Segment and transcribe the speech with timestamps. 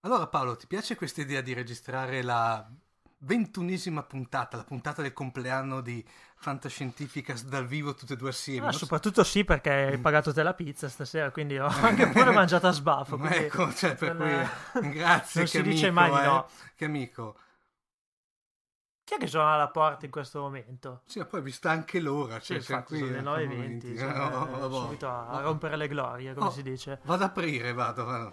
[0.00, 2.68] Allora Paolo, ti piace questa idea di registrare la
[3.18, 6.04] ventunesima puntata, la puntata del compleanno di
[6.36, 8.66] Fantascientificas dal vivo tutte e due assieme?
[8.66, 12.66] Ah, soprattutto sì perché hai pagato te la pizza stasera, quindi ho anche pure mangiato
[12.66, 13.20] a sbaffo.
[13.30, 14.46] ecco, cioè, per è- cui
[14.92, 16.48] grazie, non che si dice amico, mai di eh, no.
[16.74, 17.36] Che amico.
[19.02, 21.02] Chi è che suona alla porta in questo momento?
[21.04, 23.94] Sì, ma poi vista anche l'ora, Sì, cioè, siamo infatti sono le eh, 9.20, eh,
[23.96, 26.98] cioè, no, eh, subito a, a rompere le glorie, come Oh, si dice.
[27.02, 28.04] Vado ad aprire, vado.
[28.04, 28.32] vado.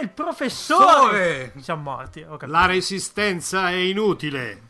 [0.00, 0.84] Il professore!
[0.84, 1.52] Sore!
[1.60, 2.26] Siamo morti.
[2.46, 4.68] La resistenza è inutile.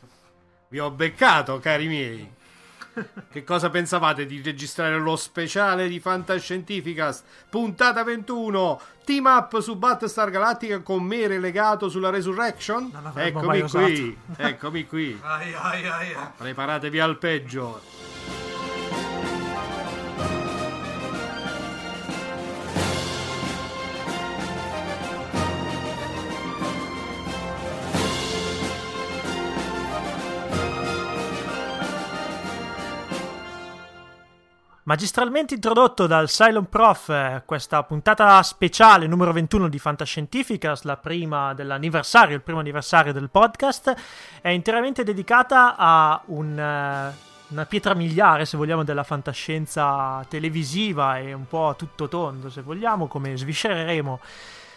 [0.69, 2.39] Vi ho beccato, cari miei.
[3.31, 7.25] Che cosa pensavate di registrare lo speciale di Fantascientificast?
[7.49, 8.81] Puntata 21.
[9.05, 12.91] Team up su Battlestar Galactica con me relegato sulla Resurrection?
[13.15, 14.19] Eccomi qui.
[14.37, 15.21] Eccomi qui.
[16.37, 18.10] Preparatevi al peggio.
[34.91, 41.55] Magistralmente introdotto dal Cylon Prof, eh, questa puntata speciale numero 21 di Fantascientificas, la prima
[41.55, 43.95] dell'anniversario, il primo anniversario del podcast,
[44.41, 47.15] è interamente dedicata a un, eh,
[47.51, 52.61] una pietra miliare, se vogliamo, della fantascienza televisiva e un po' a tutto tondo, se
[52.61, 54.19] vogliamo, come sviscereremo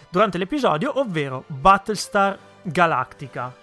[0.10, 3.63] durante l'episodio, ovvero Battlestar Galactica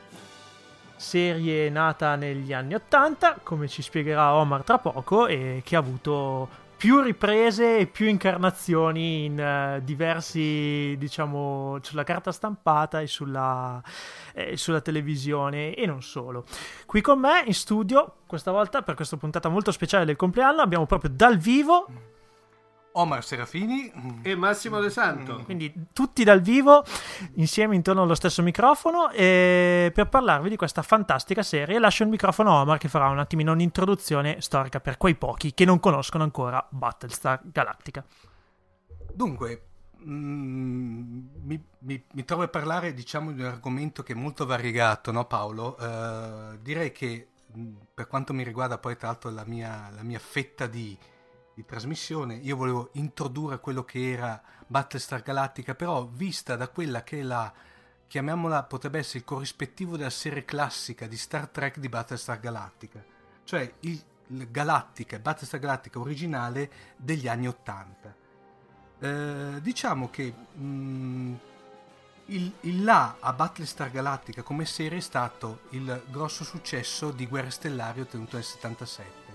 [1.01, 6.69] serie nata negli anni 80, come ci spiegherà Omar tra poco, e che ha avuto
[6.77, 13.83] più riprese e più incarnazioni in eh, diversi, diciamo, sulla carta stampata e sulla,
[14.35, 16.45] eh, sulla televisione e non solo.
[16.87, 20.87] Qui con me in studio, questa volta per questa puntata molto speciale del compleanno, abbiamo
[20.87, 21.87] proprio dal vivo,
[22.93, 23.93] Omar Serafini.
[24.23, 25.43] E Massimo De Santo.
[25.45, 26.85] quindi tutti dal vivo,
[27.35, 32.57] insieme intorno allo stesso microfono, e per parlarvi di questa fantastica serie lascio il microfono
[32.57, 36.67] a Omar che farà un attimino un'introduzione storica per quei pochi che non conoscono ancora
[36.69, 38.05] Battlestar Galactica.
[39.13, 39.63] Dunque,
[40.05, 45.13] mm, mi, mi- mi trovo a parlare, diciamo, di un argomento che è molto variegato,
[45.13, 45.77] no Paolo?
[45.79, 50.19] Eh, direi che mm, per quanto mi riguarda poi tra l'altro la mia, la mia
[50.19, 50.97] fetta di,
[51.61, 57.21] di trasmissione, io volevo introdurre quello che era Battlestar Galactica, però vista da quella che
[57.21, 57.53] è la,
[58.07, 63.05] chiamiamola, potrebbe essere il corrispettivo della serie classica di Star Trek di Battlestar Galactica,
[63.45, 68.15] cioè il, il Galactica, Battlestar Galactica originale degli anni 80.
[69.03, 71.35] Eh, diciamo che mm,
[72.27, 77.51] il, il là a Battlestar Galactica come serie è stato il grosso successo di Guerre
[77.51, 79.30] Stellari ottenuto nel 77.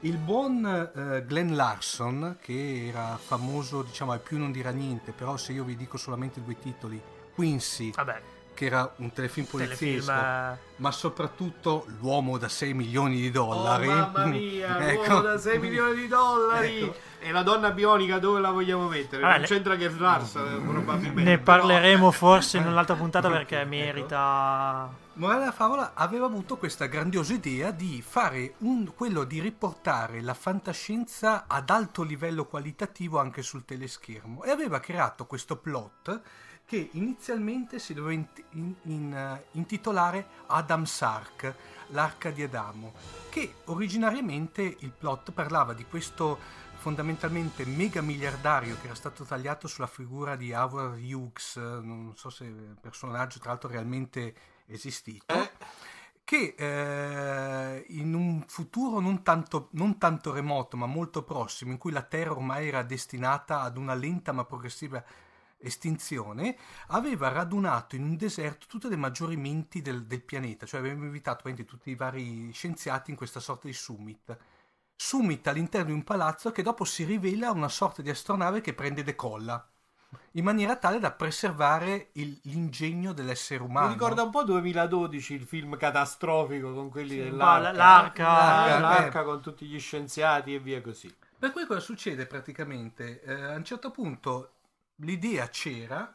[0.00, 0.64] Il buon
[0.94, 5.64] eh, Glenn Larson, che era famoso, diciamo, al più non dirà niente, però se io
[5.64, 7.00] vi dico solamente due titoli,
[7.34, 8.20] Quincy, Vabbè,
[8.54, 9.68] che era un telefilm telefilm...
[9.68, 13.88] poliziesco, eh, ma soprattutto l'uomo da 6 milioni di dollari.
[13.88, 15.04] Oh, mamma mia, Ecco.
[15.06, 16.80] l'uomo da 6 milioni di dollari.
[16.82, 16.94] Ecco.
[17.18, 19.22] E la donna bionica dove la vogliamo mettere?
[19.22, 21.22] Vabbè, non le- c'entra che Larsa, probabilmente.
[21.22, 23.36] Ne parleremo forse in un'altra puntata Ecco.
[23.38, 25.04] perché merita...
[25.18, 30.34] Morale della favola aveva avuto questa grandiosa idea di fare un- quello di riportare la
[30.34, 34.44] fantascienza ad alto livello qualitativo anche sul teleschermo.
[34.44, 36.20] E aveva creato questo plot
[36.66, 41.54] che inizialmente si doveva int- in- in, eh, intitolare Adam's Ark,
[41.88, 42.92] l'arca di Adamo,
[43.30, 46.38] che originariamente il plot parlava di questo
[46.74, 52.44] fondamentalmente mega miliardario che era stato tagliato sulla figura di Howard Hughes, non so se
[52.78, 54.34] personaggio tra l'altro realmente
[54.66, 55.50] esistito, Eh.
[56.24, 61.92] che eh, in un futuro non tanto, non tanto remoto ma molto prossimo, in cui
[61.92, 65.02] la Terra ormai era destinata ad una lenta ma progressiva
[65.58, 66.56] estinzione,
[66.88, 71.52] aveva radunato in un deserto tutte le maggiori menti del, del pianeta, cioè aveva invitato
[71.64, 74.36] tutti i vari scienziati in questa sorta di summit.
[74.94, 79.00] Summit all'interno di un palazzo che dopo si rivela una sorta di astronave che prende
[79.00, 79.66] e decolla,
[80.32, 83.86] in maniera tale da preservare il- l'ingegno dell'essere umano.
[83.88, 87.72] Mi ricorda un po' 2012 il film catastrofico con quelli Sì, dell'arca.
[87.72, 88.80] l'arca, Eh, eh.
[88.80, 91.14] l'arca con tutti gli scienziati e via così.
[91.38, 93.20] Per cui cosa succede praticamente?
[93.22, 94.52] Eh, a un certo punto
[94.96, 96.12] l'idea c'era,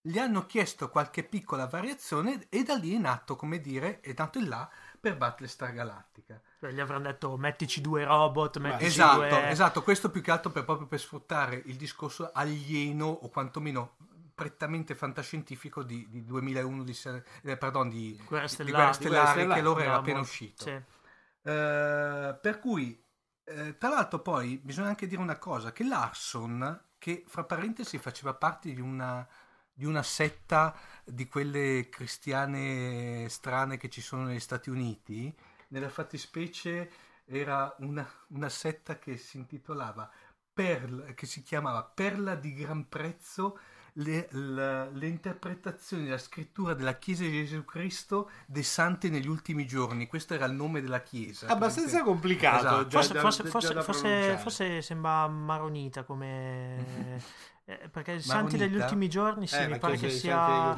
[0.00, 4.38] gli hanno chiesto qualche piccola variazione e da lì è nato, come dire, è nato
[4.38, 4.68] il là
[5.04, 6.40] per Battlestar Galactica.
[6.58, 9.50] Cioè, gli avranno detto mettici due robot, mettici Esatto, due...
[9.50, 13.96] esatto, questo più che altro per, proprio per sfruttare il discorso alieno o quantomeno
[14.34, 16.98] prettamente fantascientifico di, di 2001 di,
[17.42, 18.74] eh, pardon, di, Guerre di Stellari.
[18.74, 20.64] Guerre Stellari, Stellari, che loro era appena uscito.
[20.64, 20.70] sì.
[20.70, 22.98] Eh, per cui
[23.44, 28.32] eh, tra l'altro poi bisogna anche dire una cosa, che Larson, che fra parentesi faceva
[28.32, 29.28] parte di una,
[29.70, 30.74] di una setta
[31.04, 35.34] di quelle cristiane strane che ci sono negli Stati Uniti,
[35.68, 36.90] nella fattispecie
[37.24, 40.10] era una, una setta che si intitolava
[40.52, 43.58] Perla, che si chiamava Perla di Gran Prezzo
[43.94, 49.66] le, le, le, interpretazioni della scrittura della Chiesa di Gesù Cristo dei santi negli ultimi
[49.66, 50.06] giorni.
[50.06, 51.46] Questo era il nome della Chiesa.
[51.46, 52.66] Abbastanza complicato.
[52.66, 52.90] Esatto.
[52.90, 54.38] Forse, da- forse- già forse- da forse- pronunciare.
[54.38, 57.42] forse sembra maronita come...
[57.66, 60.76] eh, perché i santi degli ultimi giorni sì, Eh, mi pare che sia...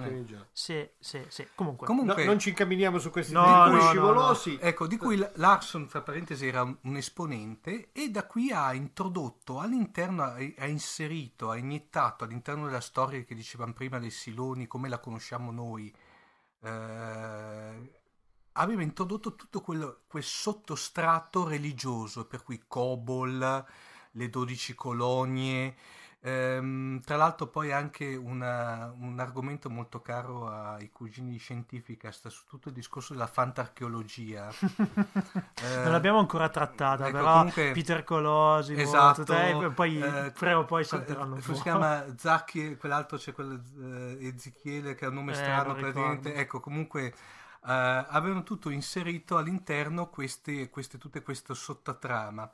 [0.53, 1.49] Sì, sì, sì.
[1.57, 4.57] Comunque, No, Comunque, non ci incamminiamo su questi No, no, no, scivolosi.
[4.61, 10.23] ecco, di cui Larson, fra parentesi, era un, esponente e da qui ha introdotto all'interno,
[10.23, 15.51] ha, inserito, ha iniettato all'interno della storia che dicevamo prima dei Siloni, come la conosciamo
[15.51, 15.93] noi,
[16.61, 18.01] eh,
[18.53, 23.65] aveva introdotto tutto quello, quel sottostrato religioso, per cui Cobol,
[24.13, 25.77] le dodici colonie,
[26.21, 32.29] ehm, tra l'altro poi anche una- un argomento molto caro ai cugini di scientifica, sta
[32.31, 34.51] su tutto il discorso della fantarcheologia.
[35.63, 40.33] Eh, non l'abbiamo ancora trattata, ecco, però comunque- Peter Colosimo, Esatto, tutte- e poi eh,
[40.33, 41.57] prima o poi salteranno come fuori.
[41.57, 46.35] si chiama Zacchi, quell'altro c'è quello eh, Ezechiele che ha un nome Eh, strano praticamente.
[46.35, 47.15] Ecco, comunque eh,
[47.63, 52.51] avevano tutto inserito all'interno queste, queste, tutte queste sottotrama.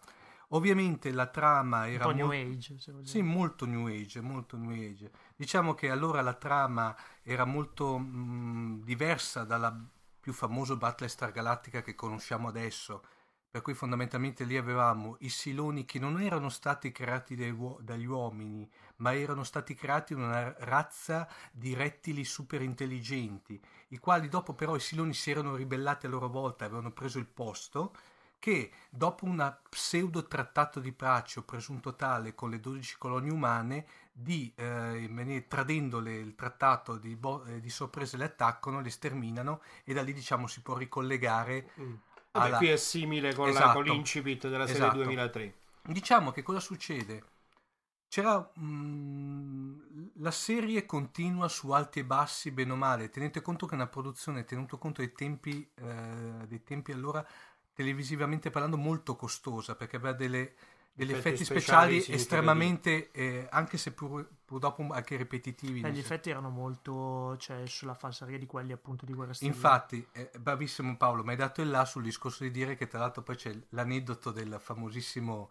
[0.55, 5.11] Ovviamente la trama era po' New molto Age, sì, molto New Age, molto New Age.
[5.35, 9.75] Diciamo che allora la trama era molto mh, diversa dalla
[10.21, 13.03] più famosa Battlestar Galactica che conosciamo adesso,
[13.51, 18.71] per cui fondamentalmente lì avevamo i Siloni che non erano stati creati dai dagli uomini,
[18.97, 23.59] ma erano stati creati una razza di rettili super intelligenti,
[23.89, 27.27] i quali dopo però i Siloni si erano ribellati a loro volta, avevano preso il
[27.27, 27.95] posto
[28.43, 33.87] che dopo un pseudo trattato di pace o presunto tale con le 12 colonie umane,
[34.11, 39.95] di, eh, tradendole il trattato di, bo- eh, di sorpresa le attaccano, le sterminano e
[39.95, 41.71] da lì diciamo si può ricollegare.
[41.81, 41.95] Mm.
[42.33, 43.73] Vabbè, alla- qui è simile con, la- Esatto.
[43.75, 44.97] con l'incipit della serie Esatto.
[44.97, 45.55] 2003.
[45.83, 47.23] Diciamo che cosa succede?
[48.09, 49.81] C'era mm,
[50.17, 53.09] la serie continua su alti e bassi, bene o male.
[53.09, 57.25] Tenete conto che è una produzione, tenuto conto dei tempi, eh, dei tempi allora
[57.73, 60.55] televisivamente parlando molto costosa perché aveva delle,
[60.93, 65.81] degli Effetti effetti, speciali speciali, estremamente, eh, anche se pur, pur dopo anche ripetitivi.
[65.81, 69.57] Eh, gli effetti erano molto cioè, sulla falsaria di quelli appunto di Guerra Stellare.
[69.57, 72.99] Infatti, eh, bravissimo Paolo, mi hai dato il là sul discorso di dire che tra
[72.99, 75.51] l'altro poi c'è l'aneddoto del famosissimo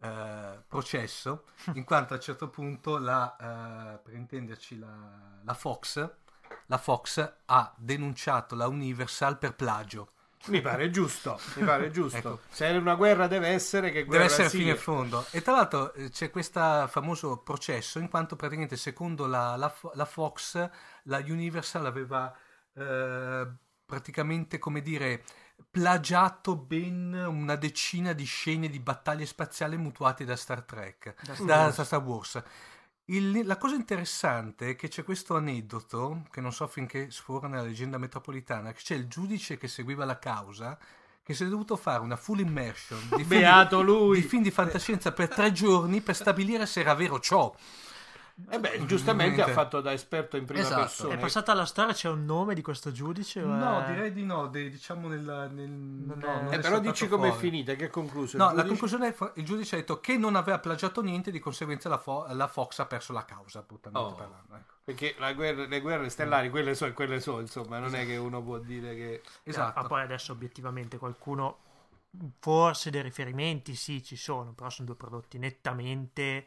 [0.00, 6.10] eh, processo, in quanto a un certo punto la, eh, per intenderci la, la Fox,
[6.66, 10.12] la Fox ha denunciato la Universal per plagio.
[10.46, 12.16] Mi pare giusto, mi pare giusto.
[12.16, 12.40] Ecco.
[12.48, 15.26] Se è una guerra deve essere che guerra Deve essere fino in fondo.
[15.30, 20.04] E tra l'altro eh, c'è questo famoso processo in quanto praticamente secondo la, la la
[20.06, 20.70] Fox
[21.04, 22.34] la Universal aveva
[22.74, 23.46] eh,
[23.84, 25.24] praticamente come dire
[25.70, 31.72] plagiato ben una decina di scene di battaglie spaziali mutuate da Star Trek, Da Star
[31.74, 31.84] da.
[31.84, 32.42] Star Wars.
[33.10, 37.62] Il- la cosa interessante è che c'è questo aneddoto, che non so finché sfora nella
[37.62, 40.78] leggenda metropolitana, che c'è il giudice che seguiva la causa,
[41.22, 43.68] che si è dovuto fare una full immersion di film,
[44.12, 47.52] di film di fantascienza per tre giorni per stabilire se era vero ciò.
[48.48, 49.50] E beh, giustamente Niente.
[49.50, 50.80] ha fatto da esperto in prima Esatto.
[50.80, 51.14] persona.
[51.14, 53.40] È passata alla storia, c'è un nome di questo giudice?
[53.42, 55.20] No, è- direi di no, de- diciamo nel...
[55.52, 57.40] nel no, è- non Eh, è però dici com'è fuori.
[57.48, 58.36] finita, che ha concluso?
[58.36, 58.68] No, la giudice?
[58.68, 62.26] conclusione è il giudice ha detto che non aveva plagiato niente, di conseguenza la, Fo-
[62.30, 64.14] la Fox ha perso la causa, brutalmente Oh.
[64.16, 64.54] parlando.
[64.56, 64.74] ecco.
[64.84, 68.16] Perché la guerra- le guerre stellari, quelle so e quelle so, insomma, non è che
[68.16, 69.22] uno può dire che...
[69.44, 69.80] Esatto.
[69.80, 71.58] Ma poi adesso obiettivamente qualcuno,
[72.40, 76.46] forse dei riferimenti sì ci sono, però sono due prodotti nettamente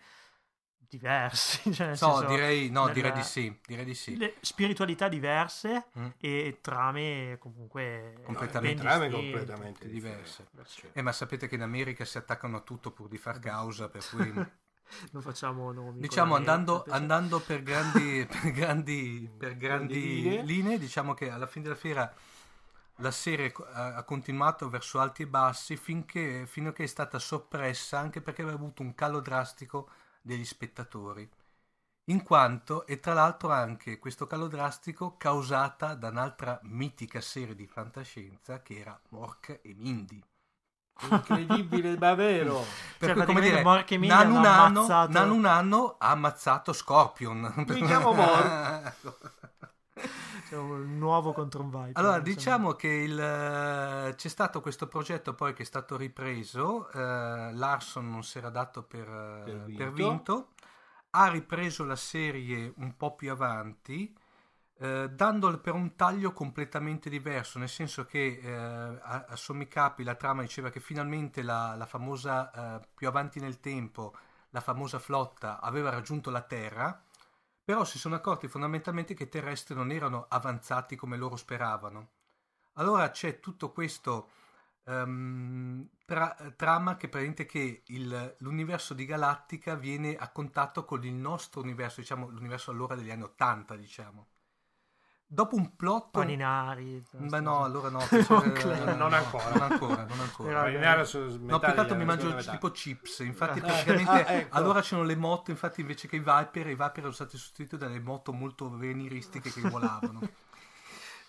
[0.98, 1.72] diversi.
[1.74, 4.16] Cioè, nel No, senso, direi, no, direi di sì, direi di sì.
[4.18, 6.08] le spiritualità diverse Mm.
[6.20, 8.76] e trame comunque Completamente.
[8.82, 10.48] ben trame completamente diverse.
[10.52, 11.00] differenti.
[11.00, 14.04] Eh, ma sapete che in America si attaccano a tutto pur di far causa, per
[14.10, 14.32] cui...
[15.12, 16.00] Non facciamo nomi.
[16.02, 20.44] diciamo andando, andando per grandi, per grandi, per grandi linee.
[20.44, 22.14] linee, diciamo che alla fine della fiera
[22.98, 27.98] la serie ha continuato verso alti e bassi finché, fino a che è stata soppressa
[27.98, 29.90] anche perché aveva avuto un calo drastico
[30.24, 31.30] degli spettatori.
[32.06, 37.68] In quanto, e tra l'altro anche questo calo drastico causata da un'altra mitica serie di
[37.68, 40.22] fantascienza che era Mork e Mindy.
[41.10, 42.64] Incredibile, ma vero.
[42.98, 46.10] Per Cioè, cui, come dire, Mork e Mindy Nanu hanno Nano, ammazzato- Nanu Nano ha
[46.12, 47.54] ammazzato Scorpion.
[47.68, 48.94] Mi chiamo Mork.
[50.56, 51.92] Un nuovo contro un Viper.
[51.96, 57.52] Allora, diciamo che il, eh, c'è stato questo progetto poi che è stato ripreso, eh,
[57.54, 59.84] Larson non si era dato per, eh, Per vinto.
[59.84, 60.48] per vinto,
[61.12, 64.16] ha ripreso la serie un po' più avanti,
[64.80, 70.04] eh, dandole per un taglio completamente diverso, nel senso che eh, a, a sommi capi
[70.04, 74.16] la trama diceva che finalmente la, la famosa, eh, più avanti nel tempo,
[74.50, 77.04] la famosa flotta aveva raggiunto la Terra,
[77.64, 82.12] però si sono accorti fondamentalmente che i terrestri non erano avanzati come loro speravano.
[82.74, 84.30] Allora c'è tutto questo
[84.86, 91.14] ehm, tra- trama che prende che il- l'universo di Galattica viene a contatto con il
[91.14, 94.28] nostro universo, diciamo l'universo allora degli anni 80, diciamo.
[95.34, 96.12] Dopo un plot...
[96.12, 97.04] Paninari.
[97.10, 99.50] Beh no, allora no, eh, Non no, ancora.
[99.50, 101.06] Non ancora, non ancora.
[101.06, 103.20] Su No, più che altro mi mangio tipo chips.
[103.20, 104.56] Infatti, Ah, praticamente ah, ecco.
[104.56, 105.50] allora c'erano le moto.
[105.50, 109.62] Infatti, invece che i Viper, i Viper erano stati sostituiti dalle moto molto veniristiche che
[109.62, 110.22] volavano.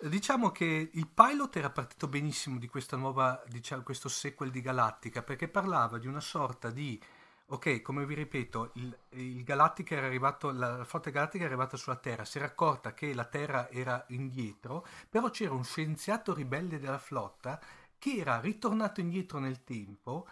[0.01, 5.23] Diciamo che il pilot era partito benissimo di questa nuova, diciamo, questo sequel di Galattica
[5.23, 7.01] perché parlava di una sorta di.
[7.47, 11.97] Ok, come vi ripeto, il, il Galattica era arrivato, la flotta galattica era arrivata sulla
[11.97, 16.99] Terra, si era accorta che la Terra era indietro, però c'era un scienziato ribelle della
[16.99, 17.61] flotta
[17.99, 20.27] che era ritornato indietro nel tempo,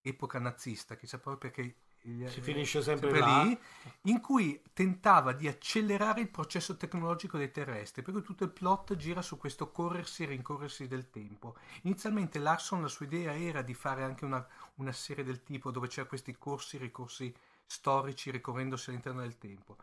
[0.00, 3.42] epoca nazista, chissà proprio perché il- Si finisce sempre sempre là.
[3.42, 3.58] lì,
[4.02, 8.96] in cui tentava di accelerare il processo tecnologico dei terrestri, per cui tutto il plot
[8.96, 11.56] gira su questo corrersi e rincorrersi del tempo.
[11.82, 14.46] Inizialmente Larson la sua idea era di fare anche una,
[14.76, 17.34] una serie del tipo dove c'era questi corsi, ricorsi
[17.66, 19.76] storici ricorrendosi all'interno del tempo.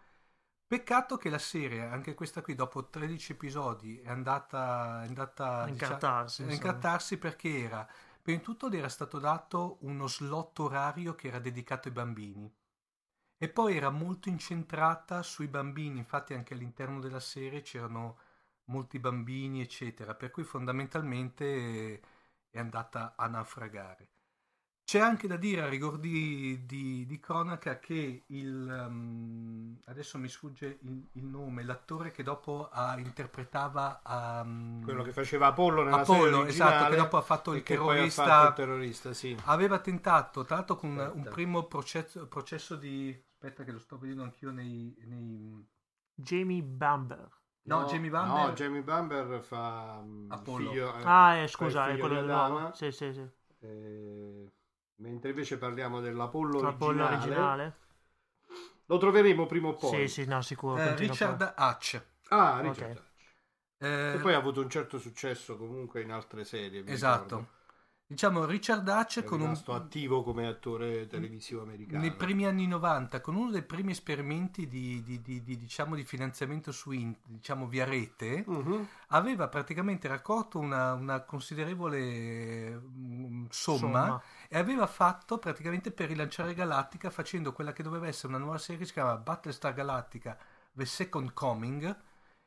[0.67, 5.67] Peccato che la serie, anche questa qui, dopo 13 episodi, è andata, è andata A
[5.67, 6.53] incartarsi, a insomma.
[6.53, 7.87] incartarsi perché era,
[8.23, 12.51] prima di tutto le era stato dato uno slot orario che era dedicato ai bambini
[13.37, 18.19] e poi era molto incentrata sui bambini, infatti anche all'interno della serie c'erano
[18.65, 22.01] molti bambini, eccetera, per cui fondamentalmente eh,
[22.51, 24.12] è andata a naufragare.
[24.93, 30.27] C'è anche da dire a rigor di, di- di cronaca che il, um, adesso mi
[30.29, 36.05] sfugge il, il nome, l'attore che dopo ah, interpretava um, Quello che faceva Apollo nella
[36.05, 39.35] serie Apollo, esatto, che dopo ha fatto il ha terrorista fatto il terrorista, sì.
[39.45, 41.17] aveva tentato, tra l'altro con un, Aspetta.
[41.17, 43.19] un primo processo, processo di...
[43.33, 44.95] aspetta che lo sto vedendo anch'io nei...
[45.07, 45.65] nei-
[46.13, 47.27] Jamie Bamber.
[47.65, 50.69] No, Jamie Bamber- No, Jamie Bamber fa mm, Apollo.
[50.69, 52.75] figlio, eh, Ah, eh, scusa, è quello di del Adama, nuovo.
[52.75, 53.27] Sì, sì, sì.
[53.61, 54.51] eh,
[54.97, 57.15] mentre invece parliamo dell'Apollo Apollo originale.
[57.15, 57.75] originale.
[58.87, 60.07] Lo troveremo prima o Sì, poi.
[60.07, 60.77] sì, no, sicuro.
[60.77, 61.53] eh, Richard poi.
[61.55, 62.01] Hatch.
[62.29, 62.97] Ah, Richard Ok.
[62.97, 63.11] Hatch.
[63.79, 66.83] Eh, E poi ha avuto un certo successo comunque in altre serie.
[66.85, 67.23] esatto.
[67.35, 67.61] ricordo.
[68.05, 69.59] Diciamo Richard Hatch È con un...
[69.67, 71.99] attivo come attore televisivo americano.
[71.99, 76.03] Nei primi anni 90, con uno dei primi esperimenti di, di- di- di, diciamo, di
[76.03, 78.87] finanziamento su in- diciamo, via rete, Mhm.
[79.07, 84.21] aveva praticamente raccolto una, una considerevole mm, somma, Somma.
[84.53, 88.77] E aveva fatto praticamente per rilanciare Galactica facendo quella che doveva essere una nuova serie
[88.81, 90.37] che si chiama Battlestar Galactica
[90.71, 91.97] The Second Coming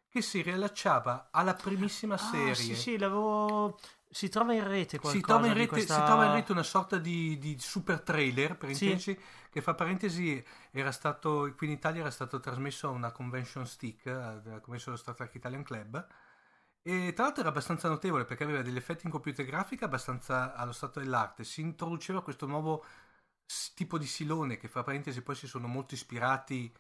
[0.09, 3.77] che si riallacciava alla primissima Ah, serie sì, sì, l'avevo...
[4.09, 6.63] Si trova in rete qualcosa si trova in rete, questa- si trova in rete una
[6.63, 8.85] sorta di, di super trailer per Sì.
[8.85, 9.21] intenderci
[9.51, 14.07] che fa parentesi era stato qui in Italia era stato trasmesso a una convention stick
[14.07, 16.07] eh, della convention dello Star Trek Italian Club
[16.89, 20.71] e tra l'altro era abbastanza notevole perché aveva degli effetti in computer grafica abbastanza allo
[20.71, 21.43] stato dell'arte.
[21.43, 22.85] Si introduceva questo nuovo
[23.75, 26.73] tipo di silone che fra parentesi poi si sono molto ispirati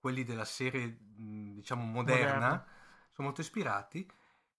[0.00, 2.66] quelli della serie diciamo moderna, Moderna.
[3.10, 4.10] sono molto ispirati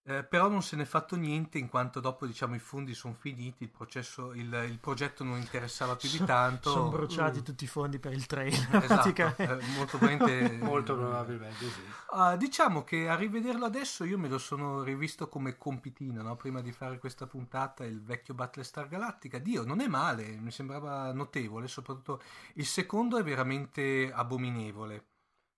[0.05, 3.63] eh, però non se n'è fatto niente in quanto dopo diciamo i fondi sono finiti
[3.63, 7.43] il, processo, il, il progetto non interessava più di tanto Sono bruciati Mm.
[7.43, 8.67] tutti i fondi per il trailer.
[8.83, 11.81] esatto, eh, molto probabilmente Molto probabilmente sì.
[12.09, 16.35] Ah, diciamo che a rivederlo adesso io me lo sono rivisto come compitino, no?
[16.35, 19.37] prima di fare questa puntata, il vecchio Battlestar Galactica.
[19.39, 22.21] Dio, non è male, mi sembrava notevole, soprattutto
[22.55, 25.05] il secondo è veramente abominevole.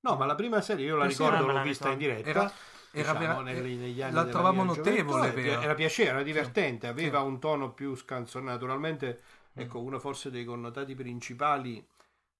[0.01, 2.29] No, ma la prima serie io la Questa ricordo, l'ho vista in diretta.
[2.29, 2.51] Era,
[2.95, 5.61] era diciamo, vera- negli- negli anni la mia notevole, vero?
[5.61, 7.25] Era piacevole, era divertente, aveva Sì.
[7.25, 8.51] un tono più scanzonato.
[8.53, 9.21] Naturalmente,
[9.57, 9.61] Mm.
[9.61, 11.85] ecco, uno forse dei connotati principali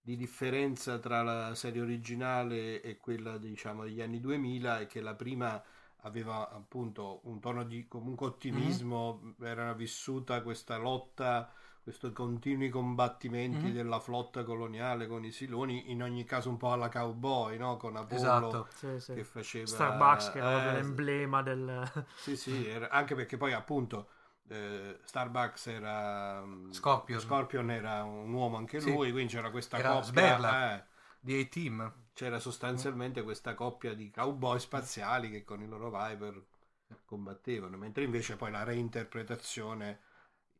[0.01, 5.15] di differenza tra la serie originale e quella, diciamo, degli anni 2000 è che la
[5.15, 5.61] prima
[6.01, 9.45] aveva appunto un tono di comunque ottimismo, Mm-hmm.
[9.45, 11.51] era vissuta questa lotta,
[11.85, 13.73] questi continui combattimenti Mhm.
[13.73, 17.77] della flotta coloniale con i siloni, in ogni caso un po' alla cowboy, no?
[17.77, 18.15] Con Apollo
[18.49, 18.67] Esatto.
[18.75, 19.13] Sì, sì.
[19.13, 21.91] che faceva Starbucks che era eh, l'emblema del...
[22.13, 24.09] sì, sì, era- anche perché poi appunto
[24.47, 27.19] eh, Starbucks era mm, Scorpion.
[27.19, 28.91] Scorpion era un uomo anche Sì.
[28.91, 30.75] lui, quindi c'era questa Era coppia Sberla.
[30.77, 30.83] eh,
[31.19, 31.93] di A-Team.
[32.13, 36.41] C'era sostanzialmente questa coppia di cowboy spaziali che con i loro Viper
[37.05, 39.99] combattevano, mentre invece poi la reinterpretazione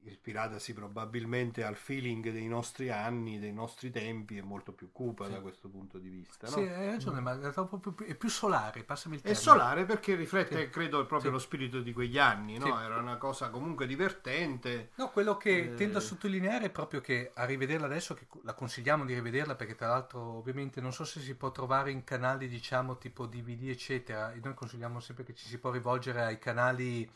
[0.07, 5.31] ispiratasi probabilmente al feeling dei nostri anni, dei nostri tempi, è molto più cupa Sì.
[5.31, 6.47] da questo punto di vista.
[6.49, 6.53] No?
[6.57, 9.43] Sì, hai ragione, ma è, proprio più, è più solare, passami il È termine.
[9.43, 10.69] solare perché riflette, Sì.
[10.69, 11.35] credo, proprio Sì.
[11.35, 12.79] lo spirito di quegli anni, no?
[12.79, 14.91] Era una cosa comunque divertente.
[14.95, 15.73] No, quello che Eh.
[15.75, 19.75] tendo a sottolineare è proprio che a rivederla adesso, che la consigliamo di rivederla perché
[19.75, 24.31] tra l'altro ovviamente non so se si può trovare in canali diciamo tipo DVD eccetera,
[24.33, 27.09] e noi consigliamo sempre che ci si può rivolgere ai canali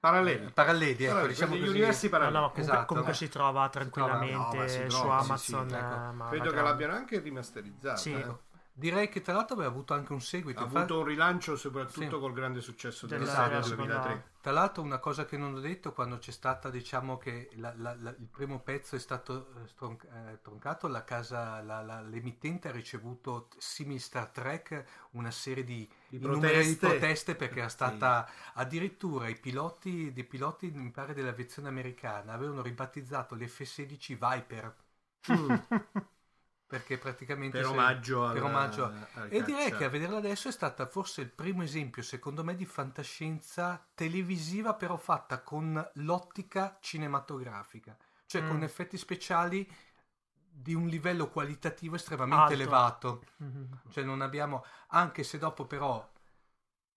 [0.00, 0.46] Paralleli.
[0.46, 1.62] eh, paralleli, ecco, Paralleli, diciamo così.
[1.68, 2.32] universi No, paralleli.
[2.32, 5.68] no, comunque, Esatto, comunque si trova Si trova, tranquillamente no, si su trova, sì, Amazon.
[5.68, 5.94] sì, ecco.
[5.96, 7.98] eh, Credo che l'abbiano anche rimasterizzata.
[8.00, 8.36] Sì, eh.
[8.78, 10.60] Direi che tra l'altro aveva avuto anche un seguito.
[10.60, 12.20] Ha Infa- avuto un rilancio soprattutto Sì.
[12.20, 14.30] col grande successo della serie della del seconda- 2003.
[14.40, 17.96] Tra l'altro una cosa che non ho detto quando c'è stata diciamo che la- la-
[17.98, 22.68] la- il primo pezzo è stato eh, stron- eh, troncato, la casa, la- la- l'emittente
[22.68, 26.86] ha ricevuto simil Star Trek una serie di, Di proteste.
[26.88, 33.34] proteste perché era stata addirittura i piloti, dei piloti mi pare dell'aviazione americana avevano ribattezzato
[33.34, 34.74] le F-16 Viper
[35.32, 35.52] Mm.
[36.68, 39.76] Perché praticamente per omaggio, per alla- omaggio al e direi caccia.
[39.78, 44.74] che a vederla adesso è stata forse il primo esempio, secondo me, di fantascienza televisiva,
[44.74, 47.96] però fatta con l'ottica cinematografica,
[48.26, 48.48] cioè Mm.
[48.48, 49.66] con effetti speciali
[50.60, 52.52] di un livello qualitativo estremamente Alto.
[52.52, 53.24] elevato.
[53.38, 53.80] Mhm.
[53.90, 56.06] Cioè non abbiamo, anche se dopo però,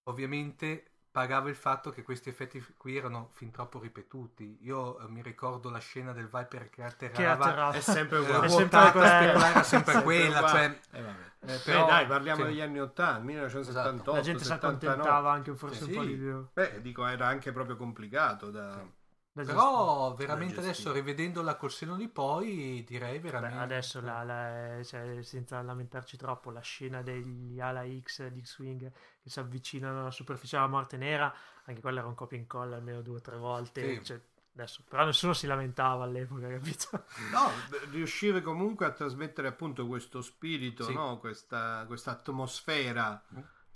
[0.04, 4.60] ovviamente pagava il fatto che questi effetti qui erano fin troppo ripetuti.
[4.62, 7.18] Io eh, mi ricordo la scena del Viper che atterrava.
[7.18, 7.74] Che atterrava.
[7.74, 8.46] È sempre eh, uguale.
[8.46, 8.88] È sempre quella.
[8.88, 12.48] speculare, era sempre Sempre quella, cioè, Eh, eh, però- dai, parliamo sì.
[12.48, 14.12] degli anni 80, 1978.
[14.14, 14.94] La gente si 79.
[14.94, 15.92] accontentava anche forse Sì.
[15.92, 16.48] un po' di più.
[16.54, 18.68] Beh, dico, era anche proprio complicato da...
[18.68, 18.86] da
[19.34, 25.24] Però veramente adesso rivedendola col seno di poi direi Beh, veramente adesso la- la- cioè,
[25.24, 30.58] senza lamentarci troppo, la scena degli ala X di X-Wing che si avvicinano alla superficie
[30.58, 31.34] della morte nera,
[31.66, 34.00] anche quella era un copia e incolla almeno due o tre volte.
[34.00, 34.04] Sì.
[34.04, 34.22] cioè,
[34.54, 37.06] adesso, però nessuno si lamentava all'epoca, capito?
[37.32, 40.94] No, beh, riuscive comunque a trasmettere appunto questo spirito, Sì.
[40.94, 41.20] no?
[41.20, 43.24] questa questa atmosfera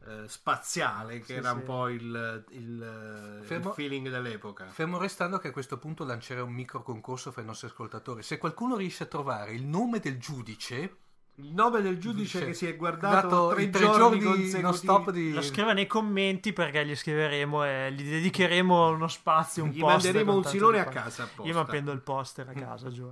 [0.08, 1.66] eh, spaziale che Sì, era un sì.
[1.66, 4.66] po' il, il- il Fermo- feeling dell'epoca.
[4.68, 8.22] Fermo restando che a questo punto lancerei un micro concorso fra i nostri ascoltatori.
[8.24, 10.98] Se qualcuno riesce a trovare il nome del giudice,
[11.38, 12.46] Il nome del giudice Giudice.
[12.46, 14.62] che si è guardato dato tre tre giorni, giorni consecutivi.
[14.62, 15.34] non stop di...
[15.34, 20.14] Lo scriva nei commenti perché gli scriveremo e gli dedicheremo uno spazio, un Gli poster
[20.14, 21.44] manderemo un silone a casa apposta.
[21.52, 23.12] Io mi appendo il poster a casa, giù.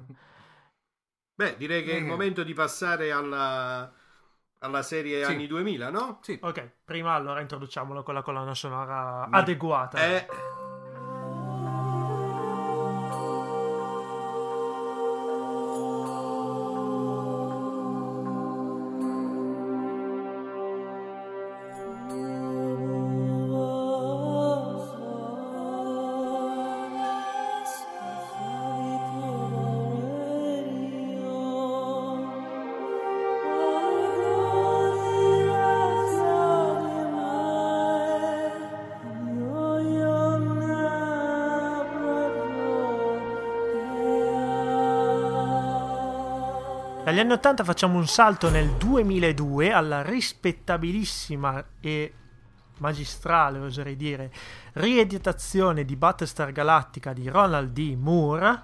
[1.36, 2.08] Beh, direi che è il Eh.
[2.08, 3.91] momento di passare alla,
[4.63, 5.32] alla serie Sì.
[5.32, 6.19] anni 2000, no?
[6.21, 9.97] Sì, Ok, prima allora introduciamolo con la colonna sonora Ma- adeguata.
[9.99, 10.26] Eh,
[47.23, 52.13] anni 80 facciamo un salto nel 2002 alla rispettabilissima e
[52.79, 54.29] magistrale, oserei dire,
[54.73, 57.95] rieditazione di Battlestar Galactica di Ronald D.
[57.97, 58.62] Moore,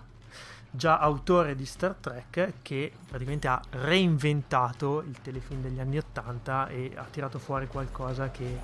[0.69, 6.91] già autore di Star Trek, che praticamente ha reinventato il telefilm degli anni 80 e
[6.95, 8.59] ha tirato fuori qualcosa che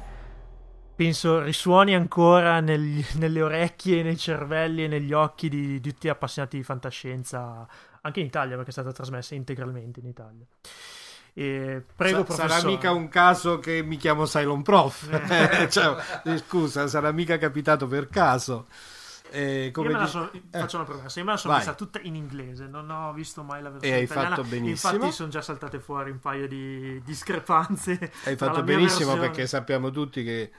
[0.93, 6.11] penso risuoni ancora negli- nelle orecchie, nei cervelli e negli occhi di, di tutti gli
[6.11, 7.65] appassionati di fantascienza,
[8.05, 10.45] anche in Italia perché è stata trasmessa integralmente in Italia.
[11.33, 12.49] E prego, sa- professore.
[12.49, 15.09] sarà mica un caso che mi chiamo Cylon Prof.
[15.69, 18.67] Cioè, eh, scusa, sarà mica capitato per caso.
[19.31, 21.73] Eh, come io me la sono, eh, faccio una promessa, io me la sono vista
[21.73, 24.35] tutta in inglese, non ho visto mai la versione E hai italiana.
[24.35, 24.93] fatto benissimo.
[24.93, 28.13] Infatti sono già saltate fuori un paio di discrepanze.
[28.23, 30.51] Hai fatto benissimo perché sappiamo tutti che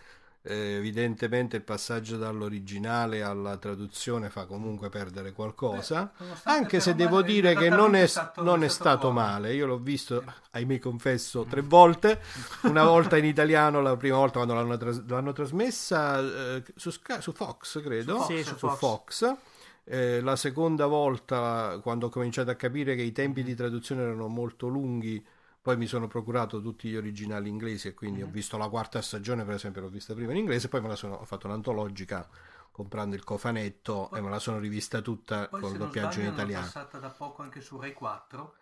[0.47, 6.13] eh, evidentemente il passaggio dall'originale alla traduzione fa comunque perdere qualcosa.
[6.19, 9.79] nonostante Anche se devo dire che non è, stato- non è stato male, io l'ho
[9.79, 12.21] visto, ahimè confesso, tre volte,
[12.63, 17.21] una volta in italiano, la prima volta quando l'hanno, tras- l'hanno trasmessa eh, su, Sky-
[17.21, 18.77] su Fox, credo, Sì, su Fox.
[18.79, 19.35] Fox.
[19.89, 24.27] Eh, la seconda volta quando ho cominciato a capire che i tempi di traduzione erano
[24.27, 25.25] molto lunghi,
[25.67, 29.45] poi mi sono procurato tutti gli originali inglesi e quindi ho visto la quarta stagione,
[29.45, 32.29] per esempio, l'ho vista prima in inglese, poi me la sono ho fatto un'antologica
[32.71, 36.67] comprando il cofanetto e me la sono rivista tutta Poi col doppiaggio in italiano.
[36.67, 38.55] passata da poco anche su Rai 4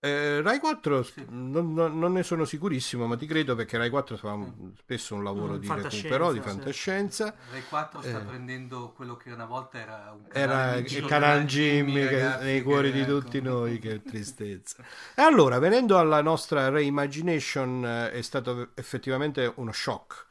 [0.00, 1.24] Eh, Rai 4 sì.
[1.28, 5.24] non, non, ne sono sicurissimo, ma ti credo perché Rai 4 fa un, spesso un
[5.24, 7.26] lavoro mm, di recupero, di fantascienza.
[7.26, 7.52] Sì.
[7.52, 8.24] Rai 4 sta eh.
[8.24, 12.04] prendendo quello che una volta era un era il canale Jimmy,
[12.40, 13.18] nei cuori di ecco.
[13.18, 14.84] tutti noi, che tristezza.
[15.16, 20.26] E allora, venendo alla nostra Reimagination, eh, è stato effettivamente uno shock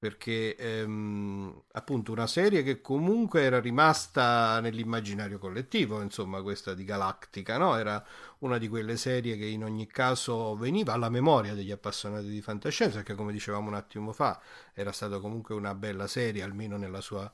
[0.00, 7.58] perché ehm, appunto una serie che comunque era rimasta nell'immaginario collettivo, insomma questa di Galactica,
[7.58, 7.76] no?
[7.76, 8.02] era
[8.38, 13.02] una di quelle serie che in ogni caso veniva alla memoria degli appassionati di fantascienza,
[13.02, 14.40] che come dicevamo un attimo fa
[14.72, 17.30] era stata comunque una bella serie, almeno nella sua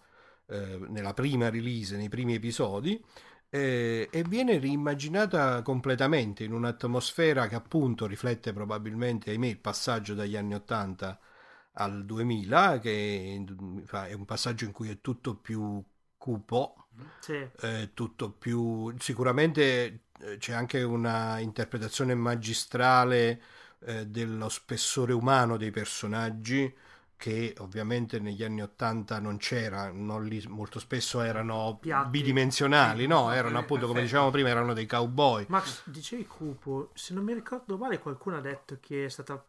[0.49, 3.01] eh, nella prima release, nei primi episodi,
[3.49, 10.37] eh, e viene riimmaginata completamente in un'atmosfera che appunto riflette probabilmente, ahimè, il passaggio dagli
[10.37, 11.19] anni 80
[11.79, 13.45] al 2000, che
[14.09, 15.83] è un passaggio in cui è tutto più
[16.17, 16.87] cupo,
[17.21, 17.47] sì.
[17.61, 18.95] eh, tutto più...
[18.99, 23.43] sicuramente eh, c'è anche una interpretazione magistrale
[23.81, 26.75] eh, dello spessore umano dei personaggi
[27.17, 32.11] che ovviamente negli anni 80 non c'era, non li, molto spesso erano Piatti.
[32.11, 33.33] bidimensionali, no?
[33.33, 35.47] Erano appunto, come dicevamo prima, erano dei cowboy.
[35.49, 39.43] Max, dicevi cupo, se non mi ricordo male qualcuno ha detto che è stata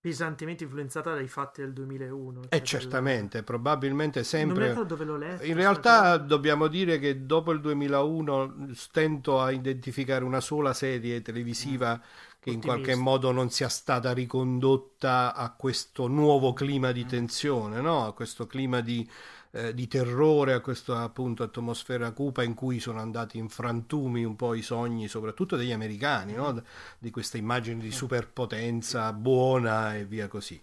[0.00, 2.42] pesantemente influenzata dai fatti del 2001.
[2.44, 3.44] Cioè eh, certamente, del...
[3.44, 4.72] probabilmente sempre...
[4.72, 5.44] Non mi dove l'ho letto.
[5.44, 6.16] In realtà cosa...
[6.16, 12.40] dobbiamo dire che dopo il 2001 stento a identificare una sola serie televisiva mm.
[12.40, 17.08] che in qualche modo non sia stata ricondotta a questo nuovo clima di mm.
[17.08, 18.06] tensione, no?
[18.06, 19.06] a questo clima di
[19.52, 24.36] eh, di terrore a questa appunto atmosfera cupa in cui sono andati in frantumi un
[24.36, 26.62] po' i sogni soprattutto degli americani no?
[26.98, 30.60] di questa immagine di superpotenza buona e via così.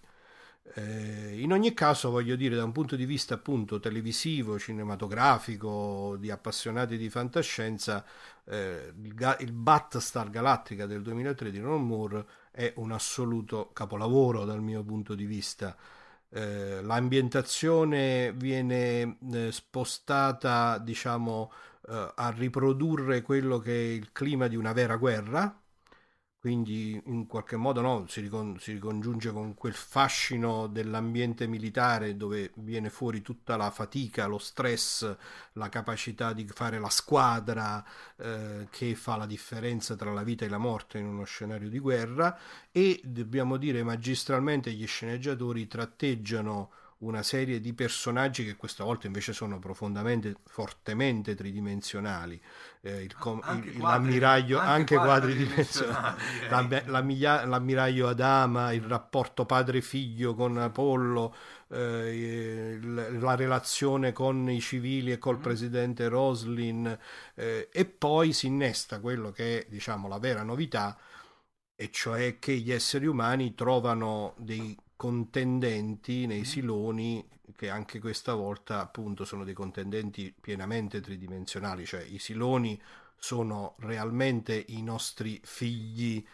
[0.74, 6.30] Eh, in ogni caso voglio dire da un punto di vista appunto televisivo cinematografico di
[6.30, 8.04] appassionati di fantascienza
[8.44, 14.62] eh, il, il Battlestar Galactica del 2003 di Ron Moore è un assoluto capolavoro dal
[14.62, 15.74] mio punto di vista
[16.30, 21.52] eh, l'ambientazione viene eh, spostata diciamo
[21.88, 25.60] eh, a riprodurre quello che è il clima di una vera guerra
[26.40, 32.52] quindi in qualche modo no, si, ricon- si, ricongiunge con quel fascino dell'ambiente militare dove
[32.56, 35.16] viene fuori tutta la fatica, lo stress,
[35.54, 37.84] la capacità di fare la squadra
[38.16, 41.80] eh, che fa la differenza tra la vita e la morte in uno scenario di
[41.80, 42.38] guerra
[42.70, 49.32] e dobbiamo dire magistralmente gli sceneggiatori tratteggiano una serie di personaggi che questa volta invece
[49.32, 52.40] sono profondamente, fortemente tridimensionali.
[52.80, 56.22] Eh, il com- anche il, l'ammiraglio, anche, anche quadridimensionali,
[56.86, 61.34] l'ammiraglio, l'ammiraglio Adama, il rapporto padre-figlio con Apollo,
[61.70, 65.42] eh, la relazione con i civili e col mm.
[65.42, 66.98] presidente Roslin,
[67.34, 70.96] eh, e poi si innesta quello che è diciamo, la vera novità,
[71.74, 76.42] e cioè che gli esseri umani trovano dei contendenti nei mm.
[76.42, 82.78] siloni che anche questa volta appunto sono dei contendenti pienamente tridimensionali, cioè i siloni
[83.16, 86.24] sono realmente i nostri figli,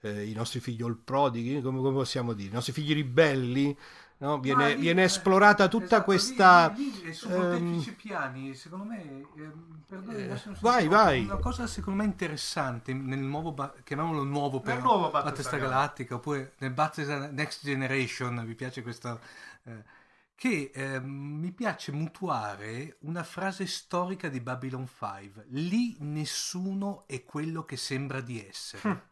[0.00, 3.76] eh, i nostri figliol prodighi, come, come possiamo dire, i nostri figli ribelli,
[4.22, 4.38] No?
[4.38, 6.72] Viene, lì, esplorata esplorata tutta esatto, questa...
[6.76, 7.94] Lì, lì, su molteplici ehm...
[7.96, 9.02] piani, secondo me...
[9.36, 11.24] Ehm, perdone, eh, vai, vai.
[11.24, 16.52] Una cosa secondo me interessante nel nuovo, ba- chiamiamolo nuovo per nuovo Battista Galattica, oppure
[16.58, 19.18] nel Battista Next Generation, mi piace questo...
[19.64, 20.00] Eh,
[20.36, 25.46] che eh, mi piace mutuare una frase storica di Babylon 5.
[25.50, 29.10] Lì nessuno è quello che sembra di essere.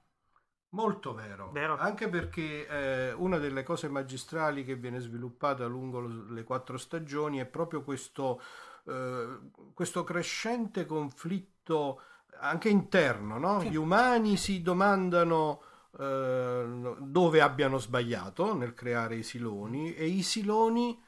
[0.70, 1.50] Molto vero.
[1.50, 1.76] vero.
[1.76, 7.44] anche perché eh, una delle cose magistrali che viene sviluppata lungo le quattro stagioni è
[7.44, 8.40] proprio questo,
[8.86, 9.38] eh,
[9.74, 12.02] questo crescente conflitto
[12.38, 13.38] anche interno.
[13.38, 13.62] No?
[13.64, 15.62] Gli umani si domandano
[15.98, 21.02] eh, dove abbiano sbagliato nel creare i siloni e i siloni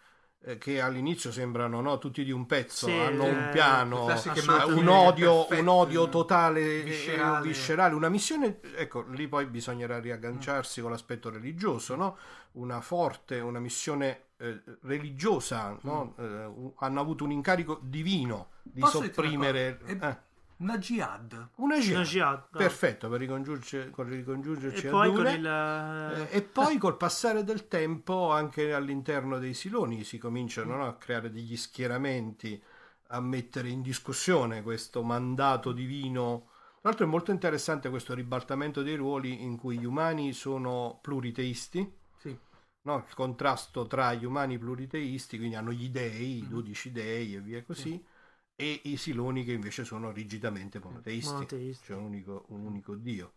[0.59, 4.07] che all'inizio sembrano no, tutti di un pezzo, sì, hanno un eh, piano,
[4.67, 7.47] un odio, un odio, totale viscerale.
[7.47, 7.95] viscerale.
[7.95, 10.83] una missione, ecco, lì poi bisognerà riagganciarsi mm.
[10.83, 12.17] con l'aspetto religioso, no?
[12.53, 16.15] una forte, una missione eh, religiosa, no?
[16.21, 16.25] mm.
[16.25, 19.79] eh, hanno avuto un incarico divino di Posso sopprimere...
[19.87, 20.31] Eh.
[20.63, 21.49] Una jihad.
[21.57, 21.97] Una jihad.
[21.97, 22.59] Una jihad no.
[22.59, 25.47] Perfetto, per ricongiungerci, ricongiungerci e poi, il...
[25.47, 30.95] eh, e poi col passare del tempo anche all'interno dei siloni si cominciano no, a
[30.95, 32.63] creare degli schieramenti,
[33.09, 36.51] a mettere in discussione questo mandato divino.
[36.81, 41.93] Tra l'altro è molto interessante questo ribaltamento dei ruoli in cui gli umani sono pluriteisti.
[42.19, 42.39] Sì.
[42.83, 46.93] No, il contrasto tra gli umani pluriteisti, quindi hanno gli dei, i 12 mm.
[46.93, 47.91] dei e via così.
[47.91, 48.11] Sì
[48.57, 51.85] e i siloni che invece sono rigidamente monoteisti, monoteisti.
[51.87, 53.33] cioè un unico, un unico dio.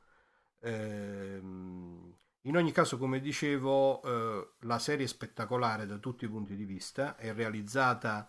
[0.61, 6.55] Ehm, in ogni caso, come dicevo, eh, la serie è spettacolare da tutti i punti
[6.55, 8.27] di vista, è realizzata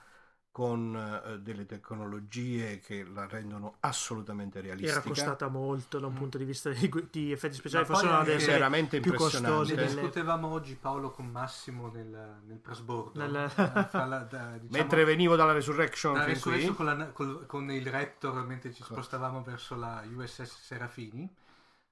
[0.57, 5.01] con eh, delle tecnologie che la rendono assolutamente realistica.
[5.01, 8.15] Era costata molto da un punto di vista di, di effetti speciali, Ma forse poi
[8.15, 9.55] una è delle serie veramente più impressionante.
[9.55, 14.69] costose Ne discutevamo oggi Paolo con Massimo nel, nel prasbordo Nel- eh, la- da- diciamo,
[14.71, 18.83] Mentre venivo dalla Resurrection da fin Resurrection con, la- col- con il Raptor mentre ci
[18.83, 21.31] spostavamo verso la USS Serafini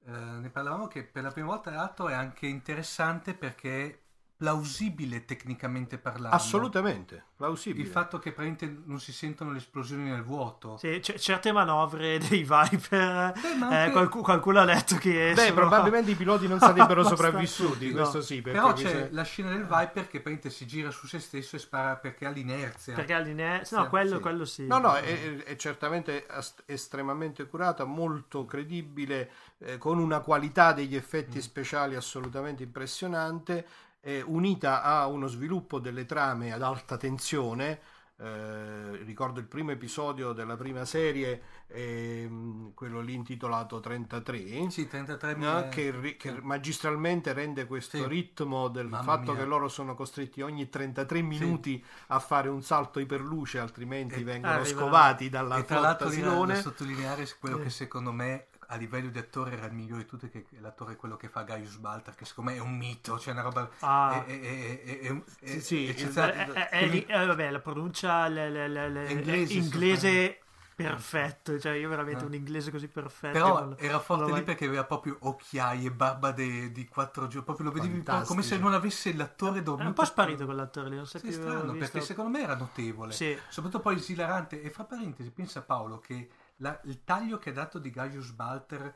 [0.06, 4.03] eh, ne parlavamo che per la prima volta l'atto è anche interessante perché
[4.36, 7.84] plausibile tecnicamente parlando assolutamente plausibile.
[7.84, 12.18] il fatto che praticamente non si sentono le esplosioni nel vuoto Sì, c- certe manovre
[12.28, 15.32] dei Viper, Beh, eh, anche- qualcu- qualcuno ha detto che...
[15.34, 17.94] Beh, sono- probabilmente i piloti non sarebbero sopravvissuti, no.
[17.94, 21.20] questo sì, però c'è se- la scena del Viper che praticamente si gira su se
[21.20, 23.58] stesso e spara perché ha l'inerzia Perché all'inea...
[23.70, 24.20] No, Sì, quello sì.
[24.22, 24.66] quello sì.
[24.66, 30.96] No, no, è, è certamente ast- estremamente curata, molto credibile, eh, con una qualità degli
[30.96, 33.66] effetti speciali assolutamente impressionante,
[34.04, 37.80] eh, unita a uno sviluppo delle trame ad alta tensione.
[38.16, 44.70] eh, ricordo il primo episodio della prima serie, ehm, quello lì intitolato 33.
[44.70, 45.68] sì 33 no?
[45.68, 48.06] che, ri- che magistralmente rende questo Sì.
[48.06, 49.40] ritmo del Mamma fatto mia.
[49.40, 54.52] che loro sono costretti ogni 33 minuti a fare un salto iperluce altrimenti E- vengono
[54.54, 57.62] arriva- scovati dalla e flotta Silone sottolineare quello Eh.
[57.62, 60.96] che secondo me a livello di attore era il migliore di tutti che è l'attore
[60.96, 64.24] quello che fa Gaius Baltar che secondo me è un mito cioè una roba Ah.
[64.24, 65.22] è, è- è- è- è-
[65.56, 70.38] è- Sì, vabbè, la pronuncia le- le- le- le- Inglese, inglese
[70.74, 72.26] perfetto, cioè io veramente Eh.
[72.26, 73.32] un inglese così perfetto.
[73.32, 77.66] però non- era forte lì perché aveva proprio occhiaie barba de- di quattro giorni proprio
[77.66, 81.06] lo vedevi come se non avesse l'attore È dormito un po' sparito quell'attore lì, non
[81.06, 81.78] so sì, strano visto.
[81.78, 83.38] perché secondo me era notevole Sì.
[83.48, 87.78] soprattutto poi esilarante e fra parentesi pensa Paolo che la- il taglio che ha dato
[87.78, 88.94] di Gaius Balter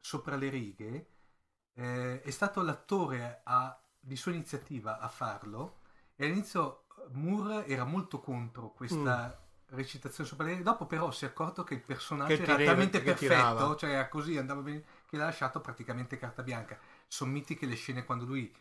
[0.00, 1.08] sopra le righe
[1.74, 5.80] eh, è stato l'attore a- di sua iniziativa a farlo
[6.16, 9.40] e all'inizio Moore era molto contro questa
[9.70, 10.62] recitazione sopra le righe.
[10.64, 13.76] Dopo però si è accorto che il personaggio Che era teneva- talmente perfetto tirava.
[13.76, 16.78] cioè era così andava bene che l'ha lasciato praticamente carta bianca.
[17.06, 18.52] Sono mitiche le scene quando lui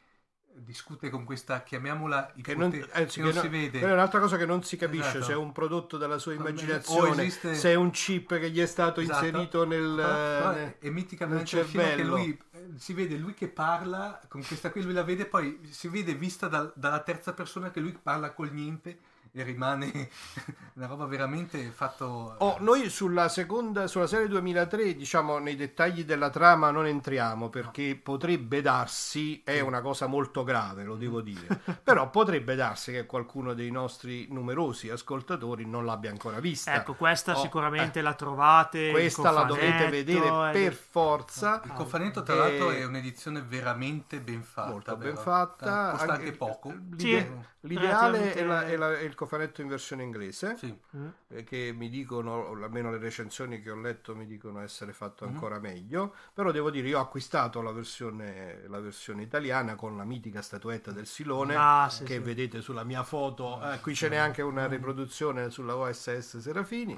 [0.60, 3.92] discute con questa chiamiamola che non, ipote- anzi, che non che si no- vede è
[3.92, 5.24] un'altra cosa che non si capisce Esatto.
[5.26, 8.60] se è un prodotto della sua O immaginazione esiste- se è un chip che gli
[8.60, 9.26] è stato Esatto.
[9.26, 12.16] inserito nel, però nel- è mitica nel che cervello.
[12.18, 15.88] lui eh, si vede lui che parla con questa qui lui la vede poi si
[15.88, 18.98] vede vista dal- dalla terza persona che lui parla col niente
[19.32, 20.10] e rimane
[20.74, 26.30] una roba veramente fatto Oh, noi sulla seconda, sulla serie 2003, diciamo, nei dettagli della
[26.30, 32.10] trama non entriamo perché potrebbe darsi, è una cosa molto grave, lo devo dire, però
[32.10, 36.76] potrebbe darsi che qualcuno dei nostri numerosi ascoltatori non l'abbia ancora vista.
[36.76, 38.92] Ecco, questa Oh, sicuramente la trovate.
[38.92, 41.62] Questa la dovete vedere eh, per forza.
[41.64, 45.92] il cofanetto tra Eh, l'altro è un'edizione veramente ben fatta Molto ben fatta.
[45.92, 50.04] costa anche, Anche- poco l'ide- L'ideale è, la- è la- è il cofanetto in versione
[50.04, 50.56] inglese.
[50.58, 50.74] sì.
[50.96, 51.08] Mm.
[51.30, 55.34] eh, che mi dicono, almeno le recensioni che ho letto mi dicono essere fatto Mhm.
[55.34, 60.06] ancora meglio, però devo dire io ho acquistato la versione, la versione italiana con la
[60.06, 62.20] mitica statuetta del Silone Ah, sì, che sì.
[62.20, 66.98] vedete sulla mia foto, eh, qui ce n'è anche una riproduzione sulla OSS Serafini.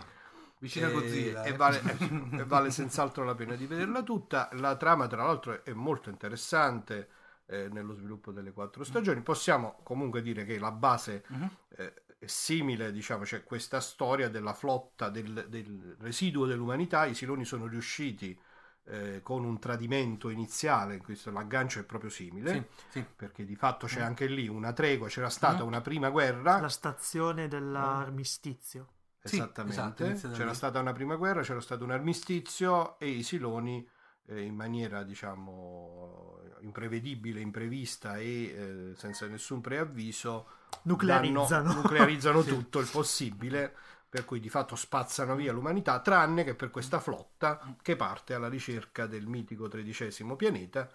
[0.59, 1.53] vicino a E- Godzilla e eh.
[1.55, 1.81] vale,
[2.41, 4.49] e vale senz'altro la pena di vederla tutta.
[4.53, 7.09] La trama, tra l'altro, è- molto interessante
[7.51, 9.21] eh, nello sviluppo delle quattro stagioni.
[9.21, 11.49] Possiamo comunque dire che la base Mhm.
[11.77, 17.05] eh, è simile, diciamo, c'è questa storia della flotta del, del residuo dell'umanità.
[17.05, 18.39] I Siloni sono riusciti
[18.85, 22.51] eh, con un tradimento iniziale, in questo l'aggancio è proprio simile.
[22.53, 23.05] sì, sì.
[23.15, 27.47] Perché di fatto c'è anche lì una tregua, c'era stata una prima guerra, La stazione
[27.47, 28.87] dell'armistizio.
[29.21, 30.55] Sì, Esattamente, esatto, inizia da c'era lì.
[30.55, 33.87] stata una prima guerra, c'era stato un armistizio e i Siloni
[34.29, 40.47] eh, in maniera diciamo imprevedibile, imprevista e eh, senza nessun preavviso
[40.83, 41.47] Nuclearizzano.
[41.47, 42.49] danno- nuclearizzano Sì.
[42.49, 43.73] tutto il possibile
[44.09, 48.49] per cui di fatto spazzano via l'umanità tranne che per questa flotta che parte alla
[48.49, 50.89] ricerca del mitico tredicesimo pianeta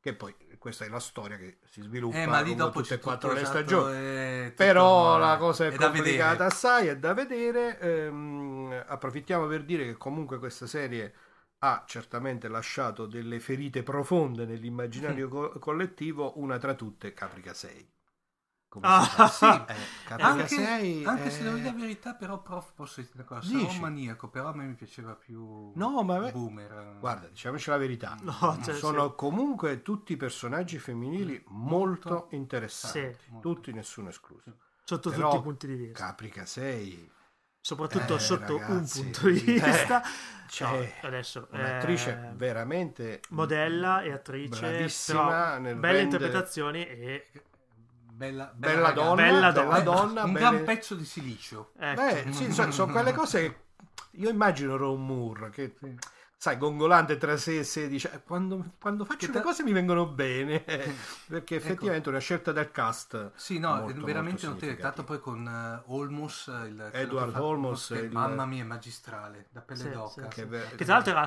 [0.00, 3.32] che poi questa è la storia che si sviluppa Eh, ma dopo tutte e quattro
[3.32, 7.78] le esatto, stagioni è però no, la cosa è, da complicata assai, è da vedere.
[7.80, 11.12] ehm, approfittiamo per dire che comunque questa serie
[11.62, 17.88] ha certamente lasciato delle ferite profonde nell'immaginario co- collettivo, una tra tutte Caprica 6.
[18.68, 19.44] Come Ah, sì.
[19.68, 19.74] Eh,
[20.06, 23.24] Caprica anche, 6 anche è- se devo dire la verità però prof posso dire una
[23.24, 23.74] cosa sarò Dici?
[23.74, 27.76] un maniaco però a me mi piaceva più No, ma me- boomer Guarda, diciamoci la
[27.78, 28.16] verità.
[28.22, 29.14] No, cioè, Sono sì.
[29.16, 33.16] comunque tutti personaggi femminili molto interessanti.
[33.24, 33.30] Sì.
[33.32, 33.52] molto.
[33.54, 34.56] Tutti, nessuno escluso.
[34.84, 36.04] Sotto Però tutti i punti di vista.
[36.06, 37.10] Caprica 6
[37.60, 40.02] soprattutto Eh, sotto ragazzi, un punto di eh, vista.
[40.48, 46.86] cioè, No, adesso Un'attrice eh, veramente modella e attrice, bravissima però nel belle rendere- interpretazioni
[46.86, 47.26] e
[48.20, 48.92] Bella, Bella ragazza.
[48.94, 49.80] donna, Bella bella donna.
[49.80, 51.72] donna, un belle- gran pezzo di silicio.
[51.78, 52.02] ecco.
[52.02, 53.60] Beh, sì, so- sono quelle cose.
[54.12, 55.74] Io immagino Ron Moore che,
[56.40, 59.62] sai, gongolante tra sé e sé, dice: "Eh, Quando, quando faccio Che le ta- cose
[59.62, 60.64] mi vengono bene.
[61.28, 63.32] Perché effettivamente è una scelta del cast.
[63.34, 64.78] Sì, no, molto, veramente notevole.
[64.78, 68.66] Tanto poi con eh, Olmos, il, Edward che fa- Olmos, che, il- mamma mia, è
[68.66, 70.22] magistrale, da pelle Sì, d'oca.
[70.22, 70.44] sì, Che sì.
[70.48, 71.20] ver- Che tra l'altro era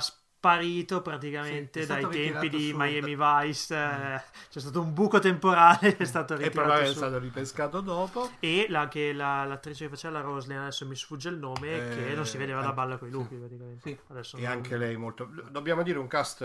[0.43, 3.73] sparito praticamente Sì, dai tempi di su- Miami Vice.
[3.73, 8.29] eh, c'è stato un buco temporale, è stato E ritirato probabilmente è stato ripescato dopo.
[8.39, 11.95] E la, che la- l'attrice che faceva la Roslyn, adesso mi sfugge il nome, Eh,
[12.07, 13.81] che non si vedeva da anche- balla con i lupi praticamente.
[13.89, 14.35] Sì.
[14.35, 15.29] E non- anche lei molto.
[15.49, 16.41] Dobbiamo dire un cast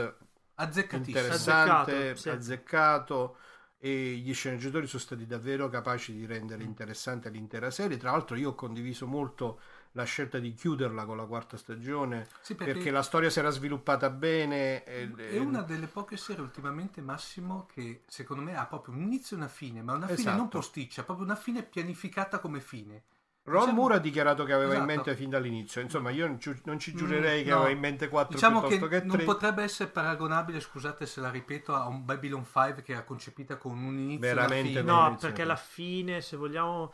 [0.54, 1.18] Azzeccatissimo.
[1.18, 2.28] interessante, Azzeccato, sì.
[2.30, 3.36] azzeccato.
[3.80, 7.96] E gli sceneggiatori sono stati davvero capaci di rendere interessante l'intera serie.
[7.96, 9.60] Tra l'altro, io ho condiviso molto
[9.92, 14.10] la scelta di chiuderla con la quarta stagione Sì, perché, la storia si era sviluppata
[14.10, 14.84] bene.
[14.84, 19.36] e- È una delle poche serie ultimamente, Massimo, che secondo me ha proprio un inizio
[19.36, 20.36] e una fine, ma una fine Esatto.
[20.36, 23.02] non posticcia, proprio una fine pianificata come fine.
[23.48, 24.92] Ron diciamo- Moore ha dichiarato che aveva in Esatto.
[24.94, 25.80] mente fin dall'inizio.
[25.80, 27.56] Insomma, io non ci, non ci giurerei Mm, che no.
[27.56, 29.24] aveva in mente quattro Diciamo che, che, non tre.
[29.24, 33.72] potrebbe essere paragonabile, scusate se la ripeto, a un Babylon 5 che era concepita con
[33.78, 34.82] un inizio e una Veramente fine.
[34.82, 35.16] no.
[35.18, 36.92] Perché alla fine, se vogliamo,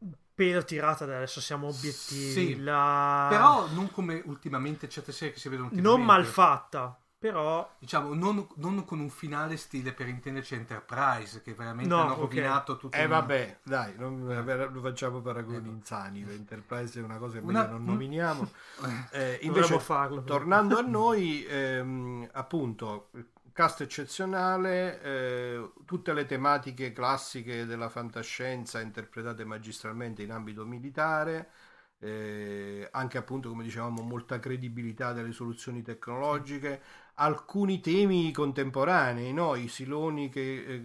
[0.00, 2.30] un pelo tirata adesso, siamo obiettivi.
[2.30, 6.04] Sì, la- Però non come ultimamente certe serie che si vedono non ultimamente.
[6.04, 11.88] mal fatta, però Diciamo, non, non con un finale stile per intenderci Enterprise, che veramente
[11.88, 12.18] No, hanno ok.
[12.20, 12.96] rovinato tutto.
[12.96, 16.20] Eh un- vabbè, dai, non non facciamo paragoni insani.
[16.22, 18.48] Enterprise è una cosa che meglio Una- non nominiamo.
[19.12, 20.22] Eh, invece, dovremmo farlo.
[20.24, 23.08] tornando a noi, ehm, appunto,
[23.56, 31.50] cast eccezionale, eh, tutte le tematiche classiche della fantascienza interpretate magistralmente in ambito militare.
[31.98, 36.80] eh, anche appunto come dicevamo molta credibilità delle soluzioni tecnologiche
[37.14, 39.54] alcuni temi contemporanei no?
[39.54, 40.40] i siloni che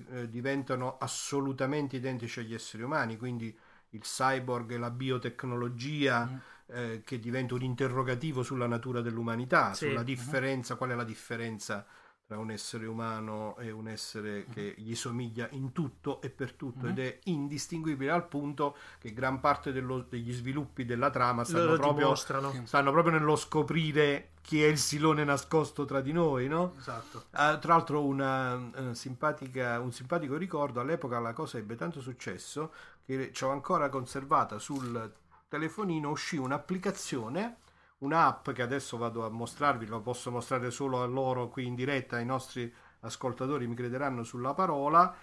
[0.09, 3.53] eh, eh, diventano assolutamente identici agli esseri umani quindi
[3.89, 6.37] il cyborg e la biotecnologia Mm.
[6.67, 9.85] eh, che diventa un interrogativo sulla natura dell'umanità, Sì.
[9.87, 11.85] sulla differenza, qual è la differenza
[12.31, 16.87] tra un essere umano e un essere che gli somiglia in tutto e per tutto
[16.87, 22.15] ed è indistinguibile al punto che gran parte dello- degli sviluppi della trama stanno proprio,
[22.15, 26.73] stanno proprio nello scoprire chi è il silone nascosto tra di noi, no?
[26.77, 27.25] Esatto.
[27.31, 32.71] Ah, tra l'altro una, simpatica- un simpatico ricordo, all'epoca la cosa ebbe tanto successo
[33.05, 35.11] che ci ho ancora conservata sul
[35.49, 37.57] telefonino, uscì un'applicazione,
[38.01, 42.17] un'app che adesso vado a mostrarvi, lo posso mostrare solo a loro qui in diretta,
[42.17, 45.13] ai nostri ascoltatori mi crederanno sulla parola,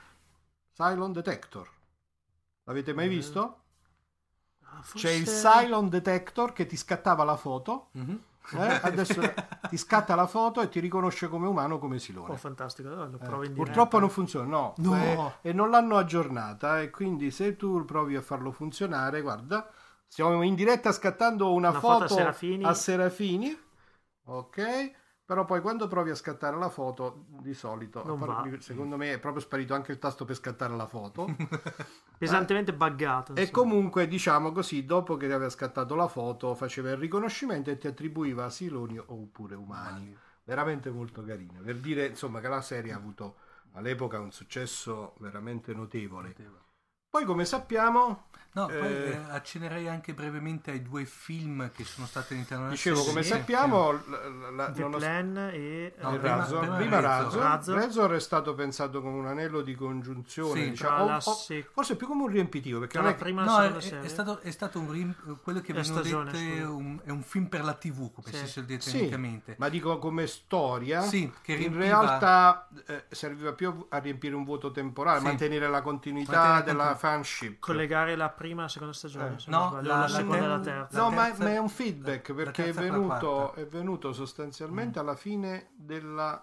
[0.75, 1.69] Cylon Detector.
[2.65, 3.61] L'avete mai Eh, visto?
[4.65, 8.21] Ah, C'è il forse- Cylon Detector che ti scattava la foto, Mhm.
[8.53, 9.23] eh, adesso
[9.69, 12.33] ti scatta la foto e ti riconosce come umano, come silone.
[12.35, 13.51] Oh, fantastico, lo Eh, diretta.
[13.55, 14.95] purtroppo non funziona, no, No.
[15.43, 19.69] Eh, e non l'hanno aggiornata e quindi se tu provi a farlo funzionare, guarda,
[20.09, 22.65] stiamo in diretta scattando una, Una foto foto, a Serafini.
[22.65, 23.59] a Serafini,
[24.25, 24.93] ok,
[25.25, 28.51] però poi quando provi a scattare la foto, di solito, va.
[28.59, 31.27] secondo me è proprio sparito anche il tasto per scattare la foto
[32.19, 33.35] Pesantemente buggato.
[33.35, 33.51] e insomma.
[33.51, 38.51] comunque diciamo così, dopo che aveva scattato la foto faceva il riconoscimento e ti attribuiva
[38.51, 43.37] siloni oppure umani veramente molto carino per dire insomma che la serie ha avuto
[43.73, 46.35] all'epoca un successo veramente notevole
[47.09, 49.11] poi come sappiamo No, poi Eh.
[49.11, 53.39] eh, accennerei anche brevemente ai due film che sono stati all'interno della dicevo come serie.
[53.39, 57.43] sappiamo la- la- la- The Plan e No, il eh, prima- Razor, prima prima Razor.
[57.43, 57.75] Razor.
[57.77, 58.15] Razor.
[58.15, 61.95] È stato pensato come un anello di congiunzione Sì, diciamo, o- la o- sec- forse
[61.97, 64.05] più come un riempitivo perché non la è prima No, è, è- serie.
[64.05, 67.47] è stato, è stato un rim- quello che vengono stagione, dette un, è un film
[67.47, 68.37] per la TV, come Sì.
[68.39, 69.55] si suol dire Sì, tecnicamente.
[69.59, 74.45] ma dico come storia Sì, che in riempiva- realtà eh, serviva più a riempire un
[74.45, 75.25] vuoto temporale, Sì.
[75.27, 77.59] mantenere la continuità Mantenere la della fanship.
[77.61, 79.35] collegare la prima e la seconda stagione.
[79.35, 79.39] Eh.
[79.39, 80.99] se No, sbaglio, la- la, seconda e la ter- terza.
[81.03, 84.13] No, La ma, terza- ma è un feedback la- la perché è venuto, è venuto
[84.13, 86.43] sostanzialmente alla fine della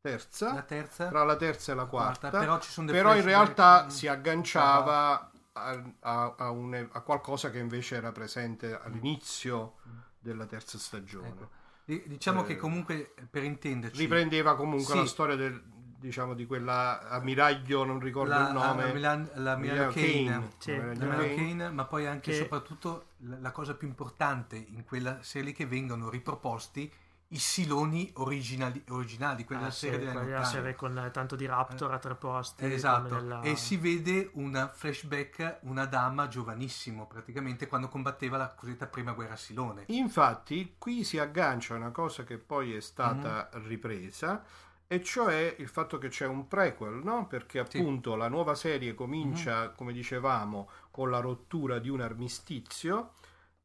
[0.00, 3.14] terza, La terza, tra la terza e la quarta, quarta, però ci sono dei però
[3.16, 3.88] in realtà Mm.
[3.88, 9.74] si agganciava a, a- a un- a qualcosa che invece era presente all'inizio
[10.18, 11.28] della terza stagione.
[11.28, 11.48] Ecco.
[11.86, 14.98] Di- Diciamo Eh, che comunque, per intenderci, riprendeva comunque Sì.
[14.98, 15.62] la storia del,
[16.04, 18.86] diciamo, di quella ammiraglio, non ricordo la, il nome.
[18.86, 19.92] la Milan, la Kane.
[19.92, 20.76] Kane, Sì.
[20.76, 21.70] La Milano Kane.
[21.70, 25.64] Ma poi anche e Che- soprattutto la, la cosa più importante in quella serie che
[25.66, 26.92] vengono riproposti
[27.28, 30.44] i siloni originali, originali quelli Ah, della sì, serie quella montagne.
[30.44, 32.64] serie con eh, tanto di Raptor a tre posti.
[32.66, 38.86] Esatto, nella- e si vede una flashback, una dama giovanissimo praticamente quando combatteva la cosiddetta
[38.86, 39.84] prima guerra silone.
[39.86, 43.66] Infatti, qui si aggancia una cosa che poi è stata Mhm.
[43.66, 44.44] ripresa,
[44.86, 47.26] e cioè il fatto che c'è un prequel, no?
[47.26, 47.78] Perché Sì.
[47.78, 49.72] appunto la nuova serie comincia, Mhm.
[49.76, 53.14] come dicevamo, con la rottura di un armistizio.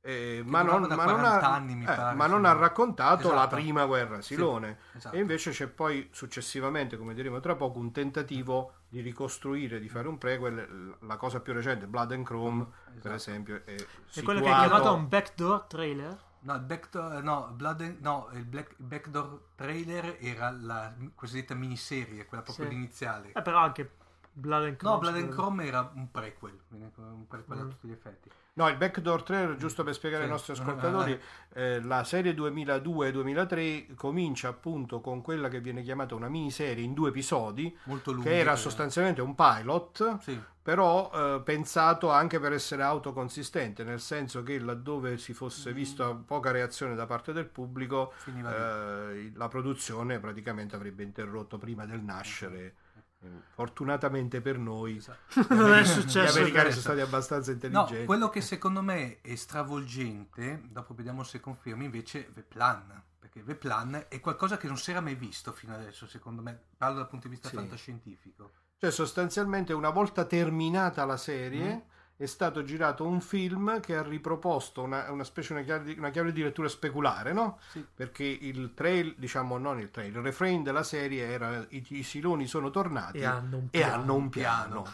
[0.01, 2.45] eh, ma, non, ma non 40 ha, anni, eh, pare, ma non sì.
[2.47, 3.55] ha raccontato la Esatto.
[3.57, 4.77] prima guerra silone.
[4.95, 5.13] Esatto.
[5.13, 10.07] E invece c'è poi successivamente, come diremo tra poco, un tentativo di ricostruire, di fare
[10.07, 10.95] un prequel.
[11.01, 13.13] La cosa più recente, Blood and Chrome, per Esatto.
[13.15, 13.75] esempio, è,
[14.13, 16.17] È quello che è chiamato un backdoor trailer.
[16.41, 22.43] No, il backdoor, no, Blood no, il Black- backdoor trailer era la cosiddetta miniserie, quella
[22.43, 22.73] proprio Sì.
[22.73, 23.31] iniziale.
[23.33, 23.91] Eh, però anche
[24.31, 24.93] Blood and Chrome.
[24.95, 27.69] No, Blood and Chrome era un prequel, un prequel a Mm.
[27.69, 28.29] tutti gli effetti.
[28.53, 30.27] No, il backdoor trailer, giusto per spiegare Sì.
[30.29, 31.19] ai nostri ascoltatori,
[31.53, 37.09] eh, la serie 2002-2003 comincia appunto con quella che viene chiamata una miniserie in due
[37.09, 38.21] episodi, lungo.
[38.23, 44.43] che era sostanzialmente un pilot, Sì, però eh, pensato anche per essere autoconsistente, nel senso
[44.43, 45.35] che laddove si Mm.
[45.35, 51.85] fosse vista poca reazione da parte del pubblico, eh, la produzione praticamente avrebbe interrotto prima
[51.85, 52.57] del nascere.
[52.65, 52.73] Eh,
[53.53, 55.45] Fortunatamente per noi, Esatto.
[55.53, 56.37] Non è gli successo.
[56.37, 56.81] americani questo.
[56.81, 58.05] sono stati abbastanza No, intelligenti.
[58.05, 63.03] quello che secondo me è stravolgente, dopo vediamo se confermi, invece è Veplan.
[63.19, 66.59] Perché Veplan è qualcosa che non si era mai visto fino adesso, secondo me.
[66.77, 67.55] Parlo dal punto di vista Sì.
[67.55, 68.51] fantascientifico.
[68.77, 71.79] Cioè, sostanzialmente, una volta terminata la serie, Mm.
[72.21, 76.09] È stato girato un film che ha riproposto una, una specie una chiave, di, una
[76.09, 77.59] chiave di lettura speculare, no?
[77.69, 77.85] Sì.
[77.95, 82.45] Perché il trail, diciamo, non il trail, il refrain della serie era i, i siloni
[82.45, 83.93] sono tornati E hanno un e piano.
[83.93, 84.85] hanno un piano.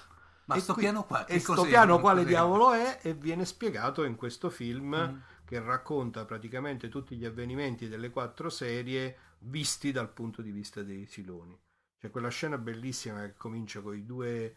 [0.45, 2.29] Ma E sto qui- piano qua, che E sto piano quale Cos'è?
[2.29, 2.99] diavolo è?
[3.01, 5.17] E viene spiegato in questo film Mm.
[5.45, 11.07] che racconta praticamente tutti gli avvenimenti delle quattro serie visti dal punto di vista dei
[11.07, 11.59] siloni.
[11.97, 14.55] C'è quella scena bellissima che comincia con i due...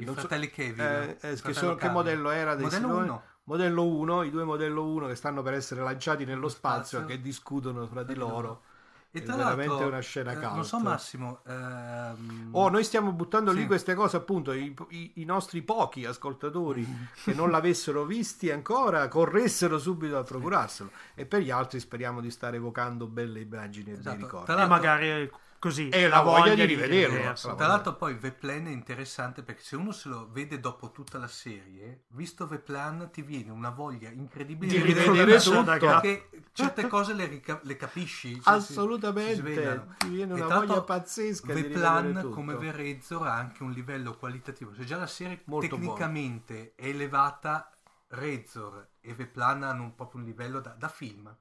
[0.00, 0.80] I non so- fratelli Kevin.
[0.80, 3.08] eh, eh, che, sono- che modello era dei Modello siloni?
[3.08, 3.22] 1.
[3.44, 7.06] Modello 1, i due modello 1 che stanno per essere lanciati nello spazio, spazio.
[7.16, 8.62] che discutono fra di loro.
[9.10, 10.52] E È veramente una scena eh, cult.
[10.52, 13.66] non so Massimo, ehm, Oh, noi stiamo buttando lì Sì.
[13.66, 16.86] queste cose, appunto, i, i- i nostri pochi ascoltatori
[17.24, 20.90] che non l'avessero visti ancora corressero subito a procurarselo.
[21.14, 24.16] E per gli altri speriamo di stare evocando belle immagini e bei Esatto.
[24.18, 24.44] ricordi.
[24.52, 25.88] Tra E magari così.
[25.88, 27.14] E la voglia di rivederlo.
[27.14, 27.54] rivederselo.
[27.54, 31.26] Tra l'altro poi Veplan è interessante perché se uno se lo vede dopo tutta la
[31.28, 35.86] serie, visto Veplan ti viene una voglia incredibile Di rivedere rivedere tutto, tutto.
[35.86, 38.40] perché certe cose le, rica- le capisci.
[38.40, 39.94] cioè, si- si Assolutamente, svegliano.
[39.98, 42.34] ti viene una voglia pazzesca di Veplan rivedere tutto.
[42.34, 44.74] come Verrezzor ha anche un livello qualitativo.
[44.74, 47.70] Se già la serie Molto tecnicamente è elevata,
[48.08, 51.34] Rezzor e Veplan hanno un, proprio un livello da, da film,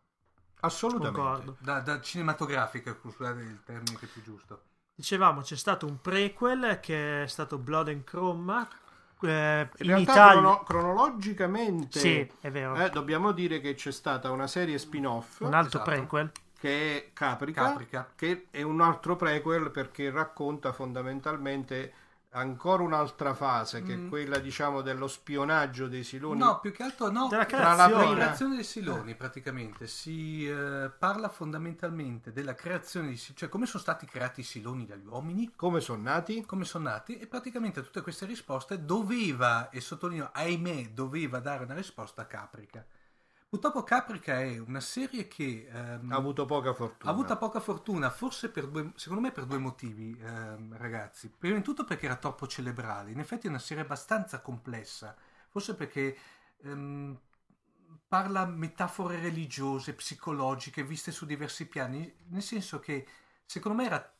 [0.59, 1.55] Assolutamente.
[1.59, 4.61] Da, da cinematografica, scusate il termine che è più giusto.
[4.93, 8.67] Dicevamo, c'è stato un prequel che è stato Blood and Chrome.
[9.21, 10.31] eh, In in realtà Italia.
[10.41, 12.75] crono- cronologicamente Sì, è vero.
[12.75, 15.83] eh, dobbiamo dire che c'è stata una serie spin-off un altro esatto.
[15.83, 16.31] prequel.
[16.57, 18.11] che è Caprica, Caprica.
[18.15, 21.93] che è un altro prequel perché racconta fondamentalmente
[22.37, 24.09] ancora un'altra fase che è Mm.
[24.09, 27.27] quella diciamo dello spionaggio dei siloni No, più che altro no.
[27.27, 28.55] Della tra la creazione.
[28.55, 34.41] Dei siloni praticamente si eh, parla fondamentalmente della creazione di cioè come sono stati creati
[34.41, 38.25] i siloni dagli uomini, come sono nati come sono nati e praticamente a tutte queste
[38.25, 42.85] risposte doveva, e sottolineo ahimè, doveva dare una risposta Caprica.
[43.49, 48.09] Purtroppo Caprica è una serie che ehm, ha avuto poca fortuna ha avuto poca fortuna,
[48.09, 51.29] forse per due, secondo me per due motivi, ehm, ragazzi.
[51.29, 55.15] Prima di tutto perché era troppo cerebrale, in effetti è una serie abbastanza complessa,
[55.47, 56.17] forse perché
[56.63, 57.17] ehm,
[58.05, 63.07] parla metafore religiose, psicologiche, viste su diversi piani, nel senso che
[63.45, 64.13] secondo me era,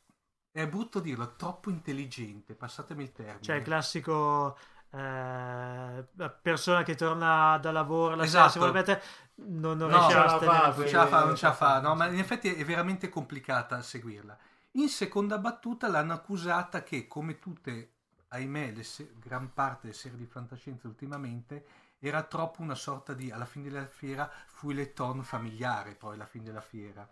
[0.50, 3.42] è brutto dirlo, troppo intelligente, passatemi il termine.
[3.42, 4.56] Cioè il classico
[4.90, 6.04] eh,
[6.42, 8.52] persona che torna da lavoro la sera, Esatto.
[8.52, 9.02] se vuole mettere,
[9.36, 11.80] non, non No, riesce ce a fa, non ce la fa, non ce la fa,
[11.80, 14.36] no, ma in effetti è veramente complicata seguirla.
[14.72, 17.92] In seconda battuta l'hanno accusata che, come tutte,
[18.28, 21.64] ahimè, le se- gran parte delle serie di fantascienza ultimamente,
[22.00, 26.60] era troppo una sorta di, alla fine della fiera, fouilleton familiare, poi alla fine della
[26.60, 27.06] fiera.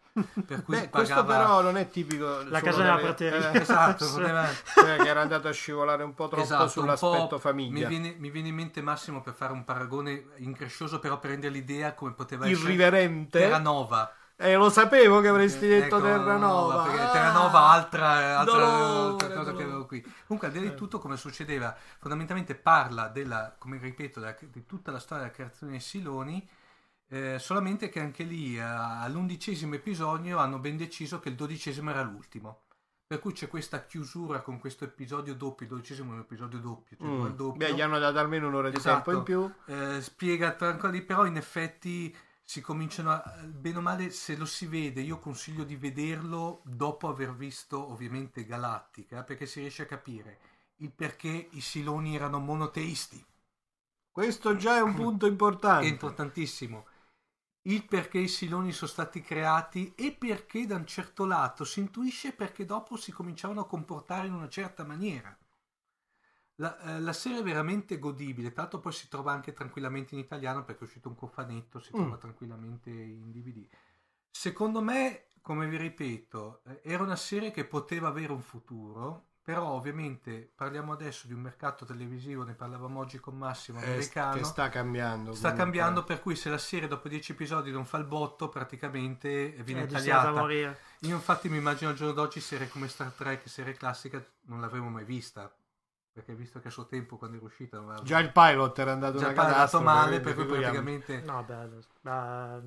[0.47, 1.45] Per cui Beh, si questo pagava...
[1.45, 3.53] però non è tipico La casa della prateria.
[3.53, 4.47] eh, Esatto, poteva...
[4.75, 8.15] cioè che era andato a scivolare un po' troppo Esatto, sull'aspetto po' famiglia Mi viene,
[8.19, 12.13] mi viene in mente Massimo per fare un paragone increscioso, però per rendere l'idea come
[12.13, 14.13] poteva essere irriverente Terranova.
[14.37, 17.11] Eh, lo sapevo che avresti Eh, detto ecco, Terranova perché Ah!
[17.11, 19.57] Terranova altra, altra, Dolore, altra cosa dolore.
[19.57, 23.79] che avevo qui comunque al di là di tutto come succedeva fondamentalmente parla della come
[23.79, 26.49] ripeto della- di tutta la storia della creazione dei siloni
[27.09, 32.03] Eh, solamente che anche lì eh, all'undicesimo episodio hanno ben deciso che il dodicesimo era
[32.03, 32.63] l'ultimo.
[33.07, 36.97] Per cui c'è questa chiusura con questo episodio doppio, il dodicesimo è un episodio doppio,
[36.97, 37.27] cioè Mm.
[37.37, 37.53] doppio.
[37.69, 39.13] Beh, gli hanno dato almeno un'ora di Esatto.
[39.13, 39.53] tempo in più.
[39.73, 42.13] Eh, spiega tra- ancora lì, però in effetti
[42.49, 47.09] si cominciano a, bene o male se lo si vede, io consiglio di vederlo dopo
[47.09, 50.39] aver visto ovviamente Galattica, perché si riesce a capire
[50.77, 53.25] il perché i Siloni erano monoteisti.
[54.13, 55.87] Questo già è un punto importante.
[55.87, 56.87] È importantissimo.
[57.63, 62.33] Il perché i siloni sono stati creati e perché da un certo lato si intuisce
[62.33, 65.37] perché dopo si cominciavano a comportare in una certa maniera.
[66.59, 70.21] La, eh, la serie è veramente godibile, tra l'altro poi si trova anche tranquillamente in
[70.21, 72.01] italiano perché è uscito un cofanetto, si Mm.
[72.01, 73.67] trova tranquillamente in DVD.
[74.31, 79.65] Secondo me, come vi ripeto, eh, era una serie che poteva avere un futuro, però
[79.69, 84.35] ovviamente parliamo adesso di un mercato televisivo, ne parlavamo oggi con Massimo, Eh, americano.
[84.37, 85.33] che sta cambiando.
[85.35, 85.63] Sta comunque.
[85.63, 89.83] cambiando, per cui se la serie dopo 10 episodi non fa il botto, praticamente viene
[89.85, 90.33] È tagliata.
[90.33, 90.79] morire.
[91.01, 94.89] Io infatti mi immagino al giorno d'oggi serie come Star Trek, serie classica, non l'avremmo
[94.89, 95.55] mai vista.
[96.17, 99.19] Perché visto che a suo tempo, quando era uscita, aveva Già il pilot era andato
[99.19, 99.85] già una parlato catastrofe.
[99.85, 101.21] male, per cui praticamente...
[101.21, 101.67] No, beh,
[102.01, 102.61] beh,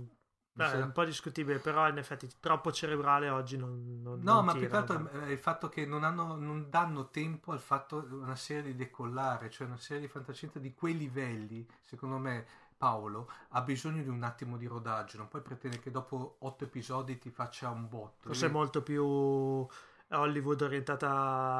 [0.54, 4.45] beh, è un po' discutibile, però in effetti troppo cerebrale oggi non, non No, non
[4.45, 7.60] ma tira, più che altro è il fatto che non, hanno, non danno tempo al
[7.60, 12.45] fatto una serie di decollare, cioè una serie di fantascienza di quei livelli, secondo me
[12.78, 17.18] Paolo ha bisogno di un attimo di rodaggio, non puoi pretendere che dopo otto episodi
[17.18, 18.28] ti faccia un botto.
[18.28, 19.68] Forse è molto più
[20.12, 21.10] Hollywood orientata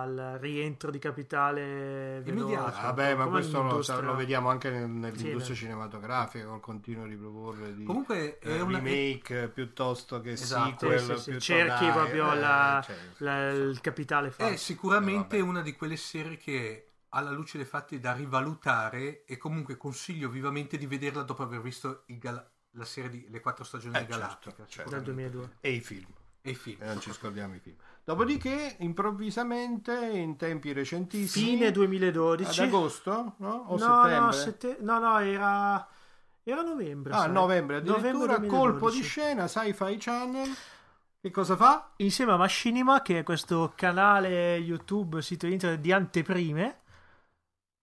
[0.02, 2.82] al rientro di capitale Immediato.
[2.82, 7.76] Vabbè, ma come questo lo, lo vediamo anche nel- nell'industria Sì, cinematografica, col continuo riproporre
[7.76, 8.80] di Comunque è eh, una...
[8.80, 10.90] remake piuttosto che Esatto.
[10.90, 11.00] sequel.
[11.00, 14.48] Sì, sì, piuttosto- Cerchi dai, proprio eh, la- cioè, La- il capitale fa.
[14.48, 19.38] È sicuramente Eh, una di quelle serie che alla luce dei fatti da rivalutare e
[19.38, 23.64] comunque consiglio vivamente di vederla dopo aver visto il Gal- la serie di Le quattro
[23.64, 24.90] stagioni Eh, di certo, Galattica certo.
[24.90, 25.12] Dal sicuramente.
[25.12, 25.50] 2002.
[25.62, 26.06] E i film.
[26.42, 26.82] E i film.
[26.82, 27.76] E non ci scordiamo i film.
[28.04, 32.62] Dopodiché, improvvisamente, in tempi recentissimi, Fine 2012.
[32.62, 33.66] ad agosto, no?
[33.68, 34.20] O no, settembre?
[34.20, 35.88] no, sette- no, no, era
[36.44, 37.14] era novembre.
[37.14, 37.32] Ah, sai.
[37.32, 39.04] novembre addirittura, Novembre colpo di 2012.
[39.04, 40.50] scena, Sci-Fi Channel.
[41.22, 41.92] Che cosa fa?
[41.98, 46.80] Insieme a Machinima, che è questo canale YouTube, sito internet di anteprime,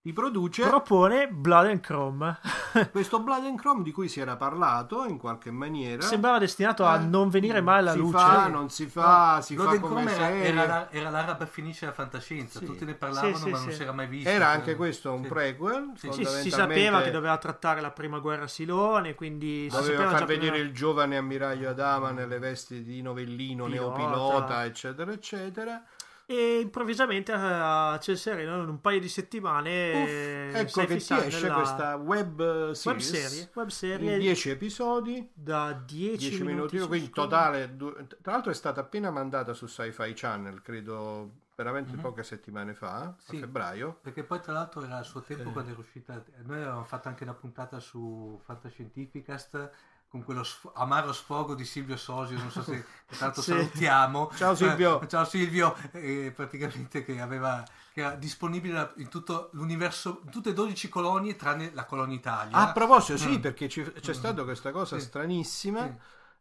[0.07, 2.39] Ti produce propone Blood and Chrome.
[2.93, 6.01] questo Blood and Chrome di cui si era parlato in qualche maniera.
[6.01, 8.17] Sembrava destinato a Eh, non venire mai alla si luce.
[8.17, 11.93] Fa, non si fa, si Blood fa come era, era, la- era l'araba finisce della
[11.93, 12.67] fantascienza, Sì.
[12.67, 13.75] tutti ne parlavano Sì, sì, ma non sì.
[13.75, 14.29] si era mai visto.
[14.29, 15.29] Era anche questo un Sì.
[15.29, 15.91] prequel.
[15.97, 20.25] Sì, Sì, si sapeva che doveva trattare la prima guerra Silone, quindi si Doveva far
[20.25, 23.97] vedere prima- il giovane ammiraglio Adama nelle vesti di novellino, Pilota.
[23.97, 25.83] neopilota, eccetera, eccetera.
[26.29, 31.14] E improvvisamente a Ciel Sereno, in un paio di settimane, Uff, eh, ecco che ti
[31.14, 36.43] esce nella questa web series, web serie, web in serie 10 episodi, da 10, 10
[36.43, 41.31] minuti, su quindi totale, du- tra l'altro è stata appena mandata su Sci-Fi Channel, credo
[41.55, 42.01] veramente Mhm.
[42.01, 43.37] poche settimane fa, Sì.
[43.37, 43.99] a febbraio.
[44.03, 45.53] Perché poi tra l'altro era al suo tempo Eh.
[45.53, 49.70] quando era uscita, noi avevamo fatto anche una puntata su Fantascientificast
[50.17, 52.85] con quello sf- amaro sfogo di Silvio Sosio, non so se
[53.21, 53.51] l'altro Sì.
[53.53, 54.31] salutiamo.
[54.35, 55.01] Ciao, Silvio.
[55.03, 57.62] Eh, ciao Silvio, eh, praticamente che aveva
[57.93, 62.55] che era disponibile in tutto l'universo, in tutte e 12 colonie tranne la colonia Italia.
[62.57, 63.41] A proposito, sì, Mm.
[63.41, 64.14] perché ci- c'è Mm.
[64.14, 65.05] stata questa cosa Sì.
[65.07, 65.83] stranissima.
[65.85, 65.95] Sì.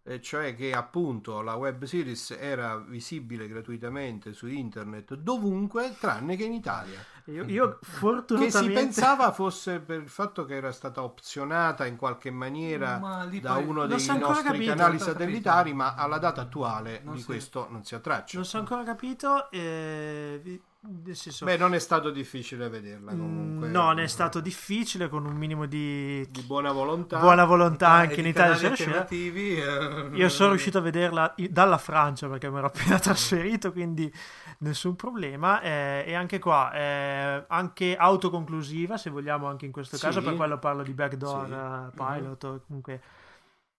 [0.07, 6.43] E cioè che appunto la web series era visibile gratuitamente su internet dovunque tranne che
[6.43, 11.01] in Italia Io, io che fortunatamente si pensava fosse per il fatto che era stata
[11.01, 12.99] opzionata in qualche maniera
[13.41, 15.75] da uno dei nostri capito, canali satellitari capito.
[15.75, 18.83] ma alla data attuale Non di si- questo non si ha traccia non è ancora
[18.83, 19.49] capito.
[19.49, 20.61] eh,
[21.05, 25.25] nel senso, beh non è stato difficile vederla comunque mm, non è stato difficile con
[25.25, 28.69] un minimo di di buona volontà buona volontà anche in Italia.
[28.69, 33.71] alternativi, eh, Io sono riuscito a vederla i- dalla Francia perché mi ero appena trasferito,
[33.71, 34.11] quindi
[34.59, 35.61] nessun problema.
[35.61, 40.03] eh, e anche qua, eh, anche autoconclusiva, se vogliamo, anche in questo Sì.
[40.03, 41.53] caso, per quello parlo di backdoor Sì.
[41.53, 42.43] eh, pilot.
[42.43, 43.01] o Comunque,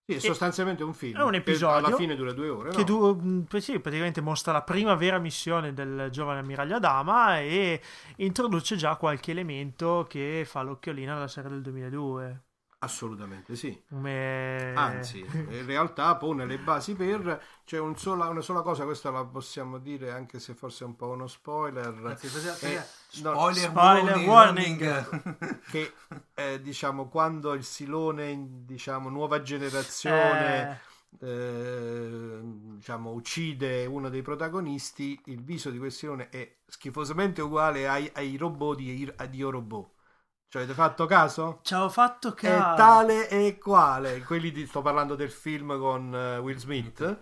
[0.08, 2.84] Sì, è sostanzialmente un film è un episodio alla fine dura due ore che no?
[2.84, 7.80] du- poi sì, praticamente mostra la prima vera missione del giovane ammiraglio Adama e
[8.18, 12.45] introduce già qualche elemento che fa l'occhiolina alla serie del 2002.
[12.86, 14.72] Assolutamente sì Come...
[14.74, 17.42] Anzi, in realtà pone le basi per.
[17.64, 20.96] C'è un sola- una sola cosa, questa la possiamo dire anche se forse è un
[20.96, 22.18] po' uno spoiler.
[22.20, 22.76] Cosa- Eh,
[23.22, 25.60] no, spoiler, spoiler warning, warning.
[25.70, 25.92] che
[26.34, 30.70] eh, diciamo quando il Silone, diciamo, nuova generazione.
[30.70, 37.88] Eh, eh, diciamo uccide uno dei protagonisti il viso di quel Silone è schifosamente uguale
[37.88, 39.90] ai, ai robot di, di Io Robot
[40.48, 41.60] Ci avete fatto caso?
[41.62, 42.74] Ci avevo fatto È caso.
[42.76, 44.22] tale e quale.
[44.22, 47.20] Quelli di, sto parlando del film con eh, Will Smith.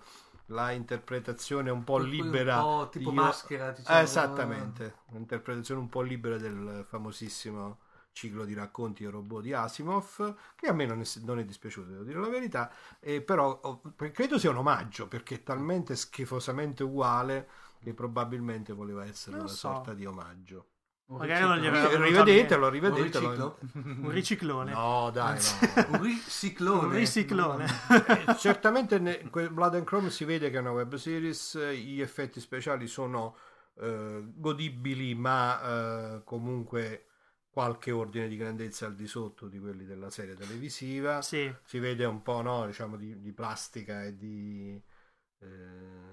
[0.49, 2.61] La interpretazione un po' cui un libera.
[2.61, 3.99] po' tipo di- maschera, diciamo.
[3.99, 4.95] Eh, Esattamente.
[5.07, 7.79] Un'interpretazione un po' libera del famosissimo
[8.13, 11.91] ciclo di racconti e robot di Asimov, che a me non è, non è dispiaciuto,
[11.91, 12.71] devo dire la verità,
[13.01, 13.81] eh, però oh,
[14.13, 17.49] credo sia un omaggio perché è talmente schifosamente uguale
[17.83, 19.57] che probabilmente voleva essere Non una so.
[19.57, 20.67] sorta di omaggio.
[21.07, 23.29] Un Magari non gli aveva- Rivedetelo, Un rivedetelo.
[23.29, 23.59] riciclo?
[24.03, 24.73] Un riciclone.
[24.73, 25.87] No, dai, no.
[25.99, 26.87] Un riciclone.
[26.87, 27.67] Un riciclone.
[28.27, 32.41] Eh, certamente ne- Blood and Chrome si vede che è una web series, gli effetti
[32.41, 33.37] speciali sono
[33.81, 35.61] eh, godibili, ma
[36.17, 37.07] eh, comunque
[37.51, 41.21] qualche ordine di grandezza al di sotto di quelli della serie televisiva.
[41.21, 41.53] Sì.
[41.65, 44.81] Si vede un po' no, diciamo, di, di plastica e di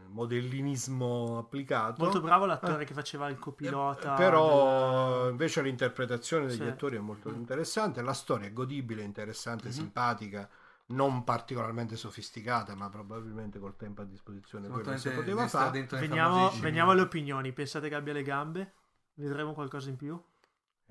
[0.08, 2.04] modellinismo applicato.
[2.04, 4.14] Molto bravo l'attore che faceva il Eh, copilota.
[4.16, 6.68] Però del- invece l'interpretazione degli Sì.
[6.68, 9.74] attori è molto interessante, la storia è godibile, interessante, Mhm.
[9.74, 10.50] simpatica,
[10.88, 15.88] non particolarmente sofisticata, ma probabilmente col tempo a disposizione quello si poteva fare.
[15.90, 17.54] Veniamo, veniamo alle opinioni.
[17.54, 18.74] Pensate che abbia le gambe?
[19.14, 20.22] Vedremo qualcosa in più?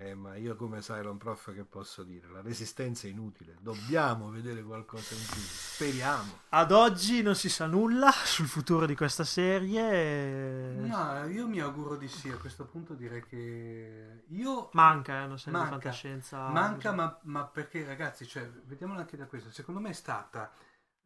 [0.03, 2.27] Eh, ma io come Cylon Prof che posso dire?
[2.29, 6.39] La resistenza è inutile, dobbiamo vedere qualcosa in più, speriamo.
[6.49, 10.73] Ad oggi non si sa nulla sul futuro di questa serie.
[10.73, 12.31] No, io mi auguro di sì.
[12.31, 15.77] A questo punto direi che io Manca, eh, una serie Manca.
[15.77, 16.49] di fantascienza.
[16.49, 19.51] Manca, ma, ma perché ragazzi, cioè, vediamolo anche da questo.
[19.51, 20.51] Secondo me è stata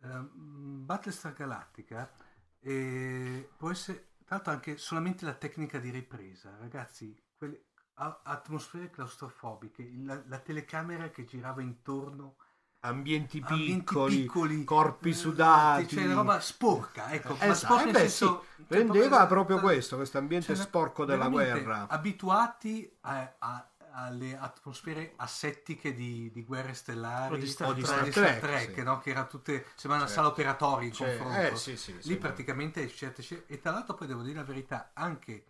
[0.04, 2.12] ehm, Battlestar Galactica
[2.60, 6.56] e può essere, tra l'altro, anche solamente la tecnica di ripresa.
[6.60, 7.64] Ragazzi, quelle
[7.94, 12.36] atmosfere claustrofobiche, la, la telecamera che girava intorno,
[12.80, 15.88] Ambienti ambienti piccoli, piccoli, corpi eh, sudati.
[15.88, 19.58] cioè una roba sporca, ecco, ma Esatto, sporca eh beh, senso, sì, cioè, rendeva proprio
[19.60, 21.86] questo, questo ambiente cioè, sporco della guerra.
[21.88, 27.82] Abituati a- a- alle atmosfere assettiche di, di guerre stellari O di Star O di
[27.82, 28.12] Trek.
[28.12, 28.82] Star Trek, sì.
[28.82, 28.98] no?
[28.98, 30.12] che era tutte sembra una Certo.
[30.12, 31.54] sala operatoria in Cioè, confronto.
[31.54, 35.44] eh, sì, Lì praticamente certe scene, e tra l'altro poi devo dire la verità, anche,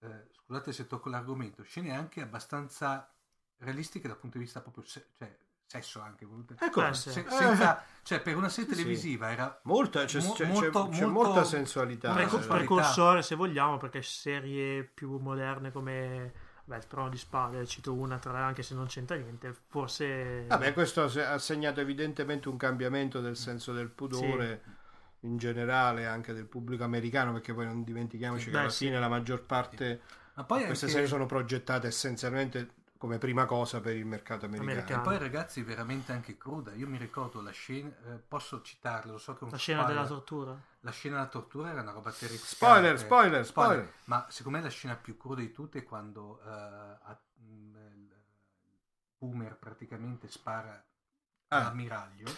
[0.00, 3.10] eh, scusate se tocco l'argomento, scene anche abbastanza
[3.58, 5.36] realistiche dal punto di vista proprio, se- cioè,
[5.66, 7.10] sesso anche, volute- Ecco, sì.
[7.10, 8.82] se- eh, senza, cioè per una serie Sì, sì.
[8.82, 12.12] televisiva era molta, c'è, Mo- c'è- molto- c'è molto- molta sensualità.
[12.12, 16.32] Preco- precursore, se vogliamo, perché serie più moderne come
[16.66, 20.44] beh, il Trono di Spade, cito una tra le anche se non c'entra niente, forse
[20.46, 24.62] Vabbè, questo ha se- ha segnato evidentemente un cambiamento del senso del pudore
[25.20, 28.50] in generale anche del pubblico americano, perché poi non dimentichiamoci Sì.
[28.50, 28.84] che Beh, alla sì.
[28.86, 33.94] fine la maggior parte poi queste anche- serie sono progettate essenzialmente come prima cosa per
[33.96, 34.70] il mercato americano.
[34.72, 35.02] Americano.
[35.02, 39.18] E poi ragazzi veramente anche cruda, io mi ricordo la scena, eh, posso citarla, lo
[39.18, 40.02] so che un la scena spoiler.
[40.02, 40.58] della tortura.
[40.80, 42.54] La scena della tortura era una roba terrificante.
[42.54, 43.92] Spoiler, spoiler, spoiler.
[44.04, 48.22] Ma secondo me la scena più cruda di tutte è quando eh, a- mh, il
[49.18, 50.82] Boomer praticamente spara
[51.48, 51.58] Ah.
[51.58, 52.30] all'ammiraglio.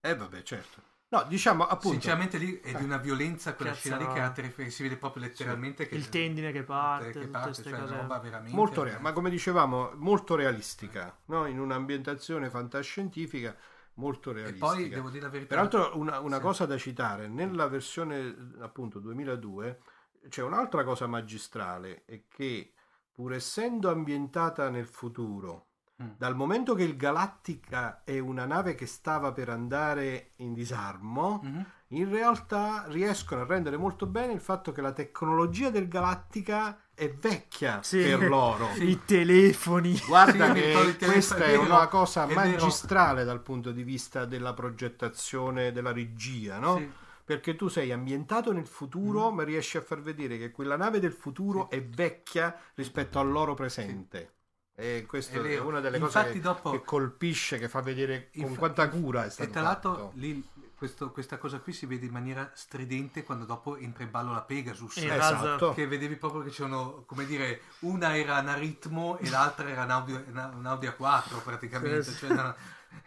[0.00, 0.82] Eh vabbè, certo.
[1.14, 3.82] No, diciamo appunto Sinceramente lì è di una violenza quella Cazzo.
[3.82, 7.26] scena lì che era terrificante, si vede proprio letteralmente che Il tendine che parte, che
[7.28, 7.96] parte, cioè cose.
[7.96, 11.46] roba veramente molto reale, ma come dicevamo, molto realistica, no?
[11.46, 13.56] in un'ambientazione fantascientifica
[13.94, 14.66] molto E realistica.
[14.66, 15.48] poi devo dire la verità.
[15.54, 16.42] Peraltro una, una Sì.
[16.42, 19.80] cosa da citare, nella versione appunto 2002
[20.28, 22.72] c'è un'altra cosa magistrale, è che
[23.12, 25.66] pur essendo ambientata nel futuro.
[25.96, 31.64] Dal momento che il Galattica è una nave che stava per andare in disarmo, Mhm.
[31.88, 37.08] in realtà riescono a rendere molto bene il fatto che la tecnologia del Galattica è
[37.12, 38.02] vecchia Sì.
[38.02, 38.68] per loro.
[38.78, 39.96] I telefoni.
[40.06, 40.60] Guarda Sì,
[40.96, 42.40] che questa è vero, una cosa è vero.
[42.40, 46.76] magistrale dal punto di vista della progettazione, della regia, no?
[46.78, 46.90] Sì.
[47.24, 49.34] Perché tu sei ambientato nel futuro, Mm.
[49.36, 53.54] ma riesci a far vedere che quella nave del futuro è vecchia rispetto al loro
[53.54, 54.33] presente.
[54.76, 58.42] E questa È una delle Infatti cose che, dopo- che colpisce, che fa vedere con
[58.42, 60.44] Infa- quanta cura è stato E tra l'altro lì,
[60.76, 64.42] questo- questa cosa qui si vede in maniera stridente quando dopo entra in ballo la
[64.42, 64.96] Pegasus.
[64.96, 65.72] Eh, Esatto.
[65.74, 69.90] Che vedevi proprio che c'erano, come dire, una era un aritmo e l'altra era un
[69.90, 72.02] Audi, un Audi A4 praticamente.
[72.02, 72.26] Sì, sì.
[72.26, 72.54] Cioè, no,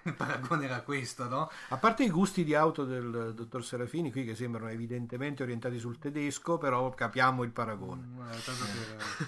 [0.04, 1.50] il paragone era questo, no?
[1.70, 5.98] A parte i gusti di auto del dottor Serafini, qui che sembrano evidentemente orientati sul
[6.00, 8.02] tedesco, però capiamo il paragone.
[8.06, 8.64] Mm, eh, tanto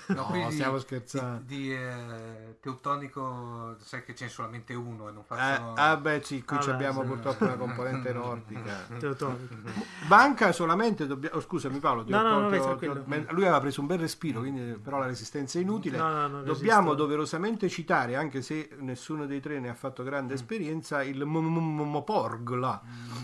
[0.07, 1.41] per- No, qui di- stiamo scherzando.
[1.45, 5.73] Di, di, eh, Teutonico, sai che c'è solamente uno e non Eh, faccio...
[5.73, 7.07] ah beh sì, qui Ah, abbiamo sì.
[7.07, 8.85] purtroppo una componente nordica.
[8.99, 9.55] Teutonico.
[10.07, 11.37] Banca solamente dobbiamo...
[11.37, 13.99] oh, scusami Paolo, No, ho- no, ho- no, ho- men- lui aveva preso un bel
[13.99, 15.97] respiro, quindi però la resistenza è inutile.
[15.97, 16.95] No, no, Dobbiamo resisto.
[16.95, 21.81] doverosamente citare, anche se nessuno dei tre ne ha fatto grande esperienza, il M- M-
[21.89, 22.81] Moporg là.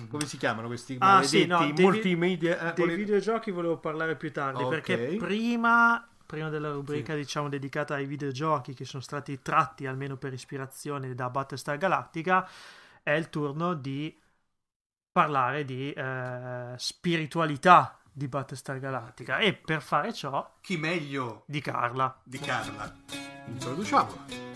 [0.09, 2.59] Come si chiamano questi Ah, sì, no, dei multimedia?
[2.59, 4.69] eh, Dei vole- videogiochi volevo parlare più tardi Ok.
[4.69, 7.19] perché prima prima della rubrica sì.
[7.19, 12.47] diciamo dedicata ai videogiochi che sono stati tratti almeno per ispirazione da Battlestar Galactica,
[13.03, 14.19] è il turno di
[15.11, 22.19] parlare di eh, spiritualità di Battlestar Galactica e per fare ciò chi meglio di Carla
[22.23, 22.91] di Carla
[23.45, 24.54] introduciamola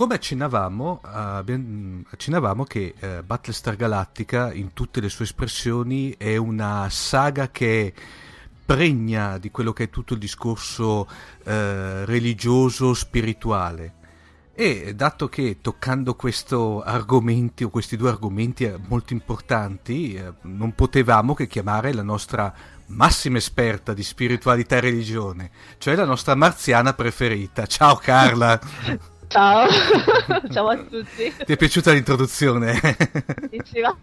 [0.00, 6.88] come accennavamo, uh, accennavamo che uh, Battlestar Galactica in tutte le sue espressioni è una
[6.88, 7.92] saga che
[8.64, 11.06] pregna di quello che è tutto il discorso uh,
[11.44, 13.92] religioso, spirituale.
[14.54, 20.74] E dato che toccando questo argomenti o questi due argomenti eh, molto importanti, eh, non
[20.74, 22.50] potevamo che chiamare la nostra
[22.86, 27.66] massima esperta di spiritualità e religione, cioè la nostra marziana preferita.
[27.66, 28.58] Ciao Carla!
[29.30, 29.68] Ciao,
[30.50, 31.32] ciao a tutti.
[31.44, 32.80] Ti è piaciuta l'introduzione?
[33.48, 33.96] Bellissima.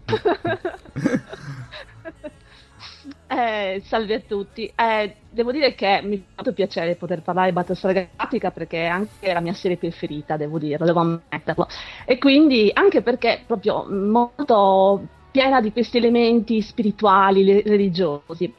[3.28, 4.72] eh, salve a tutti.
[4.74, 8.86] Eh, devo dire che mi fa molto piacere poter parlare di Battlestar Galactica perché è
[8.86, 11.68] anche la mia serie preferita, devo dirlo, devo ammetterlo.
[12.06, 18.50] E quindi anche perché è proprio molto piena di questi elementi spirituali, religiosi.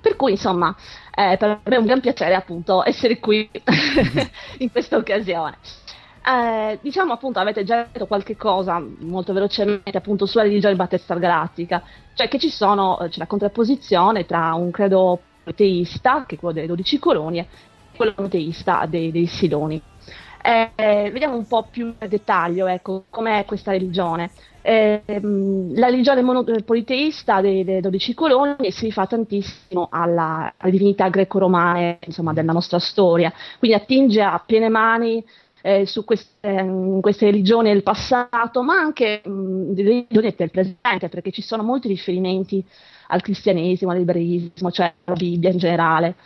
[0.00, 0.76] Per cui, insomma,
[1.12, 3.50] eh, per me è un gran piacere appunto essere qui
[4.58, 5.58] in questa occasione.
[6.26, 11.82] Eh, diciamo appunto, avete già detto qualche cosa molto velocemente appunto sulla religione Battlestar Galattica,
[12.14, 15.20] cioè che ci sono, eh, c'è la contrapposizione tra un credo
[15.54, 17.42] teista, che è quello delle 12 colonie,
[17.92, 19.82] e quello monoteista dei, dei Siloni.
[20.42, 24.30] Eh, vediamo un po' più nel dettaglio, ecco, com'è questa religione.
[24.62, 31.08] Eh, la religione mono- politeista dei, dei 12 colonie si rifà tantissimo alla, alle divinità
[31.08, 35.22] greco-romane insomma, della nostra storia, quindi attinge a piene mani
[35.66, 41.08] eh, su queste, eh, queste, religioni del passato, ma anche mh, delle religioni del presente,
[41.08, 42.62] perché ci sono molti riferimenti
[43.08, 46.16] al cristianesimo, all'ebraismo, cioè alla Bibbia in generale.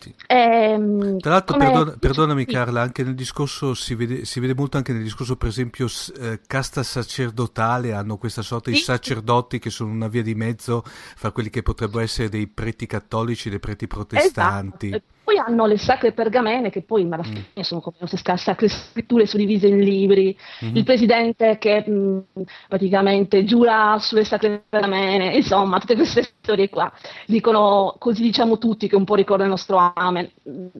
[0.00, 0.12] Sì.
[0.26, 2.44] Ehm, Tra l'altro, perdona, perdonami.
[2.44, 5.86] Carla, anche nel discorso si vede, si vede, molto anche nel discorso, per esempio,
[6.18, 8.78] eh, casta sacerdotale, hanno questa sorta sì.
[8.78, 12.86] di sacerdoti che sono una via di mezzo fra quelli che potrebbero essere dei preti
[12.86, 14.88] cattolici e dei preti protestanti.
[14.88, 15.16] Esatto.
[15.28, 17.22] Poi hanno le sacre pergamene, che poi alla mm.
[17.22, 17.60] fine mm.
[17.60, 20.34] sono come le sacre scritture suddivise in libri.
[20.64, 20.76] Mm-hmm.
[20.76, 26.90] Il presidente che mh, mm, praticamente giura sulle sacre pergamene, insomma, tutte queste storie qua.
[27.26, 30.30] Dicono, così diciamo tutti, che un po' ricorda il nostro Amen.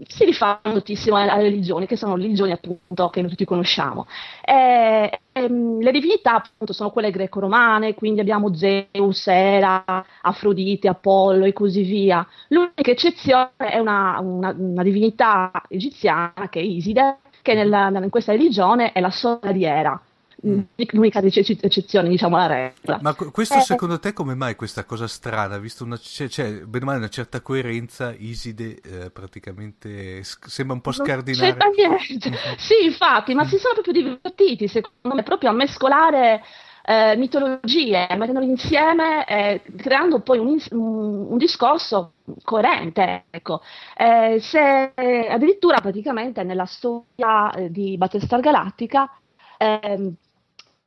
[0.07, 4.07] Si rifanno moltissimo alle religioni, che sono religioni appunto che noi tutti conosciamo.
[4.43, 9.85] E, Ehm, le divinità appunto sono quelle greco-romane, quindi abbiamo Zeus, Era,
[10.23, 12.27] Afrodite, Apollo e così via.
[12.49, 18.33] L'unica eccezione è una, una, una divinità egiziana che è Iside, che nella, in questa
[18.33, 20.01] religione è la sorella di Era.
[20.47, 20.61] Mm.
[20.93, 22.99] l'unica eccezione, diciamo, la regola.
[23.03, 25.59] Ma questo eh, secondo te come mai questa cosa strana?
[25.59, 30.93] Visto una, c'è, c'è bene male una certa coerenza, Iside eh, praticamente sembra un po'
[30.93, 31.57] scardinare.
[31.75, 32.31] niente.
[32.57, 36.43] sì, infatti, ma si sono proprio divertiti, secondo me, proprio a mescolare
[36.85, 42.13] eh, mitologie, mettendole insieme, eh, creando poi un, un, un, discorso
[42.45, 43.25] coerente.
[43.31, 43.61] Ecco.
[43.97, 44.93] Eh, se
[45.29, 49.11] addirittura praticamente nella storia eh, di Battlestar Galactica
[49.59, 50.15] ehm,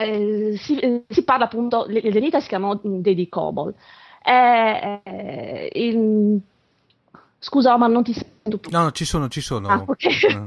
[0.03, 3.73] eh, si, eh, si, parla appunto, l'erita si chiamano dei Cobol.
[4.23, 5.69] Eh, eh,
[7.43, 8.69] Scusa, ma non ti sento più.
[8.69, 9.67] No, no, ci sono, ci sono.
[9.67, 10.43] Ah, okay.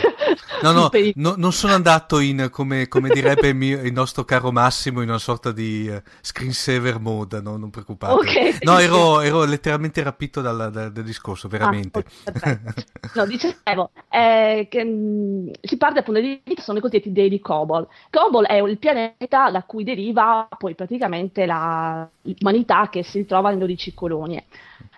[0.62, 4.53] No, no, no, non sono andato in, come, come direbbe il, mio, il, nostro caro
[4.53, 7.57] Massimo, in una sorta di uh, screensaver mode, no?
[7.57, 8.12] non preoccupate.
[8.12, 8.59] Okay.
[8.61, 12.05] No, ero, ero, letteralmente rapito dal, dal, dal discorso, veramente.
[12.42, 12.61] Ah,
[13.14, 17.40] no, dicevo, eh, che, mh, mm, si parte appunto di sono i cosiddetti dei di
[17.40, 17.88] Cobol.
[18.09, 23.59] Cobol è il pianeta da cui deriva poi praticamente la, l'umanità che si ritrova in
[23.59, 24.45] 12 colonie.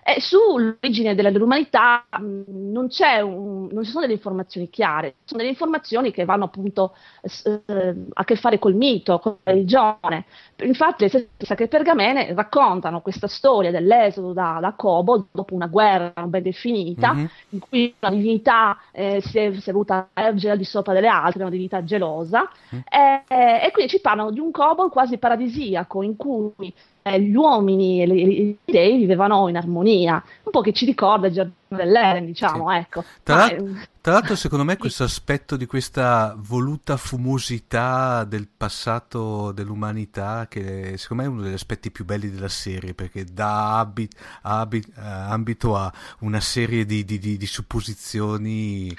[0.09, 2.87] E sull'origine dell'umanità mh, non,
[3.25, 8.23] un, non, ci sono delle informazioni chiare, sono delle informazioni che vanno appunto eh, a
[8.23, 10.27] che fare col mito, con la religione.
[10.59, 16.13] Infatti le stesse sacre pergamene raccontano questa storia dell'esodo da, da Cobo dopo una guerra
[16.29, 17.27] ben definita, mm-hmm.
[17.49, 21.09] in cui una divinità eh, si, è, si, è, voluta ergere al di sopra delle
[21.09, 22.85] altre, una divinità gelosa, mm-hmm.
[22.89, 26.73] e, e quindi ci parlano di un Cobo quasi paradisiaco in cui
[27.07, 31.35] eh, gli uomini e gli dei vivevano in armonia, un po' che ci ricorda il
[31.35, 32.77] giardino dell'Eden, diciamo, sì.
[32.79, 33.05] ecco.
[33.23, 40.49] Tra, Ma, tra, l'altro, secondo me, questo aspetto di questa voluta fumosità del passato dell'umanità,
[40.49, 44.89] che secondo me è uno degli aspetti più belli della serie, perché dà abit, abit,
[44.97, 48.93] uh, ambito a una serie di, di, di, di supposizioni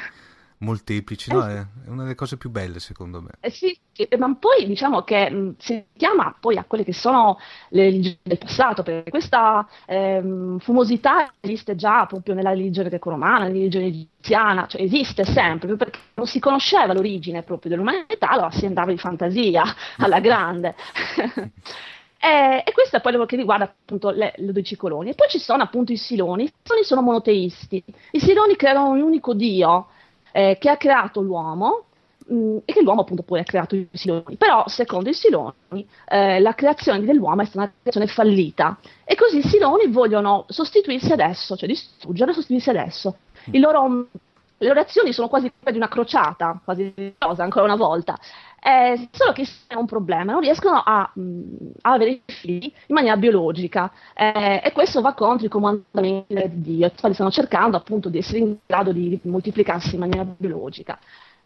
[0.59, 1.47] molteplici, no?
[1.47, 3.29] Eh, è una delle cose più belle secondo me.
[3.39, 3.77] Eh sì,
[4.17, 7.37] ma poi diciamo che si chiama poi a quelle che sono
[7.69, 13.53] le religioni del passato, perché questa ehm, fumosità esiste già proprio nella religione greco-romana, nella
[13.53, 18.91] religione egiziana, cioè esiste sempre, perché non si conosceva l'origine proprio dell'umanità, allora si andava
[18.91, 19.63] di fantasia
[19.97, 20.75] alla grande.
[22.19, 25.11] E, e, questo è poi quello che riguarda appunto le, le 12 colonie.
[25.11, 26.45] E poi ci sono appunto i Siloni.
[26.45, 27.83] I Siloni sono monoteisti.
[28.11, 29.89] I Siloni creano un unico dio,
[30.31, 31.85] eh, che ha creato l'uomo
[32.27, 34.35] mh, mm, e che l'uomo appunto poi ha creato i Siloni.
[34.37, 39.37] Però secondo i Siloni eh, la creazione dell'uomo è stata una creazione fallita e così
[39.37, 43.17] i Siloni vogliono sostituirsi adesso, cioè distruggere e sostituirsi adesso.
[43.51, 44.07] Il loro
[44.59, 48.17] le loro azioni sono quasi di una crociata, quasi cosa ancora una volta.
[48.59, 51.45] Eh, solo che è un problema, non riescono a, mh, mm,
[51.81, 56.85] a avere figli in maniera biologica eh, e questo va contro i comandamenti di Dio,
[56.85, 60.99] infatti stanno cercando appunto di essere in grado di moltiplicarsi in maniera biologica.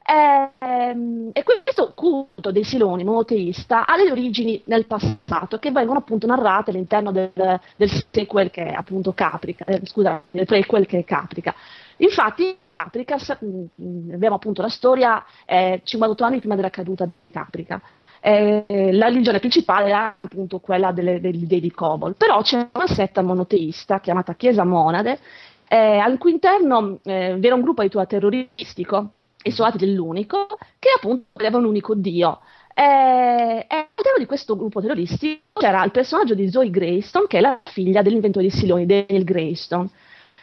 [0.03, 6.25] Eh, e questo culto dei Siloni monoteista ha delle origini nel passato che vengono appunto
[6.25, 7.31] narrate all'interno del,
[7.75, 11.53] del sequel che è appunto Caprica, eh, scusa, del prequel che è Caprica.
[11.97, 17.11] Infatti Caprica, mm, mm, abbiamo appunto la storia eh, 58 anni prima della caduta di
[17.31, 17.81] Caprica.
[18.23, 22.87] Eh, la religione principale era appunto quella delle, degli dei di Cobol, però c'è una
[22.87, 25.19] setta monoteista chiamata Chiesa Monade,
[25.67, 29.13] eh, al cui interno eh, era un gruppo addirittura terroristico,
[29.43, 32.39] i dell'unico, che appunto aveva un unico dio.
[32.73, 37.41] Eh, e all'interno di questo gruppo terroristico c'era il personaggio di Zoe Greystone, che è
[37.41, 39.89] la figlia dell'inventore di Siloni, Daniel Greystone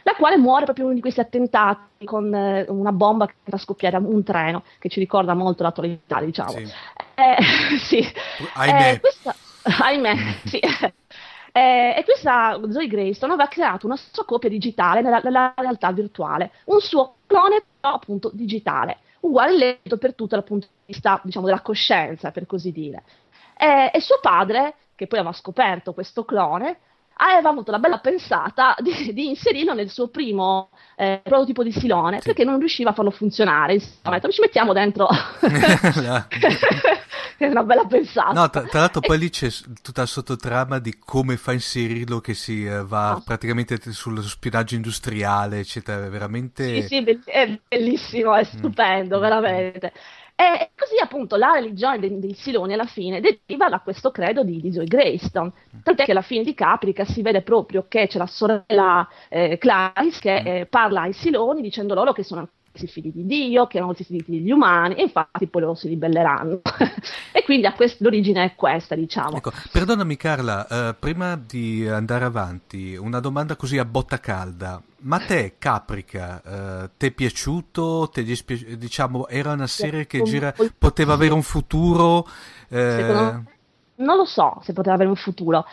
[0.09, 3.57] la quale muore proprio in uno di questi attentati con eh, una bomba che fa
[3.57, 6.51] scoppiare un treno, che ci ricorda molto l'attualità, diciamo.
[6.51, 6.63] Sì.
[7.15, 8.05] Eh, sì.
[8.53, 8.91] Ahimè.
[8.91, 9.35] Eh, questa,
[9.83, 10.59] ahimè, sì.
[11.51, 16.51] Eh, e questa Zoe Greystone aveva creato una sua copia digitale nella, nella, realtà virtuale,
[16.65, 21.45] un suo clone però appunto digitale, uguale letto per tutto dal punto di vista diciamo,
[21.45, 23.03] della coscienza, per così dire.
[23.57, 26.77] Eh, e suo padre, che poi aveva scoperto questo clone,
[27.19, 32.19] aveva avuto la bella pensata di, di inserirlo nel suo primo eh, prototipo di silone
[32.19, 32.27] sì.
[32.27, 33.73] perché non riusciva a farlo funzionare.
[33.73, 35.07] Insomma, ci mettiamo dentro.
[37.37, 38.31] è una bella pensata.
[38.31, 39.49] No, tra, tra l'altro, poi lì c'è
[39.81, 43.21] tutta la sottotrama di come fa a inserirlo, che si eh, va oh.
[43.21, 46.09] praticamente sullo spionaggio industriale, eccetera.
[46.09, 46.81] Veramente.
[46.81, 48.57] Sì, sì, è bellissimo, è mm.
[48.57, 49.21] stupendo, mm.
[49.21, 49.93] veramente.
[50.39, 54.61] E così appunto la religione dei, dei Siloni alla fine deriva da questo credo di,
[54.61, 55.51] di Zoe Greystone,
[55.83, 60.19] tant'è che alla fine di Caprica si vede proprio che c'è la sorella eh, Clarice
[60.21, 63.93] che eh, parla ai Siloni dicendo loro che sono si figli di Dio, che erano
[63.93, 66.61] stessi figli degli umani, e infatti poi loro si ribelleranno.
[67.31, 69.37] e quindi quest- l'origine è questa, diciamo.
[69.37, 74.81] Ecco, perdonami Carla, eh, prima di andare avanti, una domanda così a botta calda.
[75.01, 76.41] Ma te, Caprica,
[76.83, 78.09] eh, ti è piaciuto?
[78.11, 82.27] Ti dispia- diciamo, era una serie che gira- poteva avere un futuro?
[82.67, 83.57] Eh...
[83.99, 85.65] Non lo so se poteva avere un futuro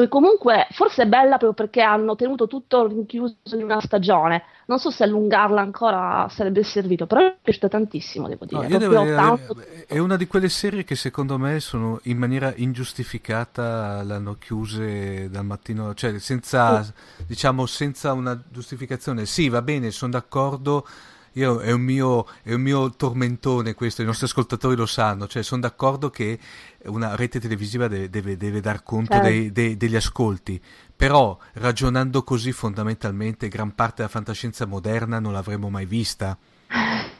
[0.00, 4.44] che comunque forse è bella proprio perché hanno tenuto tutto rinchiuso in una stagione.
[4.66, 8.68] Non so se allungarla ancora sarebbe servito, però mi è piaciuta tantissimo, devo dire.
[8.68, 9.56] No, devo dire tanto...
[9.86, 15.44] È una di quelle serie che secondo me sono in maniera ingiustificata l'hanno chiuse dal
[15.44, 16.92] mattino, cioè senza, sì.
[17.26, 19.26] diciamo, senza una giustificazione.
[19.26, 20.86] Sì, va bene, sono d'accordo
[21.34, 25.42] io, è, un mio, è un mio tormentone questo, i nostri ascoltatori lo sanno, cioè
[25.42, 26.38] sono d'accordo che
[26.84, 29.28] una rete televisiva deve, deve, deve dar conto certo.
[29.28, 30.60] dei, dei, degli ascolti,
[30.94, 36.36] però ragionando così fondamentalmente gran parte della fantascienza moderna non l'avremmo mai vista.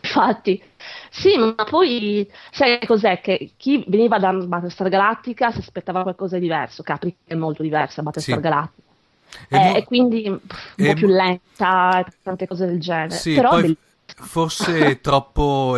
[0.03, 0.63] Infatti,
[1.11, 3.21] sì, ma poi sai cos'è?
[3.21, 7.97] Che chi veniva da Battlestar Galactica si aspettava qualcosa di diverso, Capri è molto diversa
[7.97, 8.43] da Battlestar sì.
[8.43, 8.91] Galactica.
[9.49, 13.15] E, eh, no, e quindi un po' e più lenta, tante cose del genere.
[13.15, 13.77] Sì, Però poi,
[14.23, 15.77] forse troppo,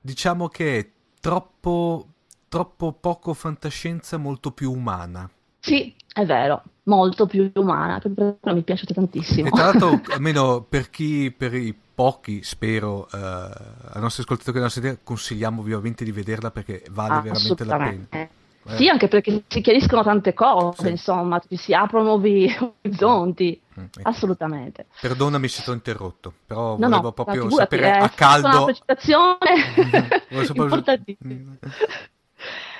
[0.00, 0.88] diciamo che è
[1.20, 2.06] troppo,
[2.48, 5.28] troppo poco fantascienza, molto più umana.
[5.60, 9.48] Sì, È vero, molto più umana, per mi è piaciuta tantissimo.
[9.48, 14.82] E tra l'altro, almeno per chi, per i pochi, spero, uh, ai nostri ascoltatori che
[14.82, 18.06] non consigliamo vivamente di vederla perché vale ah, veramente la pena.
[18.10, 18.28] Eh.
[18.76, 20.90] Sì, anche perché si chiariscono tante cose, sì.
[20.90, 22.46] insomma, si aprono nuovi
[22.82, 23.60] orizzonti.
[23.78, 24.08] Mm, ecco.
[24.08, 24.86] Assolutamente.
[25.00, 28.48] Perdonami se ti ho interrotto, però no, volevo no, proprio sapere a caldo.
[28.48, 29.38] Una precisazione
[30.28, 31.56] importantissima.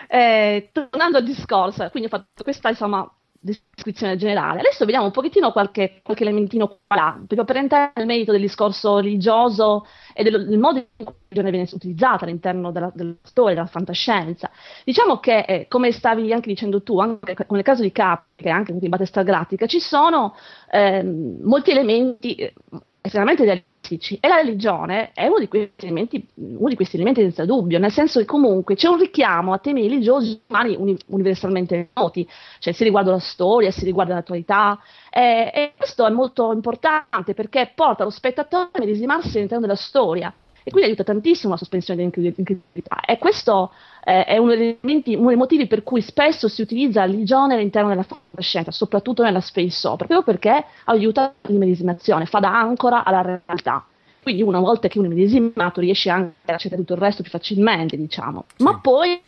[0.08, 3.10] eh, tornando al discorso, quindi ho fatto questa insomma
[3.44, 4.60] descrizione generale.
[4.60, 8.98] Adesso vediamo un pochettino qualche, qualche elementino qua, proprio per entrare nel merito del discorso
[9.00, 13.54] religioso e del, del modo in cui la religione viene utilizzata all'interno della, della storia,
[13.54, 14.50] della fantascienza.
[14.82, 18.88] Diciamo che, eh, come stavi anche dicendo tu, anche nel caso di Capri, anche in
[18.88, 20.34] Battlestar Galactica, ci sono
[20.70, 22.54] eh, molti elementi eh,
[23.02, 23.72] estremamente realistici
[24.20, 28.18] e la religione è uno di, elementi, uno di, questi elementi, senza dubbio, nel senso
[28.18, 32.26] che comunque c'è un richiamo a temi religiosi umani uni, universalmente noti,
[32.60, 34.78] cioè si riguarda la storia, si riguarda l'attualità,
[35.10, 40.32] eh, e questo è molto importante perché porta lo spettatore a medesimarsi all'interno della storia
[40.66, 43.00] e quindi aiuta tantissimo la sospensione dell'incredulità.
[43.06, 43.70] E questo
[44.04, 47.88] eh, è uno dei, uno dei, motivi per cui spesso si utilizza la religione all'interno
[47.88, 53.86] della fantascienza, soprattutto nella space opera, proprio perché aiuta l'immedesimazione, fa da ancora alla realtà.
[54.22, 57.30] Quindi una volta che uno è medesimato riesce anche a accettare tutto il resto più
[57.30, 58.44] facilmente, diciamo.
[58.56, 58.62] Sì.
[58.62, 59.20] Ma poi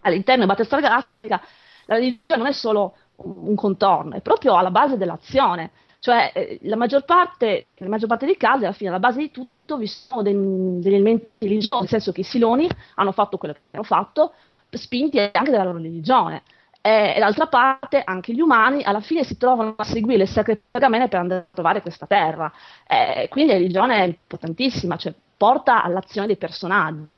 [0.00, 1.40] all'interno di Battlestar Galactica
[1.86, 5.70] la religione non è solo un contorno, è proprio alla base dell'azione.
[5.98, 9.30] Cioè, eh, la maggior parte, nella maggior parte dei casi, alla fine, alla base di
[9.30, 13.54] tutto, vi sono dei, degli elementi religiosi, nel senso che i Siloni hanno fatto quello
[13.54, 14.34] che hanno fatto,
[14.70, 16.42] spinti anche dalla loro religione.
[16.80, 20.60] E, e d'altra parte, anche gli umani alla fine si trovano a seguire le sacre
[20.70, 22.52] pergamene per andare a trovare questa terra.
[22.86, 27.08] E, quindi la religione è importantissima, cioè porta all'azione dei personaggi.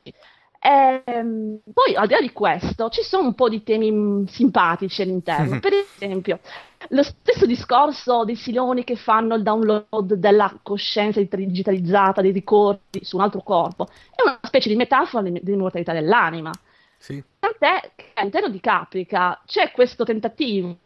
[0.61, 5.02] Ehm, poi, al di là di questo, ci sono un po' di temi mm, simpatici
[5.02, 5.61] all'interno.
[5.61, 6.40] Per esempio,
[6.88, 13.16] lo stesso discorso dei siloni che fanno il download della coscienza digitalizzata, dei ricordi su
[13.16, 16.50] un altro corpo, è una specie di metafora dell'immortalità dell'anima.
[16.98, 17.22] Sì.
[17.38, 20.78] Tant'è che all'interno di Caprica c'è questo tentativo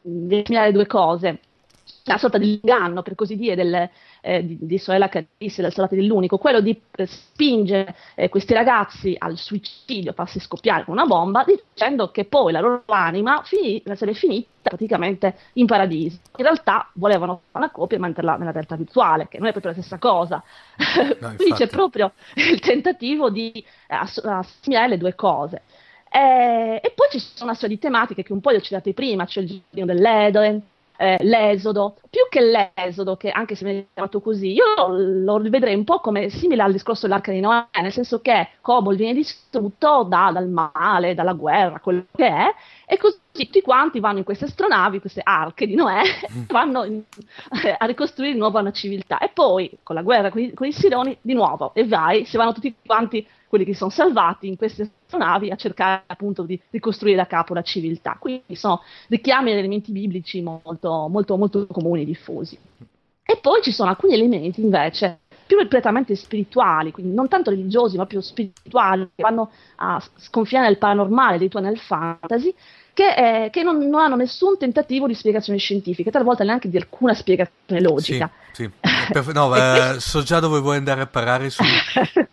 [0.00, 1.40] di assimilare due cose
[2.06, 3.88] una sorta di inganno, per così dire, del,
[4.20, 9.14] eh, di, di Sorella Carisse, del Solate dell'Unico, quello di eh, spingere eh, questi ragazzi
[9.18, 14.14] al suicidio, farsi scoppiare con una bomba, dicendo che poi la loro anima finì, sarebbe
[14.14, 16.18] finita praticamente in paradiso.
[16.36, 19.72] In realtà volevano fare una copia e mantenerla nella realtà virtuale, che non è proprio
[19.72, 20.42] la stessa cosa.
[21.20, 25.62] No, Quindi c'è proprio il tentativo di assimilare le due cose.
[26.12, 28.92] Eh, e poi ci sono una serie di tematiche che un po' li ho citate
[28.92, 30.60] prima, c'è il giardino dell'Edoen,
[31.00, 35.84] eh, l'esodo, più che l'esodo, che anche se viene chiamato così, io lo rivedrei un
[35.84, 40.30] po' come simile al discorso dell'arca di Noè, nel senso che Cobol viene distrutto da,
[40.30, 45.00] dal male, dalla guerra, quello che è, e così tutti quanti vanno in queste astronavi,
[45.00, 46.42] queste arche di Noè, mm.
[46.52, 47.02] vanno in,
[47.78, 49.16] a ricostruire di nuovo una civiltà.
[49.20, 52.36] E poi, con la guerra con i, con i Siloni, di nuovo, e vai, si
[52.36, 57.16] vanno tutti quanti quelli che sono salvati in queste navi a cercare appunto di ricostruire
[57.16, 58.16] da capo la civiltà.
[58.18, 62.58] Quindi sono richiami ad elementi biblici molto, molto, molto comuni e diffusi.
[63.22, 68.06] E poi ci sono alcuni elementi invece più prettamente spirituali, quindi non tanto religiosi, ma
[68.06, 72.54] più spirituali, che vanno a sconfinare nel paranormale, addirittura nel fantasy,
[72.92, 77.14] che, eh, che non, non, hanno nessun tentativo di spiegazione scientifica, talvolta neanche di alcuna
[77.14, 78.30] spiegazione logica.
[78.52, 78.70] Sì, sì.
[79.12, 81.68] Perfe- no, eh, so già dove vuoi andare a parare, sono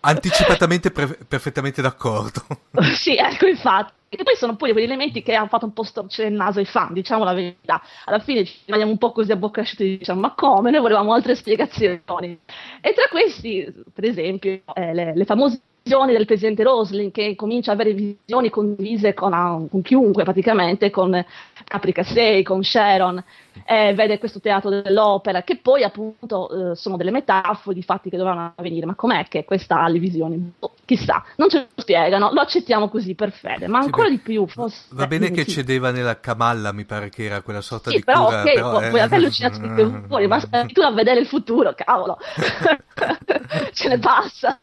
[0.02, 2.42] anticipatamente pre- perfettamente d'accordo.
[2.96, 3.96] sì, ecco, infatti.
[4.10, 6.66] E poi sono poi quegli elementi che hanno fatto un po' storcere il naso ai
[6.66, 7.82] fan, diciamo la verità.
[8.06, 10.72] Alla fine ci rimaniamo un po' così a bocca asciutta e diciamo, ma come?
[10.72, 12.40] Noi volevamo altre spiegazioni.
[12.80, 17.72] E tra questi, per esempio, eh, le, le famose visioni del presidente Roslin che comincia
[17.72, 21.26] ad avere visioni condivise con, uh, con chiunque praticamente, con
[21.68, 23.22] Caprica 6, con Sharon,
[23.66, 28.16] eh, vede questo teatro dell'opera, che poi appunto eh, sono delle metafore di fatti che
[28.16, 30.54] dovranno avvenire, ma com'è che questa ha le visioni?
[30.60, 34.20] Oh, chissà, non ce lo spiegano, lo accettiamo così per fede, ma ancora sì, di
[34.20, 34.48] più.
[34.48, 38.04] Forse, va bene che cedeva nella Camalla, mi pare che era quella sorta sì, di
[38.06, 38.42] però, cura.
[38.42, 40.40] Okay, però ok, poi a te allucinazioni fuori, ma
[40.72, 42.18] tu a vedere il futuro, cavolo,
[43.74, 44.58] ce ne passa.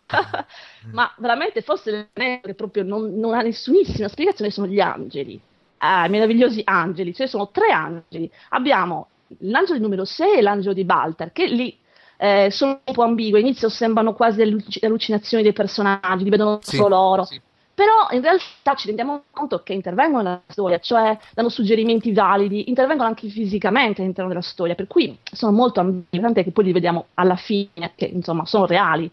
[0.92, 5.38] ma veramente forse che proprio non, non ha nessunissima spiegazione sono gli angeli
[5.84, 8.30] eh, meravigliosi angeli, cioè sono tre angeli.
[8.50, 9.08] Abbiamo
[9.40, 11.76] l'angelo numero 6 e l'angelo di Baltar, che lì
[12.16, 14.42] eh, sono un po' ambigui, all'inizio sembrano quasi
[14.80, 17.24] allucinazioni dei personaggi, li vedono sì, solo loro.
[17.24, 17.40] Sì.
[17.74, 23.08] Però in realtà ci rendiamo conto che intervengono nella storia, cioè danno suggerimenti validi, intervengono
[23.08, 27.06] anche fisicamente all'interno della storia, per cui sono molto ambigui, tant'è che poi li vediamo
[27.14, 29.10] alla fine, che insomma sono reali.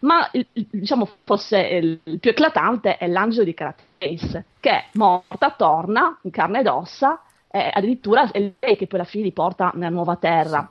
[0.00, 6.18] Ma diciamo forse il, più eclatante è l'angelo di Karate Ace, che è morta, torna
[6.22, 9.90] in carne ed ossa eh, addirittura è lei che poi alla fine li porta nella
[9.90, 10.70] nuova terra.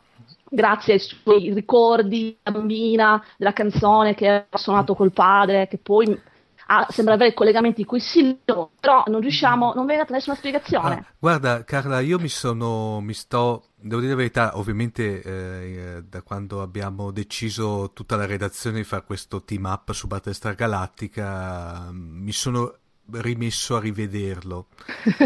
[0.50, 6.20] Grazie ai suoi ricordi bambina, della canzone che ha suonato col padre, che poi
[6.68, 10.96] ha, sembra avere collegamenti con i Silvio, però non riusciamo, non viene data nessuna spiegazione.
[10.96, 16.22] Ah, guarda, Carla, io mi sono, mi sto, devo dire la verità, ovviamente eh, da
[16.22, 22.32] quando abbiamo deciso tutta la redazione di fare questo team up su Battlestar Galactica, mi
[22.32, 22.74] sono
[23.12, 24.68] rimesso a rivederlo,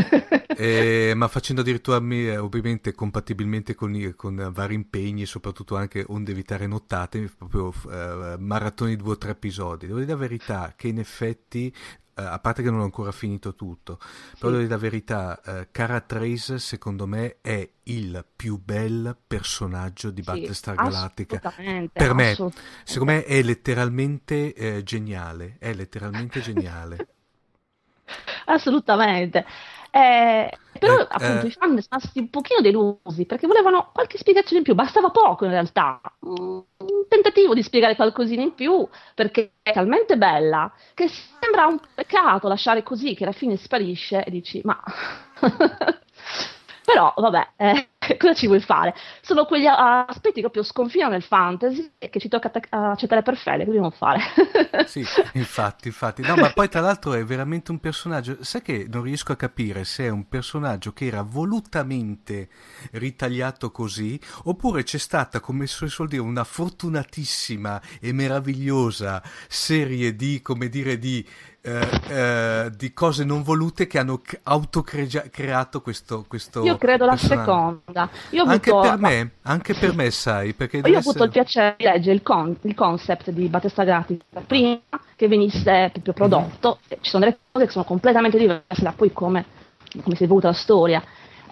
[0.56, 6.68] eh, ma facendo addirittura me, ovviamente compatibilmente con, con, vari impegni, soprattutto anche onde evitare
[6.68, 9.88] nottate, proprio eh, maratoni di due o tre episodi.
[9.88, 11.74] Devo dire la verità che in effetti
[12.14, 14.36] Uh, a parte che non ho ancora finito tutto, sì.
[14.38, 20.12] però devo dire la verità, uh, Cara Trace secondo me è il più bel personaggio
[20.12, 21.54] di sì, Battlestar Galactica.
[21.94, 22.36] Per me,
[22.84, 27.08] secondo me è letteralmente eh, geniale, è letteralmente geniale.
[28.46, 29.46] assolutamente.
[29.94, 30.50] Eh,
[30.80, 31.50] però eh, appunto eh.
[31.50, 35.46] i fan sono stati un pochino delusi perché volevano qualche spiegazione in più, bastava poco
[35.46, 36.64] in realtà, un
[37.10, 41.10] tentativo di spiegare qualcosina in più perché è talmente bella che
[41.40, 44.82] sembra un peccato lasciare così che alla fine sparisce e dici ma
[46.84, 47.88] Però, vabbè, eh,
[48.18, 48.96] cosa ci vuoi fare?
[49.22, 53.60] Sono quegli aspetti che proprio sconfinano nel fantasy e che ci tocca accettare per fede,
[53.60, 54.22] che dobbiamo fare?
[54.88, 56.22] sì, infatti, infatti.
[56.24, 59.84] No, ma poi tra l'altro è veramente un personaggio, sai che non riesco a capire
[59.84, 62.50] se è un personaggio che era volutamente
[62.94, 70.42] ritagliato così, oppure c'è stata, come si suol dire, una fortunatissima e meravigliosa serie di,
[70.42, 71.26] come dire, di
[71.62, 78.10] eh, eh, di cose non volute che hanno autocreato questo, questo Io credo la seconda.
[78.32, 78.90] Io anche avuto...
[78.90, 81.26] per me, anche per me, sai, perché Io ho avuto essere...
[81.26, 84.80] il piacere di leggere il, con- il concept di Battista Gratica prima
[85.16, 86.80] che venisse proprio prodotto.
[86.88, 87.02] Mm-hmm.
[87.02, 89.46] Ci sono delle cose che sono completamente diverse da poi come,
[90.02, 91.04] come si è evoluta la storia.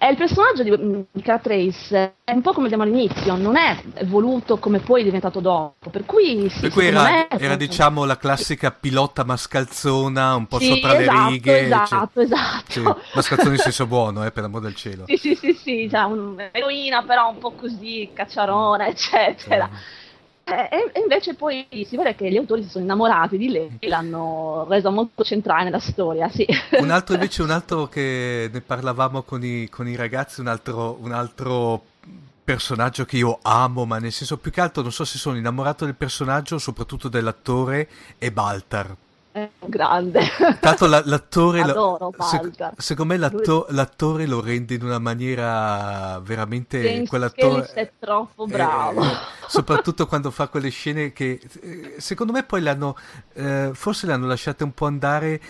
[0.01, 4.79] Il personaggio di, di Trace è un po' come abbiamo all'inizio, non è voluto come
[4.79, 5.89] poi è diventato dopo.
[5.89, 10.67] Per cui, sì, per cui era, era, diciamo la classica pilota mascalzona, un po' sì,
[10.67, 11.65] sopra esatto, le righe.
[11.65, 12.71] Esatto, cioè, esatto.
[12.71, 12.81] Sì,
[13.13, 15.03] mascalzone in senso buono, eh, per l'amor del cielo.
[15.05, 19.69] Sì, sì, sì, sì, cioè, un'eroina però un po' così, cacciarona, eccetera.
[19.71, 20.07] Sì.
[20.49, 23.87] Eh, e invece poi si vede che gli autori si sono innamorati di lei e
[23.87, 26.45] l'hanno resa molto centrale nella storia, sì.
[26.79, 30.97] Un altro invece, un altro che ne parlavamo con i, con i ragazzi, un altro,
[31.01, 31.83] un altro
[32.43, 35.85] personaggio che io amo, ma nel senso più che altro non so se sono innamorato
[35.85, 37.87] del personaggio, soprattutto dell'attore,
[38.17, 38.95] è Baltar
[39.65, 40.21] grande.
[40.59, 46.81] Tanto la, l'attore, Adoro sec- secondo me l'atto- l'attore lo rende in una maniera veramente...
[46.81, 49.01] James quell'attore è troppo bravo.
[49.03, 49.17] Eh,
[49.47, 52.95] soprattutto quando fa quelle scene che eh, secondo me poi l'hanno,
[53.33, 55.41] eh, forse le hanno lasciate un po' andare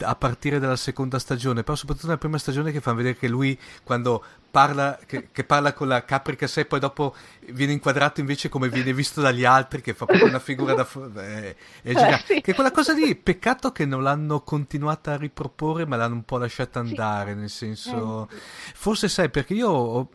[0.00, 3.58] a partire dalla seconda stagione, però soprattutto nella prima stagione che fanno vedere che lui
[3.82, 4.22] quando
[4.54, 7.12] parla, che, che, parla con la caprica sé, poi dopo
[7.50, 10.86] viene inquadrato invece come viene visto dagli altri, che fa proprio una figura da...
[11.16, 12.40] Eh, è eh, sì.
[12.40, 16.38] Che quella cosa lì, peccato che non l'hanno continuata a riproporre, ma l'hanno un po'
[16.38, 17.38] lasciata andare, sì.
[17.38, 18.28] nel senso...
[18.30, 18.36] Eh.
[18.74, 20.08] Forse sai, perché io ho,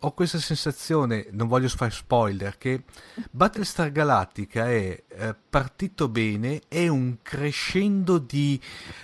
[0.00, 2.82] ho, questa sensazione, non voglio fare spoiler, che
[3.30, 8.60] Battlestar Galactica è eh, partito bene, è un crescendo di...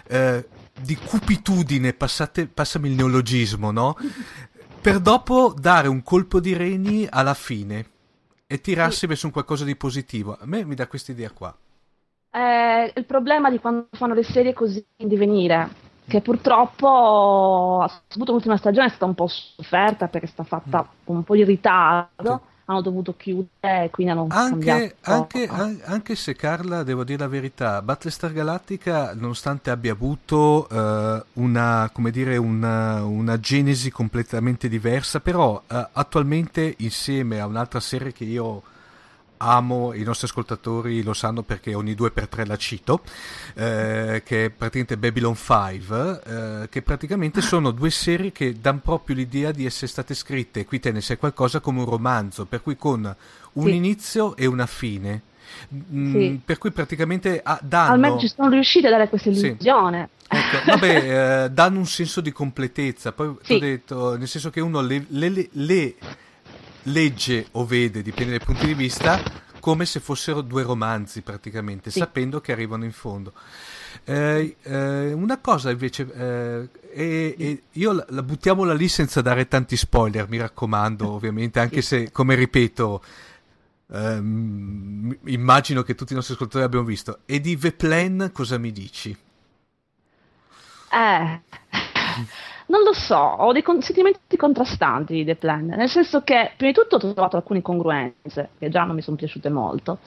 [0.08, 0.46] Eh,
[0.80, 3.96] di cupitudine, passate, passami il neologismo, no?
[4.84, 7.86] per dopo dare un colpo di reni alla fine
[8.46, 9.06] e tirarsi sì.
[9.06, 10.36] verso un qualcosa di positivo.
[10.38, 11.56] A me mi dà questa idea qua.
[12.28, 15.70] È il problema di quando fanno le serie così in divenire,
[16.06, 21.04] che purtroppo, soprattutto l'ultima stagione è stata un po' sofferta perché è stata fatta mm.
[21.04, 22.42] con un po' di ritardo.
[22.66, 25.48] Hanno dovuto chiudere quindi hanno anche, anche,
[25.84, 32.10] anche, se Carla, devo dire la verità, Battlestar Galactica, nonostante abbia avuto uh, una, come
[32.10, 38.62] dire, una, una, genesi completamente diversa, però uh, attualmente insieme a un'altra serie che io
[39.44, 43.02] amo, i nostri ascoltatori lo sanno perché ogni due per tre la cito,
[43.54, 49.16] eh, che è praticamente Babylon 5, eh, che praticamente sono due serie che danno proprio
[49.16, 52.76] l'idea di essere state scritte, qui te ne sai qualcosa, come un romanzo, per cui
[52.76, 53.14] con
[53.52, 53.74] un sì.
[53.74, 55.22] inizio e una fine.
[55.72, 56.40] Mm, sì.
[56.44, 57.92] Per cui praticamente ah, danno...
[57.92, 60.08] Almeno ci sono riusciti a dare questa illusione.
[60.18, 60.36] Sì.
[60.36, 63.12] Ecco, vabbè, eh, danno un senso di completezza.
[63.12, 63.54] Poi sì.
[63.54, 65.94] ho detto, nel senso che uno le, le, le
[66.84, 69.22] legge o vede, dipende dai punti di vista,
[69.60, 71.98] come se fossero due romanzi praticamente, sì.
[71.98, 73.32] sapendo che arrivano in fondo.
[74.04, 79.48] Eh, eh, una cosa invece, eh, e, e io la, la, buttiamola lì senza dare
[79.48, 83.02] tanti spoiler, mi raccomando, ovviamente, anche se, come ripeto,
[83.92, 87.20] ehm, immagino che tutti i nostri ascoltatori abbiano visto.
[87.24, 89.16] E di The Plan cosa mi dici?
[90.90, 91.40] Eh,
[92.66, 96.72] non lo so, ho dei con- sentimenti contrastanti di The Plan, nel senso che prima
[96.72, 99.98] di tutto ho trovato alcune incongruenze che già non mi sono piaciute molto.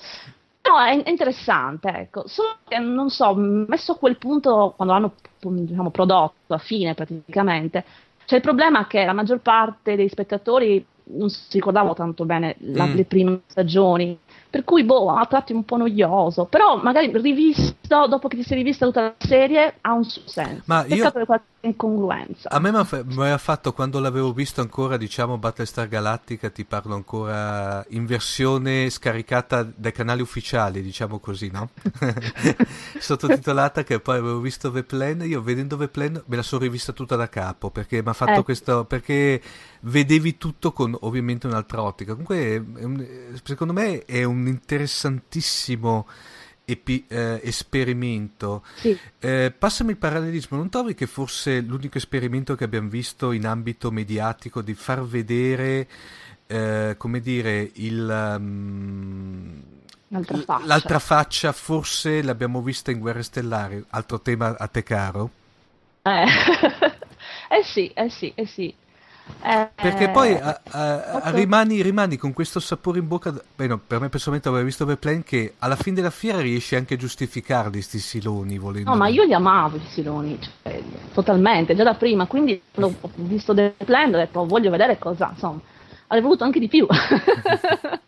[0.61, 5.13] Però è, è interessante, ecco, solo che non so, messo a quel punto quando l'hanno
[5.39, 7.85] diciamo, prodotto a fine praticamente,
[8.25, 12.85] c'è il problema che la maggior parte dei spettatori non si ricordavano tanto bene la,
[12.85, 12.95] mm.
[12.95, 14.19] le prime stagioni
[14.49, 16.45] per cui, boh, a tratti un po' noioso.
[16.45, 20.63] Però magari rivisto, dopo che ti sei rivista tutta la serie, ha un suo senso.
[20.65, 21.11] Ma Peccato io...
[21.11, 22.49] per qualche incongruenza.
[22.49, 27.85] A me mi aveva fatto quando l'avevo visto ancora, diciamo, Battlestar Galactica, ti parlo ancora
[27.89, 31.69] in versione scaricata dai canali ufficiali, diciamo così, no?
[32.99, 36.91] Sottotitolata che poi avevo visto The Plan, io vedendo The Plan me la sono rivista
[36.93, 38.43] tutta da capo, perché mi ha fatto eh.
[38.43, 38.85] questo...
[38.85, 39.41] perché
[39.81, 42.11] vedevi tutto con ovviamente un'altra ottica.
[42.11, 42.63] Comunque,
[43.43, 46.07] secondo me è un interessantissimo
[46.69, 48.63] epi, eh, esperimento.
[48.75, 48.97] Sì.
[49.19, 53.89] Eh, passami il parallelismo, non trovi che forse l'unico esperimento che abbiamo visto in ambito
[53.89, 55.87] mediatico di far vedere,
[56.45, 58.35] eh, come dire, il...
[58.37, 59.63] Um,
[60.09, 60.65] L'altra faccia.
[60.65, 65.29] L'altra faccia forse l'abbiamo vista in Guerre Stellari, altro tema a te caro?
[66.01, 66.23] Eh,
[67.49, 68.73] eh sì, eh sì, eh sì.
[69.43, 73.33] Eh, Perché poi a, a, a, rimani, rimani, con questo sapore in bocca.
[73.55, 76.95] Beh, no, per me personalmente avevo visto Verplane che alla fine della fiera riesce anche
[76.95, 78.89] a giustificarli sti siloni volendo.
[78.89, 80.81] No, ma io li amavo i siloni, cioè,
[81.13, 82.25] totalmente, già da prima.
[82.25, 85.59] Quindi ho visto Verplane ho detto voglio vedere cosa, insomma,
[86.07, 86.85] avrei voluto anche di più.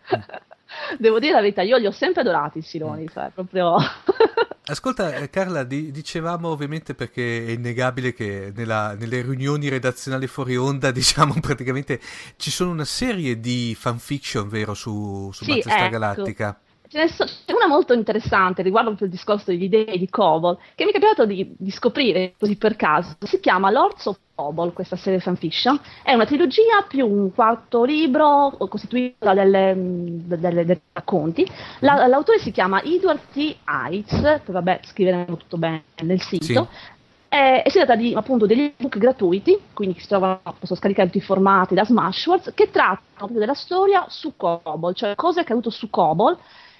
[0.98, 3.76] Devo dire la verità, io li ho sempre adorati i siloni, cioè proprio.
[4.66, 10.56] Ascolta eh, Carla, di, dicevamo ovviamente perché è innegabile che nella, nelle riunioni redazionali fuori
[10.58, 12.00] onda, diciamo praticamente
[12.38, 15.92] ci sono una serie di fanfiction, vero, su, su sì, Battlestar ecco.
[15.92, 16.60] Galactica.
[16.90, 17.08] C'è
[17.54, 21.54] una molto interessante riguardo il discorso degli dei di Cobol, che mi è capitato di,
[21.56, 23.16] di, scoprire così per caso.
[23.20, 25.80] Si chiama Lords of Cobol, questa serie fanfiction.
[26.02, 31.48] È una trilogia più un quarto libro costituito da delle, dei racconti.
[31.82, 33.58] La, l'autore si chiama Edward T.
[33.66, 36.44] Heitz, che vabbè scriveremo tutto bene nel sito.
[36.44, 36.98] Sì.
[37.32, 41.22] Eh, si tratta di appunto degli ebook gratuiti, quindi si trovano, posso scaricare tutti i
[41.22, 45.92] formati da Smashwords, che trattano proprio della storia su Cobol, cioè cosa è accaduto su
[45.92, 46.36] Cobol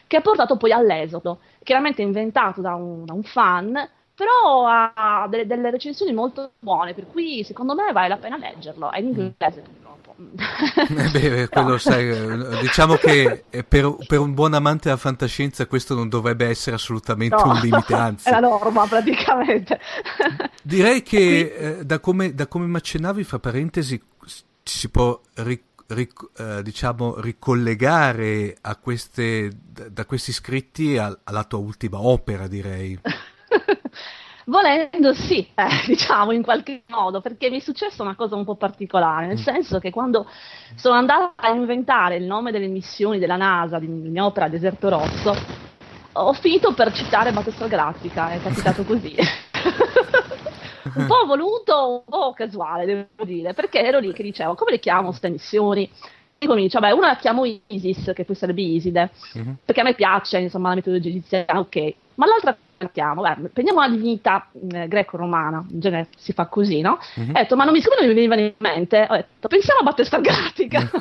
[0.10, 5.46] che ha portato poi all'esodo, chiaramente inventato da un, da un fan, però ha delle,
[5.46, 8.92] delle, recensioni molto buone, per cui secondo me vale la pena leggerlo.
[8.92, 10.16] È in inglese purtroppo.
[10.18, 16.10] Eh beh, quello sai, diciamo che per, per, un buon amante della fantascienza questo non
[16.10, 18.28] dovrebbe essere assolutamente no, un limite, anzi.
[18.30, 19.80] È la norma praticamente.
[20.64, 25.68] Direi che eh, da, come, da come mi accennavi, fra parentesi, ci si può ricordare
[25.90, 29.52] ric- eh, diciamo, ricollegare queste,
[29.90, 33.00] da questi scritti a, alla tua ultima opera, direi.
[34.46, 38.56] Volendo sì, eh, diciamo in qualche modo, perché mi è successa una cosa un po'
[38.56, 39.44] particolare, nel mm.
[39.44, 40.28] senso che quando
[40.76, 45.36] sono andata a inventare il nome delle missioni della NASA, di mia opera Deserto Rosso,
[46.14, 49.16] ho finito per citare Battlestar Galactica, è capitato così.
[50.96, 54.80] Un po' voluto, un po' casuale, devo dire, perché ero lì che dicevo, come le
[54.80, 55.90] chiamo queste missioni?
[56.38, 59.54] E comincio, vabbè, una la chiamo Isis, che poi sarebbe Iside, mm-hmm.
[59.66, 63.90] perché a me piace, insomma, la metodologia egiziana, ok, ma l'altra mettiamo, beh, prendiamo una
[63.90, 67.00] divinità eh, greco-romana, in genere si fa così, no?
[67.18, 67.30] Mm-hmm.
[67.30, 70.22] Ho detto, ma non mi, non mi veniva in mente, ho detto, pensiamo a Battlestar
[70.22, 70.90] Galactica.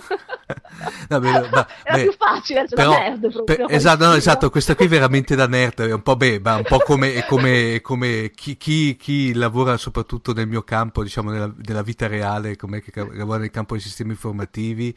[1.09, 3.67] no, beh, beh, Era più facile, cioè però, nerd proprio.
[3.67, 6.65] Per, esatto, no, esatto, questa qui è veramente da nerd, è un po', beh, un
[6.67, 11.83] po come, come, come chi, chi, chi, lavora soprattutto nel mio campo, diciamo, nella, nella
[11.83, 14.95] vita reale, come che lavora nel campo dei sistemi informativi,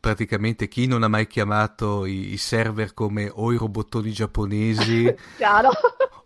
[0.00, 5.70] praticamente chi non ha mai chiamato i, i server come o i robottoni giapponesi Chiaro.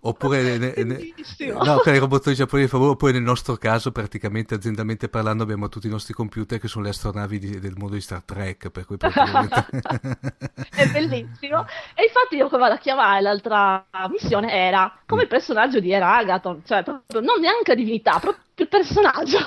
[0.00, 1.14] oppure ne, ne,
[1.52, 6.14] no, i robottoni giapponesi oppure nel nostro caso praticamente aziendalmente parlando abbiamo tutti i nostri
[6.14, 9.66] computer che sono le astronavi di, del mondo di Star Trek per cui praticamente...
[10.74, 11.66] è bellissimo.
[11.94, 16.16] E infatti io come vado a chiamare l'altra missione era come il personaggio di Era
[16.16, 19.38] Agaton cioè non neanche divinità proprio il personaggio.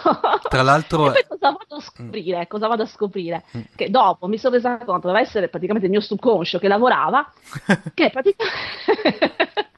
[0.50, 1.14] Tra l'altro...
[1.14, 2.40] e cosa vado a scoprire?
[2.40, 2.48] Mm.
[2.48, 3.44] Cosa vado a scoprire?
[3.56, 3.62] Mm.
[3.76, 7.32] Che dopo mi sono resa conto, doveva essere praticamente il mio subconscio che lavorava,
[7.94, 9.36] che praticamente...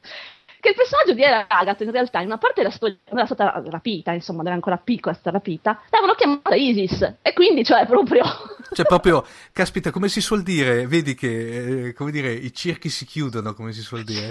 [0.59, 4.11] che il personaggio di Agatha in realtà in una parte della storia era stata rapita,
[4.11, 8.23] insomma, era ancora piccola, è stata rapita, l'avevano chiamata Isis e quindi cioè proprio...
[8.73, 13.05] cioè proprio, caspita, come si suol dire, vedi che, eh, come dire, i circhi si
[13.05, 14.29] chiudono, come si suol dire.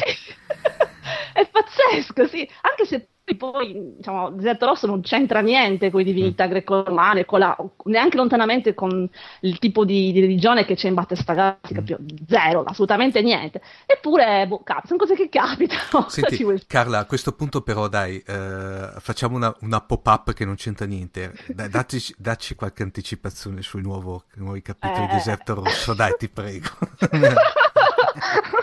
[1.36, 6.46] È pazzesco sì, anche se poi diciamo, Deserto Rosso non c'entra niente con le divinità
[6.46, 6.50] mm.
[6.50, 9.08] greco-romane, con la, neanche lontanamente con
[9.40, 12.06] il tipo di, di religione che c'è in Battista Galattica, mm.
[12.28, 13.60] zero, assolutamente niente.
[13.84, 16.06] Eppure, boh, cazzo, sono cose che capitano.
[16.08, 20.86] Senti, Carla, a questo punto però dai, eh, facciamo una, una, pop-up che non c'entra
[20.86, 21.32] niente.
[21.48, 25.08] Dai, dacci, dacci, qualche anticipazione sui nuovo, nuovi capitoli eh.
[25.08, 26.68] di Deserto Rosso, dai, ti prego.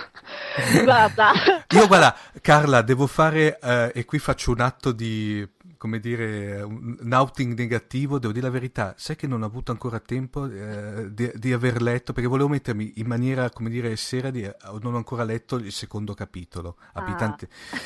[0.84, 1.32] guarda.
[1.70, 5.48] Io guarda, Carla, devo fare, eh, e qui faccio un atto di,
[5.78, 10.00] come dire, un outing negativo, devo dire la verità, sai che non ho avuto ancora
[10.00, 14.50] tempo eh, di, di, aver letto, perché volevo mettermi in maniera, come dire, seria, di,
[14.82, 17.46] non ho ancora letto il secondo capitolo, Abitanti.
[17.46, 17.78] Ah.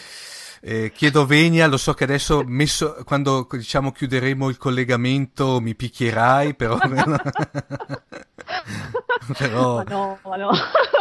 [0.61, 6.55] Eh, chiedo venia, lo so che adesso messo, quando diciamo chiuderemo il collegamento mi picchierai,
[6.55, 6.77] però...
[9.37, 9.83] però...
[9.87, 10.51] no, no.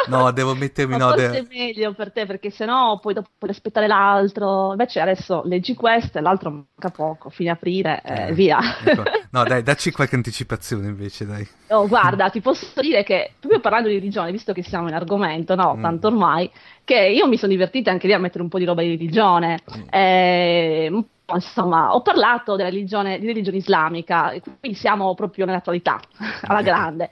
[0.08, 0.96] no, devo mettermi...
[0.96, 1.38] No, no forse de...
[1.38, 4.70] è meglio per te, perché sennò poi dopo puoi aspettare l'altro.
[4.72, 8.58] Invece adesso leggi questo e l'altro manca poco, fine aprile e eh, via.
[8.84, 9.02] Ecco.
[9.30, 11.46] No, dai, dacci qualche anticipazione invece, dai.
[11.68, 15.54] Oh, guarda, ti posso dire che, proprio parlando di religione, visto che siamo in argomento,
[15.54, 15.82] no, mm.
[15.82, 16.50] tanto ormai,
[16.86, 19.58] che io mi sono divertita anche lì a mettere un po' di roba di religione.
[19.76, 19.82] Mm.
[19.90, 21.04] Eh,
[21.34, 26.00] insomma, ho parlato della religione, di religione islamica, quindi siamo proprio nell'attualità,
[26.46, 27.10] alla grande.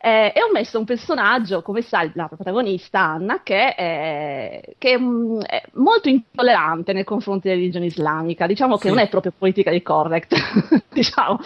[0.00, 4.98] Eh, e ho messo un personaggio, come sai, la protagonista Anna, che, è, che è,
[4.98, 9.72] mm, è, molto intollerante nei confronti della religione islamica, diciamo che non è proprio politica
[9.72, 10.36] di correct,
[10.94, 11.40] diciamo.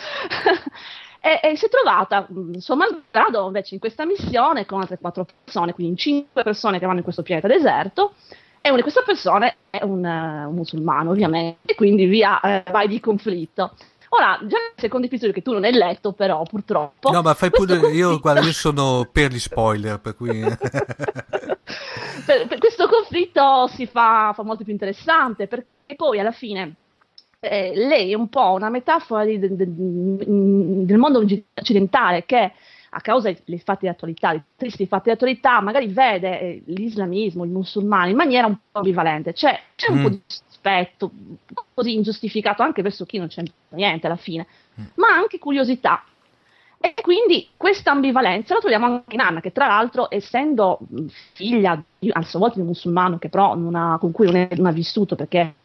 [1.20, 5.26] E, e, si è trovata, mm, suo malgrado, invece in questa missione con altre quattro
[5.44, 8.14] persone, quindi cinque persone che vanno in questo pianeta deserto,
[8.62, 12.62] e una di queste persone è un, uh, un musulmano, ovviamente, e quindi via eh,
[12.70, 13.74] vai di conflitto.
[14.12, 17.10] Ora, già nel secondo episodio che tu non hai letto, però, purtroppo.
[17.10, 17.78] No, ma fai pure.
[17.78, 17.96] Conflitto...
[17.96, 20.40] Io, guarda, io sono per gli spoiler, per cui.
[22.26, 26.74] per, per questo conflitto si fa, fa, molto più interessante, perché poi alla fine.
[27.42, 32.52] Eh, lei è un po' una metafora di, de, de, del mondo occidentale che
[32.90, 37.44] a causa dei fatti di attualità, dei tristi fatti di attualità, magari vede eh, l'islamismo,
[37.44, 39.32] il musulmano in maniera un po' ambivalente.
[39.32, 40.02] Cioè, c'è un mm.
[40.02, 41.10] po' di rispetto,
[41.72, 44.46] così ingiustificato anche verso chi non c'è niente alla fine,
[44.78, 44.84] mm.
[44.96, 46.04] ma anche curiosità.
[46.82, 50.78] E quindi questa ambivalenza la troviamo anche in Anna, che tra l'altro, essendo
[51.34, 54.48] figlia di, a sua volta di un musulmano che però ha, con cui non, è,
[54.56, 55.56] non, ha vissuto perché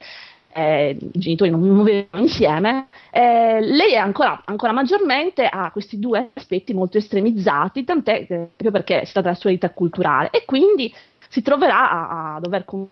[0.57, 6.73] eh, i genitori non, vivevano insieme, eh, lei ancora, ancora, maggiormente ha questi due aspetti
[6.73, 10.29] molto estremizzati, tant'è eh, proprio perché è stata la sua vita culturale.
[10.31, 10.93] E quindi
[11.27, 12.87] si troverà a, a dover con,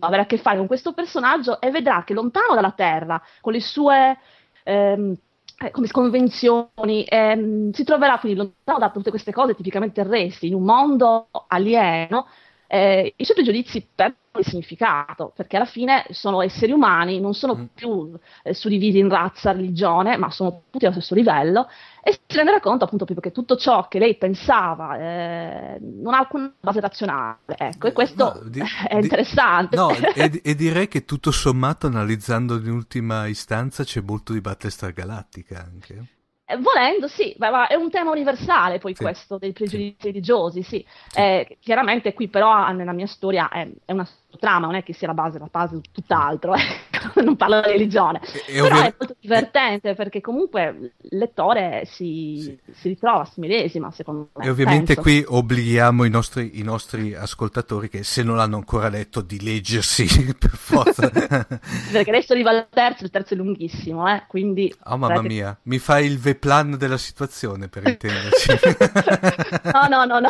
[0.00, 3.60] avere a che fare con questo personaggio e vedrà che lontano dalla Terra, con le
[3.60, 4.18] sue
[4.64, 5.16] ehm,
[5.58, 10.54] eh, come convenzioni, ehm, si troverà quindi lontano da tutte queste cose tipicamente terrestri, in
[10.54, 12.26] un mondo alieno,
[12.74, 17.54] eh, i suoi pregiudizi perdono il significato, perché alla fine sono esseri umani, non sono
[17.54, 17.64] mm.
[17.74, 21.68] più eh, suddivisi in razza, religione, ma sono tutti allo stesso livello,
[22.02, 26.20] e si renderà conto appunto proprio che tutto ciò che lei pensava eh, non ha
[26.20, 29.76] alcuna base razionale, ecco, e questo no, di, è interessante.
[29.76, 34.94] no, e, e, direi che tutto sommato, analizzando in ultima istanza, c'è molto di Battlestar
[34.94, 36.21] Galactica anche.
[36.52, 39.02] Eh, volendo, sì, ma, è un tema universale poi sì.
[39.02, 40.06] questo dei pregiudizi sì.
[40.06, 40.84] religiosi, sì.
[41.08, 41.18] sì.
[41.18, 44.06] Eh, chiaramente qui però nella mia storia è, è una
[44.38, 46.91] trama, non è che sia la base, la base tutt'altro, ecco,
[47.22, 48.20] non parlo di religione.
[48.46, 48.86] E, Però ovvia...
[48.86, 52.72] è molto divertente perché comunque il lettore si, sì.
[52.72, 54.44] si ritrova, si medesima, secondo me.
[54.44, 55.02] E ovviamente penso.
[55.02, 60.06] qui obblighiamo i nostri, i nostri, ascoltatori che se non l'hanno ancora letto di leggersi
[60.38, 61.08] per forza.
[61.10, 64.24] perché adesso arriva il terzo, il terzo è lunghissimo, eh?
[64.28, 64.72] quindi...
[64.84, 65.28] Oh mamma che...
[65.28, 68.50] mia, mi fai il V-plan della situazione per intenderci.
[69.72, 70.28] no, no, no, no,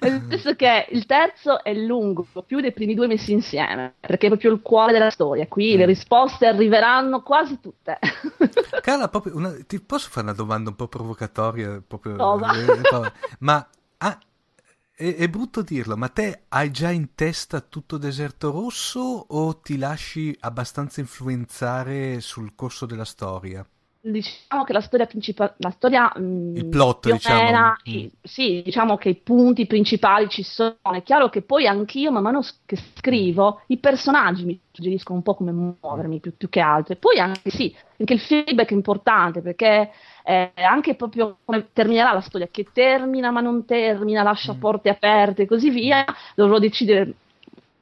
[0.00, 4.28] nel senso che il terzo è lungo, più dei primi due messi insieme, perché è
[4.28, 5.46] proprio il cuore della storia.
[5.46, 5.78] Qui mm.
[5.78, 6.09] le risposte
[6.46, 7.98] arriveranno quasi tutte.
[8.82, 11.82] Carla, una, ti posso fare una domanda un po' provocatoria?
[11.86, 12.52] Proprio, ma...
[12.54, 13.68] Eh, ma
[13.98, 14.18] ah,
[14.92, 19.78] è, è, brutto dirlo, ma te hai già in testa tutto Deserto Rosso o ti
[19.78, 23.64] lasci abbastanza influenzare sul corso della storia?
[24.00, 27.42] Diciamo che la storia principale, la storia il plot, diciamo.
[27.42, 28.06] Mena, mm.
[28.22, 30.76] sì, diciamo che i punti principali ci sono.
[30.80, 35.34] È chiaro che poi anch'io, man mano che scrivo, i personaggi mi suggeriscono un po'
[35.34, 36.94] come muovermi più, più che altro.
[36.94, 39.90] E poi anche sì, anche il feedback è importante perché
[40.24, 44.58] eh, anche proprio come terminerà la storia, che termina ma non termina, lascia mm.
[44.58, 46.04] porte aperte e così via,
[46.34, 47.14] dovrò decidere.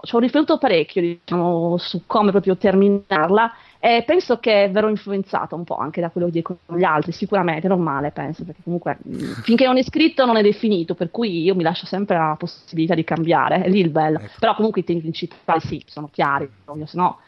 [0.00, 5.62] Ci ho riflettuto parecchio diciamo, su come proprio terminarla E penso che verrò influenzata un
[5.62, 9.66] po' anche da quello che dicono gli altri, sicuramente, normale, penso, perché comunque mh, finché
[9.66, 13.04] non è scritto non è definito, per cui io mi lascio sempre la possibilità di
[13.04, 14.18] cambiare, è lì il bello.
[14.18, 14.32] Ecco.
[14.40, 17.20] Però comunque i temi principali sì, sono chiari, ovvio, se no...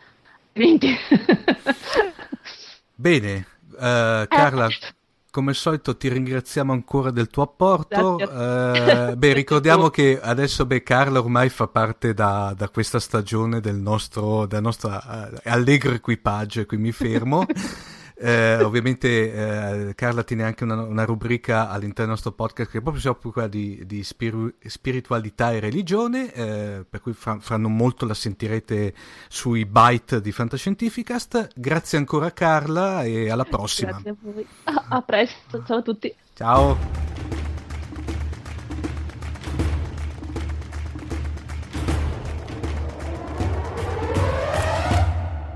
[2.97, 3.47] Bene,
[3.81, 4.68] eh, Carla,
[5.31, 8.19] come al solito ti ringraziamo ancora del tuo apporto.
[8.19, 13.77] Eh, beh, ricordiamo che adesso beh, Carla ormai fa parte da, da questa stagione del
[13.77, 17.47] nostro, del nostro eh, allegro equipaggio, e qui mi fermo.
[18.22, 23.01] Eh, ovviamente eh, Carla tiene anche una, una rubrica all'interno del nostro podcast che proprio
[23.01, 28.05] si occupa di, di spiru- spiritualità e religione, eh, per cui fra, fra non molto
[28.05, 28.92] la sentirete
[29.28, 31.48] sui byte di Fantascientificast.
[31.55, 33.92] Grazie ancora Carla e alla prossima.
[33.92, 34.47] Grazie a voi.
[34.64, 36.14] A, a presto, ciao a tutti.
[36.34, 37.40] Ciao.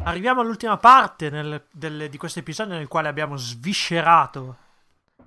[0.07, 4.57] Arriviamo all'ultima parte nel- del- di questo episodio nel quale abbiamo sviscerato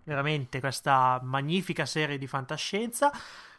[0.04, 3.12] veramente questa magnifica serie di fantascienza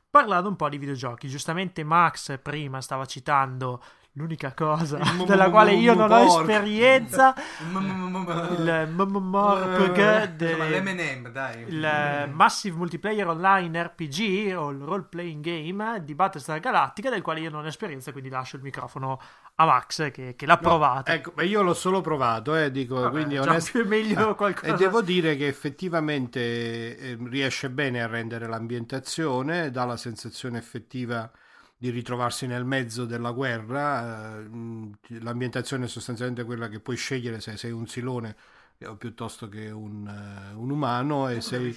[0.09, 1.29] parlando un po' di videogiochi.
[1.29, 3.83] Giustamente Max prima stava citando
[4.19, 11.65] l'unica cosa della quale io non ho esperienza, Il il MMORPG de- l'M&M, dai.
[11.69, 17.23] il eh, Massive Multiplayer Online RPG o il role playing game di Battlestar Galactica del
[17.23, 19.21] quale io non ho esperienza quindi lascio il microfono
[19.57, 21.11] a Max che, che l'ha No, provato.
[21.11, 24.73] ecco, ma io l'ho solo provato, eh, dico, Vabbè, quindi onest- più meglio qualcosa.
[24.73, 31.31] E devo dire che effettivamente eh, riesce bene a rendere l'ambientazione, dà la sensazione effettiva
[31.79, 34.39] di ritrovarsi nel mezzo della guerra.
[34.41, 38.37] eh, l'ambientazione è sostanzialmente quella che puoi scegliere se sei un silone
[38.79, 41.77] eh, piuttosto che un, eh, un umano e sei...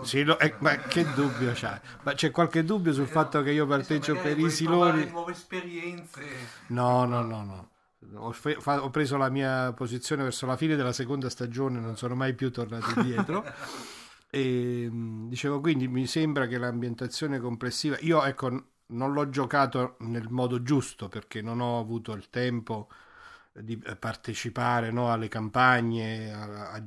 [0.00, 1.80] Sì, lo- eh, ma che dubbio c'è?
[2.02, 5.04] Ma c'è qualche dubbio sul fatto che io parteggio per i siloni?
[5.10, 6.22] nuove esperienze.
[6.68, 7.70] No, no, no, no.
[8.16, 12.14] Ho, fe- ho preso la mia posizione verso la fine della seconda stagione, non sono
[12.14, 13.44] mai più tornato indietro.
[14.30, 17.96] e mh, dicevo quindi mi sembra che l'ambientazione complessiva.
[18.00, 22.88] Io ecco, non l'ho giocato nel modo giusto perché non ho avuto il tempo
[23.52, 26.82] di eh, partecipare no, alle campagne, a, a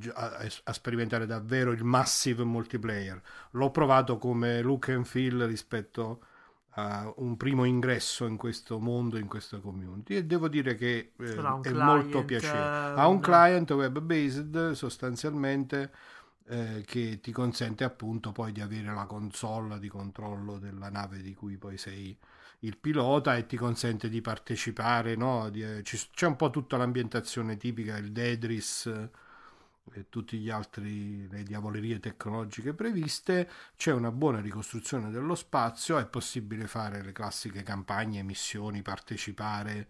[0.64, 3.20] a- sperimentare davvero il massive multiplayer.
[3.52, 6.22] L'ho provato come look and feel rispetto
[6.72, 11.58] a un primo ingresso in questo mondo, in questa community e devo dire che eh,
[11.60, 12.92] è client, molto piacevole.
[12.92, 15.90] Ha un un- client web based sostanzialmente
[16.48, 21.34] eh, che ti consente appunto poi di avere la console di controllo della nave di
[21.34, 22.16] cui poi sei
[22.60, 25.48] il pilota e ti consente di partecipare, no?
[25.50, 29.10] Di- eh, c'è un po' tutta l'ambientazione tipica, il Dedris eh,
[29.94, 37.02] e altri le diavolerie tecnologiche previste, c'è una buona ricostruzione dello spazio, è possibile fare
[37.02, 39.88] le classiche campagne, missioni, partecipare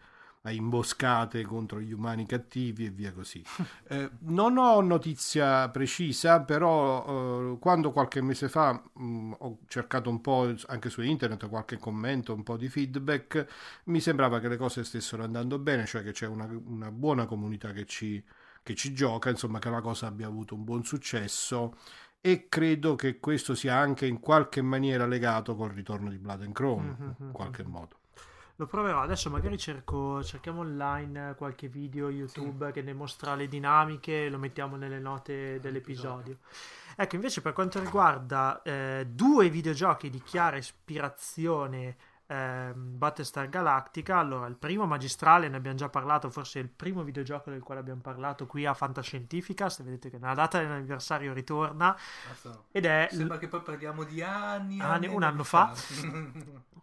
[0.48, 3.42] a imboscate contro gli umani cattivi e via così.
[3.90, 10.20] Eh, non ho notizia precisa, però eh, quando qualche mese fa mh, ho cercato un
[10.20, 13.46] po' anche su internet qualche commento, un po' di feedback,
[13.84, 17.72] mi sembrava che le cose stessero andando bene, cioè che c'è una, una buona comunità
[17.72, 18.22] che ci,
[18.62, 21.76] che ci gioca, insomma che la cosa abbia avuto un buon successo
[22.20, 26.52] e credo che questo sia anche in qualche maniera legato col ritorno di Blood and
[26.52, 27.97] Chrome, Mhm, in qualche modo.
[28.60, 29.02] Lo proverò.
[29.02, 34.38] Adesso magari cerco, cerchiamo online qualche video YouTube che ne mostra le dinamiche e lo
[34.38, 36.38] mettiamo nelle note dell'episodio.
[36.96, 41.96] Ecco, invece per quanto riguarda eh, due videogiochi di chiara ispirazione
[42.28, 47.50] ehm, Battlestar Galactica, allora il primo magistrale, ne abbiamo già parlato, forse il primo videogioco
[47.50, 51.96] del quale abbiamo parlato qui a Fantascientificast, vedete che nella data dell'anniversario ritorna
[52.70, 55.72] ed è Sembra che poi parliamo di anni, Anni- anni un anno fa.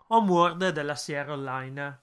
[0.07, 2.01] Homeworld della Sierra Online,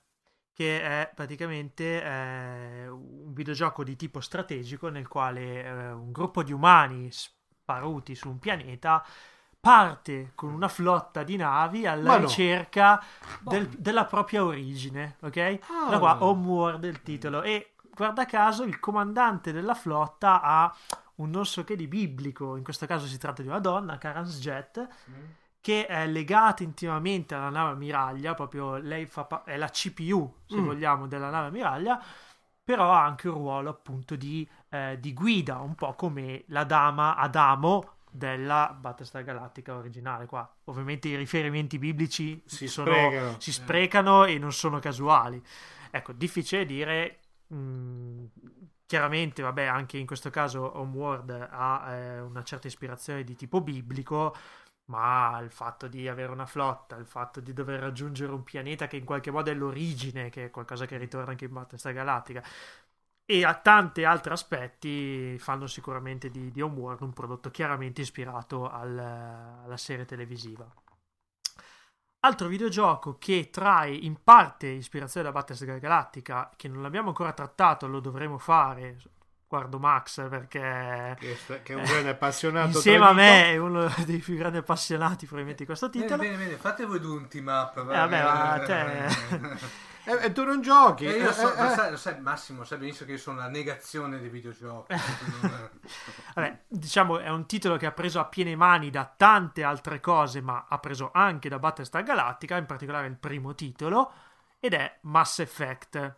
[0.53, 6.53] che è praticamente eh, un videogioco di tipo strategico nel quale eh, un gruppo di
[6.53, 9.05] umani sparuti su un pianeta
[9.63, 12.25] parte con una flotta di navi alla no.
[12.25, 13.01] ricerca
[13.43, 15.59] del- della propria origine, ok?
[15.69, 15.89] Ah.
[15.89, 20.75] Da qua Homeworld il titolo e guarda caso il comandante della flotta ha
[21.17, 24.41] un non so che di biblico, in questo caso si tratta di una donna, Karan's
[24.41, 24.85] Jet,
[25.61, 30.57] che è legata intimamente alla nave ammiraglia, proprio lei fa pa- è la CPU, se
[30.57, 30.65] Mm.
[30.65, 32.03] vogliamo, della nave ammiraglia,
[32.65, 37.15] però ha anche un ruolo appunto di, eh, di guida, un po' come la dama
[37.15, 40.49] Adamo della Battlestar Galactica originale qua.
[40.65, 43.37] Ovviamente i riferimenti biblici Si sono- sprecano.
[43.41, 45.43] si sprecano e non sono casuali.
[45.91, 47.19] Ecco, difficile dire.
[47.47, 48.25] mh,
[48.87, 54.35] chiaramente, vabbè, anche in questo caso Homeworld ha eh, una certa ispirazione di tipo biblico,
[54.87, 58.97] ma il fatto di avere una flotta, il fatto di dover raggiungere un pianeta che
[58.97, 62.43] in qualche modo è l'origine, che è qualcosa che ritorna anche in Battlestar Galactica,
[63.25, 68.99] e a tanti altri aspetti fanno sicuramente di, di Homeworld un prodotto chiaramente ispirato al,
[68.99, 70.69] alla serie televisiva.
[72.25, 77.89] Altro videogioco che trae in parte ispirazione da Battlestar Galactica, che non l'abbiamo ancora trattato,
[77.89, 78.97] lo dovremo fare.
[79.49, 82.69] Guardo Max perché che, è un grande appassionato.
[82.69, 86.23] Insieme a me è uno dei più grandi appassionati probabilmente di questo titolo.
[86.23, 86.59] Bene, bene, bene.
[86.59, 87.77] fate voi due un team up.
[87.77, 89.91] Eh, vabbè, ma te...
[90.05, 91.05] E, e, tu non giochi.
[91.05, 93.49] Eh, io eh, so, eh, lo, sai, sai, Massimo, sai benissimo che io sono la
[93.49, 94.95] negazione dei videogiochi.
[96.35, 100.41] Vabbè, diciamo è un titolo che ha preso a piene mani da tante altre cose,
[100.41, 104.13] ma ha preso anche da Battlestar Galactica, in particolare il primo titolo,
[104.59, 106.17] ed è Mass Effect.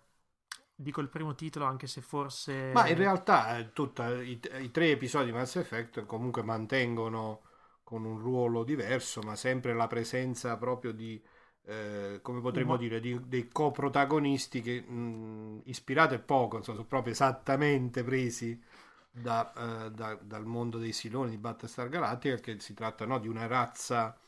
[0.76, 2.72] Dico il primo titolo anche se forse...
[2.72, 7.42] Ma in realtà eh, tutti i, i tre episodi di Mass Effect comunque mantengono
[7.84, 11.22] con un ruolo diverso, ma sempre la presenza proprio di
[11.66, 18.04] eh, come potremmo dire, di, dei coprotagonisti che mh, ispirati poco, insomma, sono proprio esattamente
[18.04, 18.60] presi
[19.10, 23.28] da, uh, da, dal mondo dei siloni di Battlestar Galactica, che si tratta no, di
[23.28, 24.18] una razza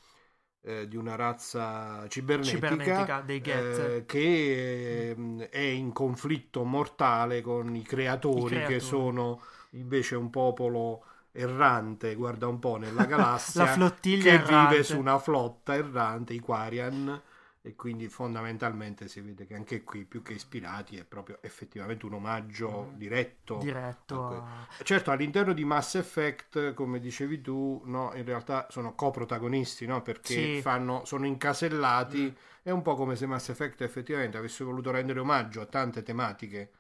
[0.67, 5.41] eh, di una razza cibernetica, cibernetica dei eh, che mm.
[5.43, 9.41] è in conflitto mortale con i creatori, I creatori, che sono
[9.71, 11.05] invece un popolo
[11.37, 14.75] errante, guarda un po' nella galassia, la flottiglia che errante.
[14.75, 17.23] vive su una flotta errante, i Quarian,
[17.63, 22.15] e quindi fondamentalmente si vede che anche qui più che ispirati è proprio effettivamente un
[22.15, 22.97] omaggio mm.
[22.97, 23.59] diretto.
[23.59, 24.67] diretto a...
[24.83, 30.03] Certo, all'interno di Mass Effect, come dicevi tu, no, in realtà sono coprotagonisti, no?
[30.03, 30.61] perché Sì.
[30.61, 32.37] fanno, sono incasellati.
[32.63, 36.71] È un po' come se Mass Effect effettivamente avesse voluto rendere omaggio a tante tematiche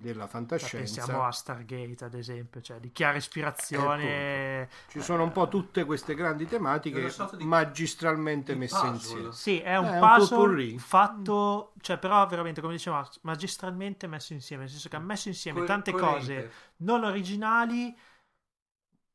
[0.00, 1.00] della Cioè, fantascienza.
[1.00, 4.68] pensiamo a Stargate ad esempio, cioè di chiara ispirazione.
[4.88, 7.00] Ci sono un po' tutte queste grandi tematiche
[7.36, 8.92] di- magistralmente di messe puzzle.
[8.94, 9.32] insieme.
[9.32, 10.78] Sì, è un Eh, un puzzle potpourri.
[10.78, 15.28] fatto, cioè però veramente come diceva Max, magistralmente messo insieme, nel senso che ha messo
[15.28, 16.18] insieme Co- tante coerente.
[16.18, 17.96] cose non originali,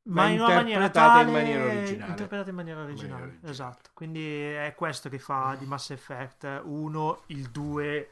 [0.06, 2.10] Ma ma in una maniera interpretate in tale, maniera originale.
[2.10, 3.10] interpretate in maniera originale.
[3.12, 3.50] maniera originale.
[3.52, 8.10] Esatto, quindi è questo che fa di Mass Effect 1, il 2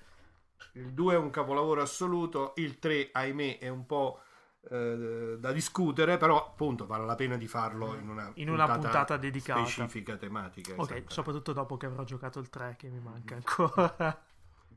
[0.73, 4.21] Il 2 è un capolavoro assoluto, il 3, ahimè, è un po'
[4.71, 9.17] eh, da discutere, però appunto vale la pena di farlo in una, In una puntata
[9.17, 9.61] dedicata.
[9.65, 10.73] specifica tematica.
[10.73, 11.13] Ok, esattamente.
[11.13, 14.23] soprattutto dopo che avrò giocato il 3 che mi manca ancora.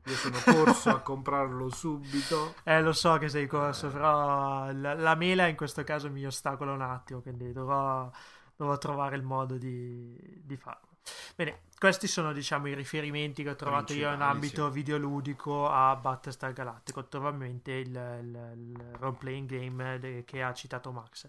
[0.06, 2.54] Io sono corso a comprarlo subito.
[2.64, 6.72] Eh, lo so che sei corso, però la, la mela in questo caso mi ostacola
[6.72, 8.08] un attimo, quindi dovrò,
[8.54, 10.95] dovrò trovare il modo di, di farlo.
[11.34, 16.52] Bene, questi sono diciamo i riferimenti che ho trovato io in ambito videoludico a Battlestar
[16.52, 21.28] Galactica, ovviamente il, il, il role playing game de- che ha citato Max.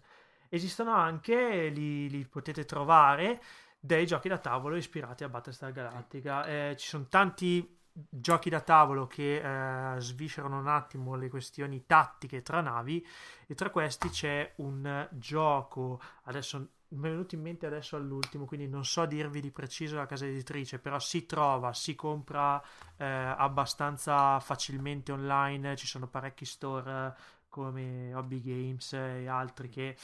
[0.50, 3.42] Esistono anche, li, li potete trovare,
[3.80, 6.46] dei giochi da tavolo ispirati a Battlestar Galactica.
[6.46, 7.76] Eh, ci sono tanti
[8.10, 13.06] giochi da tavolo che eh, sviscerano un attimo le questioni tattiche tra navi
[13.48, 18.68] e tra questi c'è un gioco adesso mi è venuto in mente adesso all'ultimo quindi
[18.68, 22.62] non so dirvi di preciso la casa editrice però si trova si compra
[22.98, 27.14] eh, abbastanza facilmente online ci sono parecchi store eh,
[27.50, 29.98] come Hobby Games e altri che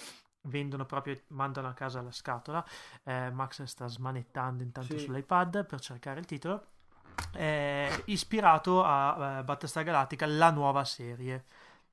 [0.47, 2.63] vendono proprio mandano a casa la scatola
[3.03, 5.05] Eh, Max sta smanettando intanto Sì.
[5.05, 6.67] sull'iPad per cercare il titolo
[7.31, 11.45] è ispirato a eh, Battlestar Galactica, la nuova serie.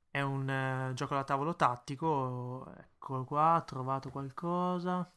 [0.09, 2.65] È un eh, gioco da tavolo tattico.
[3.01, 5.11] Eccolo qua, ho trovato qualcosa.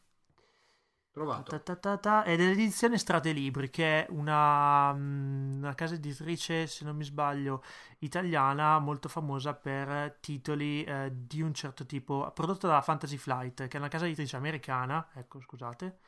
[1.13, 1.51] Trovato.
[1.51, 6.67] Ta ta ta ta, È dell'edizione Strade Libri, che è una, mm, una casa editrice,
[6.67, 7.63] se non mi sbaglio,
[7.99, 13.77] italiana molto famosa per titoli eh, di un certo tipo, prodotta da Fantasy Flight, che
[13.77, 15.07] è una casa editrice americana.
[15.13, 15.99] Ecco, scusate.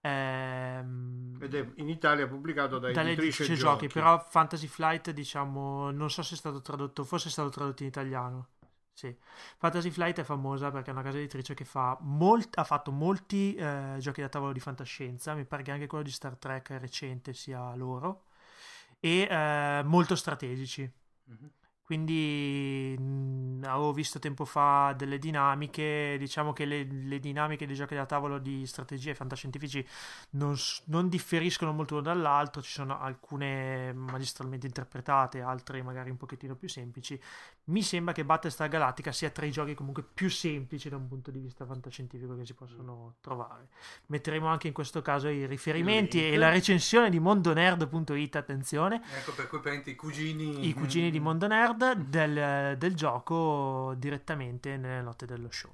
[0.00, 3.86] Ehm, Ed è in Italia pubblicato da editrice editrice giochi.
[3.86, 7.82] giochi, però Fantasy Flight, diciamo, non so se è stato tradotto, forse è stato tradotto
[7.82, 8.48] in italiano.
[8.96, 9.14] Sì,
[9.58, 13.52] Fantasy Flight è famosa perché è una casa editrice che fa molt- ha fatto molti
[13.56, 17.32] eh, giochi da tavolo di fantascienza, mi pare che anche quello di Star Trek recente
[17.34, 18.26] sia loro,
[19.00, 20.88] e eh, molto strategici.
[21.26, 21.50] Mhm.
[21.82, 27.94] Quindi mh, avevo visto tempo fa delle dinamiche, diciamo che le, le dinamiche dei giochi
[27.94, 29.86] da tavolo di strategia e fantascientifici
[30.30, 30.54] non,
[30.86, 36.68] non differiscono molto l'uno dall'altro, ci sono alcune magistralmente interpretate, altre magari un pochettino più
[36.68, 37.20] semplici.
[37.66, 41.30] Mi sembra che Battlestar Galactica sia tra i giochi comunque più semplici da un punto
[41.30, 43.68] di vista fantascientifico che si possono trovare.
[44.06, 46.34] Metteremo anche in questo caso i riferimenti link.
[46.34, 50.68] e la recensione di mondonerd.it, attenzione Ecco per cui prendi i cugini.
[50.68, 55.70] i cugini di Mondo Nerd del, del gioco direttamente nelle note dello show.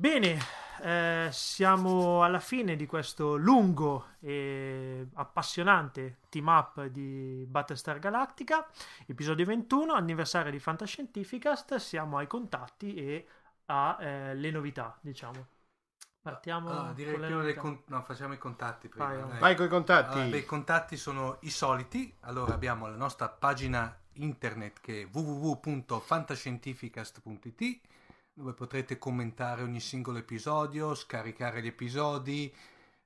[0.00, 0.40] Bene,
[0.80, 8.66] eh, siamo alla fine di questo lungo e appassionante team up di Battlestar Galactica,
[9.04, 11.74] episodio 21, anniversario di Fantascientificast.
[11.74, 13.26] Siamo ai contatti e
[13.66, 15.46] alle eh, novità, diciamo.
[16.22, 19.26] Partiamo ah, direi con le più dei con- no, facciamo i contatti prima.
[19.26, 19.38] Vai.
[19.38, 20.14] Vai coi contatti.
[20.14, 22.16] Allora, beh, I contatti sono i soliti.
[22.20, 27.80] Allora abbiamo la nostra pagina internet che è www.fantascientificast.it
[28.40, 32.52] dove potrete commentare ogni singolo episodio, scaricare gli episodi,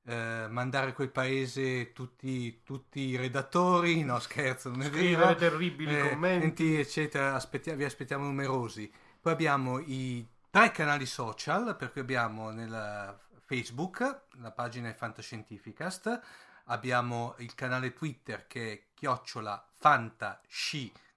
[0.07, 4.03] eh, mandare a quel paese tutti, tutti i redattori.
[4.05, 5.35] No, scherzo, non è Scrivere vero.
[5.35, 6.79] terribili Eh, commenti.
[6.79, 7.35] eccetera.
[7.35, 8.91] Aspetti- vi aspettiamo numerosi.
[9.21, 16.21] Poi abbiamo i tre canali social, per cui abbiamo nella Facebook, la pagina è Fantascientificast,
[16.67, 19.67] abbiamo il canale Twitter che è chiocciola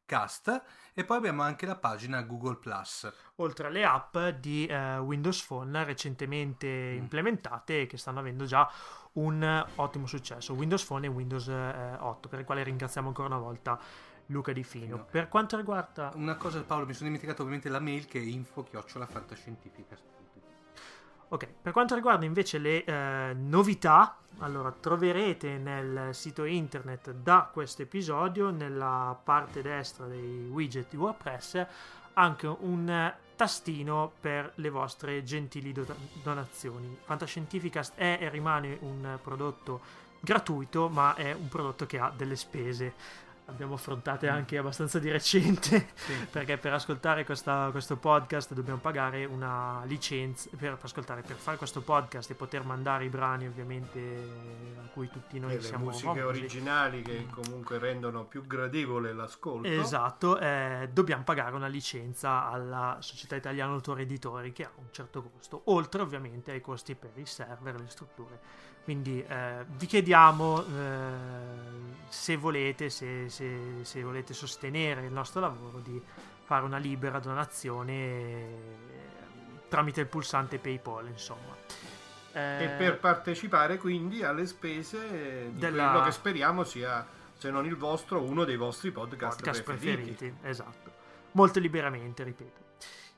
[0.07, 0.61] fantascicast
[0.93, 3.11] e poi abbiamo anche la pagina Google Plus.
[3.35, 8.69] oltre alle app di eh, Windows Phone recentemente implementate e che stanno avendo già
[9.13, 13.37] un ottimo successo, Windows Phone e Windows eh, 8, per il quale ringraziamo ancora una
[13.37, 13.79] volta
[14.27, 14.85] Luca Di Fino.
[14.85, 15.05] Fino.
[15.09, 18.63] Per quanto riguarda Una cosa Paolo, mi sono dimenticato ovviamente la mail che è info
[18.63, 20.03] chiocciola fantascientificast.
[21.29, 27.81] Ok, per quanto riguarda invece le eh, novità, allora troverete nel sito internet da questo
[27.81, 31.65] episodio, nella parte destra dei widget di WordPress,
[32.13, 35.85] anche un tastino per le vostre gentili do-
[36.23, 36.97] donazioni.
[37.03, 39.81] Fantascientificast è e rimane un prodotto
[40.21, 42.93] gratuito, ma è un prodotto che ha delle spese.
[43.49, 45.87] Abbiamo affrontate anche abbastanza di recente
[46.29, 51.55] perché per ascoltare questa- questo podcast dobbiamo pagare una licenza per, per ascoltare per fare
[51.55, 53.99] questo podcast e poter mandare i brani ovviamente
[54.83, 56.25] a cui tutti noi E le siamo musiche famosi.
[56.27, 59.65] originali che comunque rendono più gradevole l'ascolto.
[59.67, 65.23] Esatto, eh, dobbiamo pagare una licenza alla Società Italiana Autori Editori che ha un certo
[65.23, 68.39] costo, oltre ovviamente ai costi per i server e le strutture.
[68.87, 71.11] Quindi eh, vi chiediamo eh,
[72.07, 76.01] se volete, se, se- se volete sostenere il nostro lavoro, di
[76.45, 78.49] fare una libera donazione eh,
[79.67, 81.53] tramite il pulsante PayPal, insomma.
[82.31, 87.05] Eh, E per partecipare quindi alle spese di Della- quello che speriamo sia,
[87.37, 90.11] se non il vostro, uno dei vostri podcast, podcast preferiti.
[90.13, 90.47] preferiti.
[90.47, 90.91] Esatto.
[91.33, 92.61] Molto liberamente, ripeto.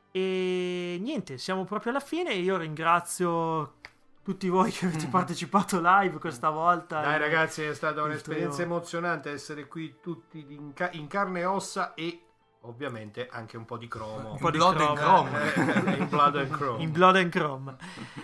[0.09, 2.33] E niente, siamo proprio alla fine.
[2.33, 3.73] Io ringrazio
[4.21, 7.01] tutti voi che avete partecipato live questa volta.
[7.01, 11.93] Dai ragazzi, è stata un'esperienza emozionante essere qui tutti in, ca- in carne e ossa
[11.93, 12.23] e
[12.61, 14.31] ovviamente anche un po' di cromo.
[14.33, 15.29] Un po' di Blood and chrome.
[15.29, 15.93] Chrome.
[15.93, 16.83] Eh, in blood and chrome.
[16.83, 17.75] In Blood and Chrome.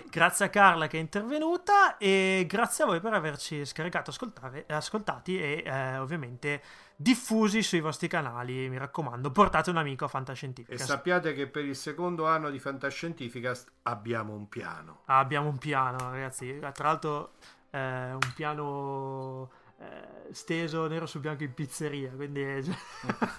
[0.10, 5.40] grazie a Carla che è intervenuta e grazie a voi per averci scaricato, ascoltare, ascoltati
[5.40, 6.62] e eh, ovviamente
[6.96, 8.68] diffusi sui vostri canali.
[8.70, 10.84] Mi raccomando, portate un amico a E Fantascientifica.
[10.84, 15.02] sappiate che per il secondo anno di Fantascientificast abbiamo un piano.
[15.06, 16.58] Ah, abbiamo un piano, ragazzi.
[16.60, 17.34] Tra l'altro,
[17.72, 19.50] eh, un piano
[19.80, 22.12] eh, steso nero su bianco in pizzeria.
[22.12, 22.76] Quindi è già-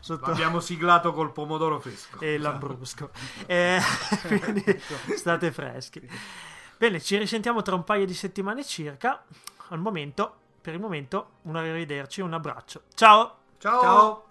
[0.00, 2.18] sotto L'abbiamo siglato col pomodoro fresco.
[2.20, 3.10] e lambrusco.
[3.46, 3.80] Eh,
[4.26, 4.64] quindi
[5.16, 6.08] state freschi.
[6.78, 9.24] Bene, ci risentiamo tra un paio di settimane circa.
[9.68, 12.82] Al momento, per il momento, un arrivederci, un abbraccio.
[12.94, 13.36] Ciao!
[13.58, 13.80] Ciao!
[13.80, 14.24] Ciao!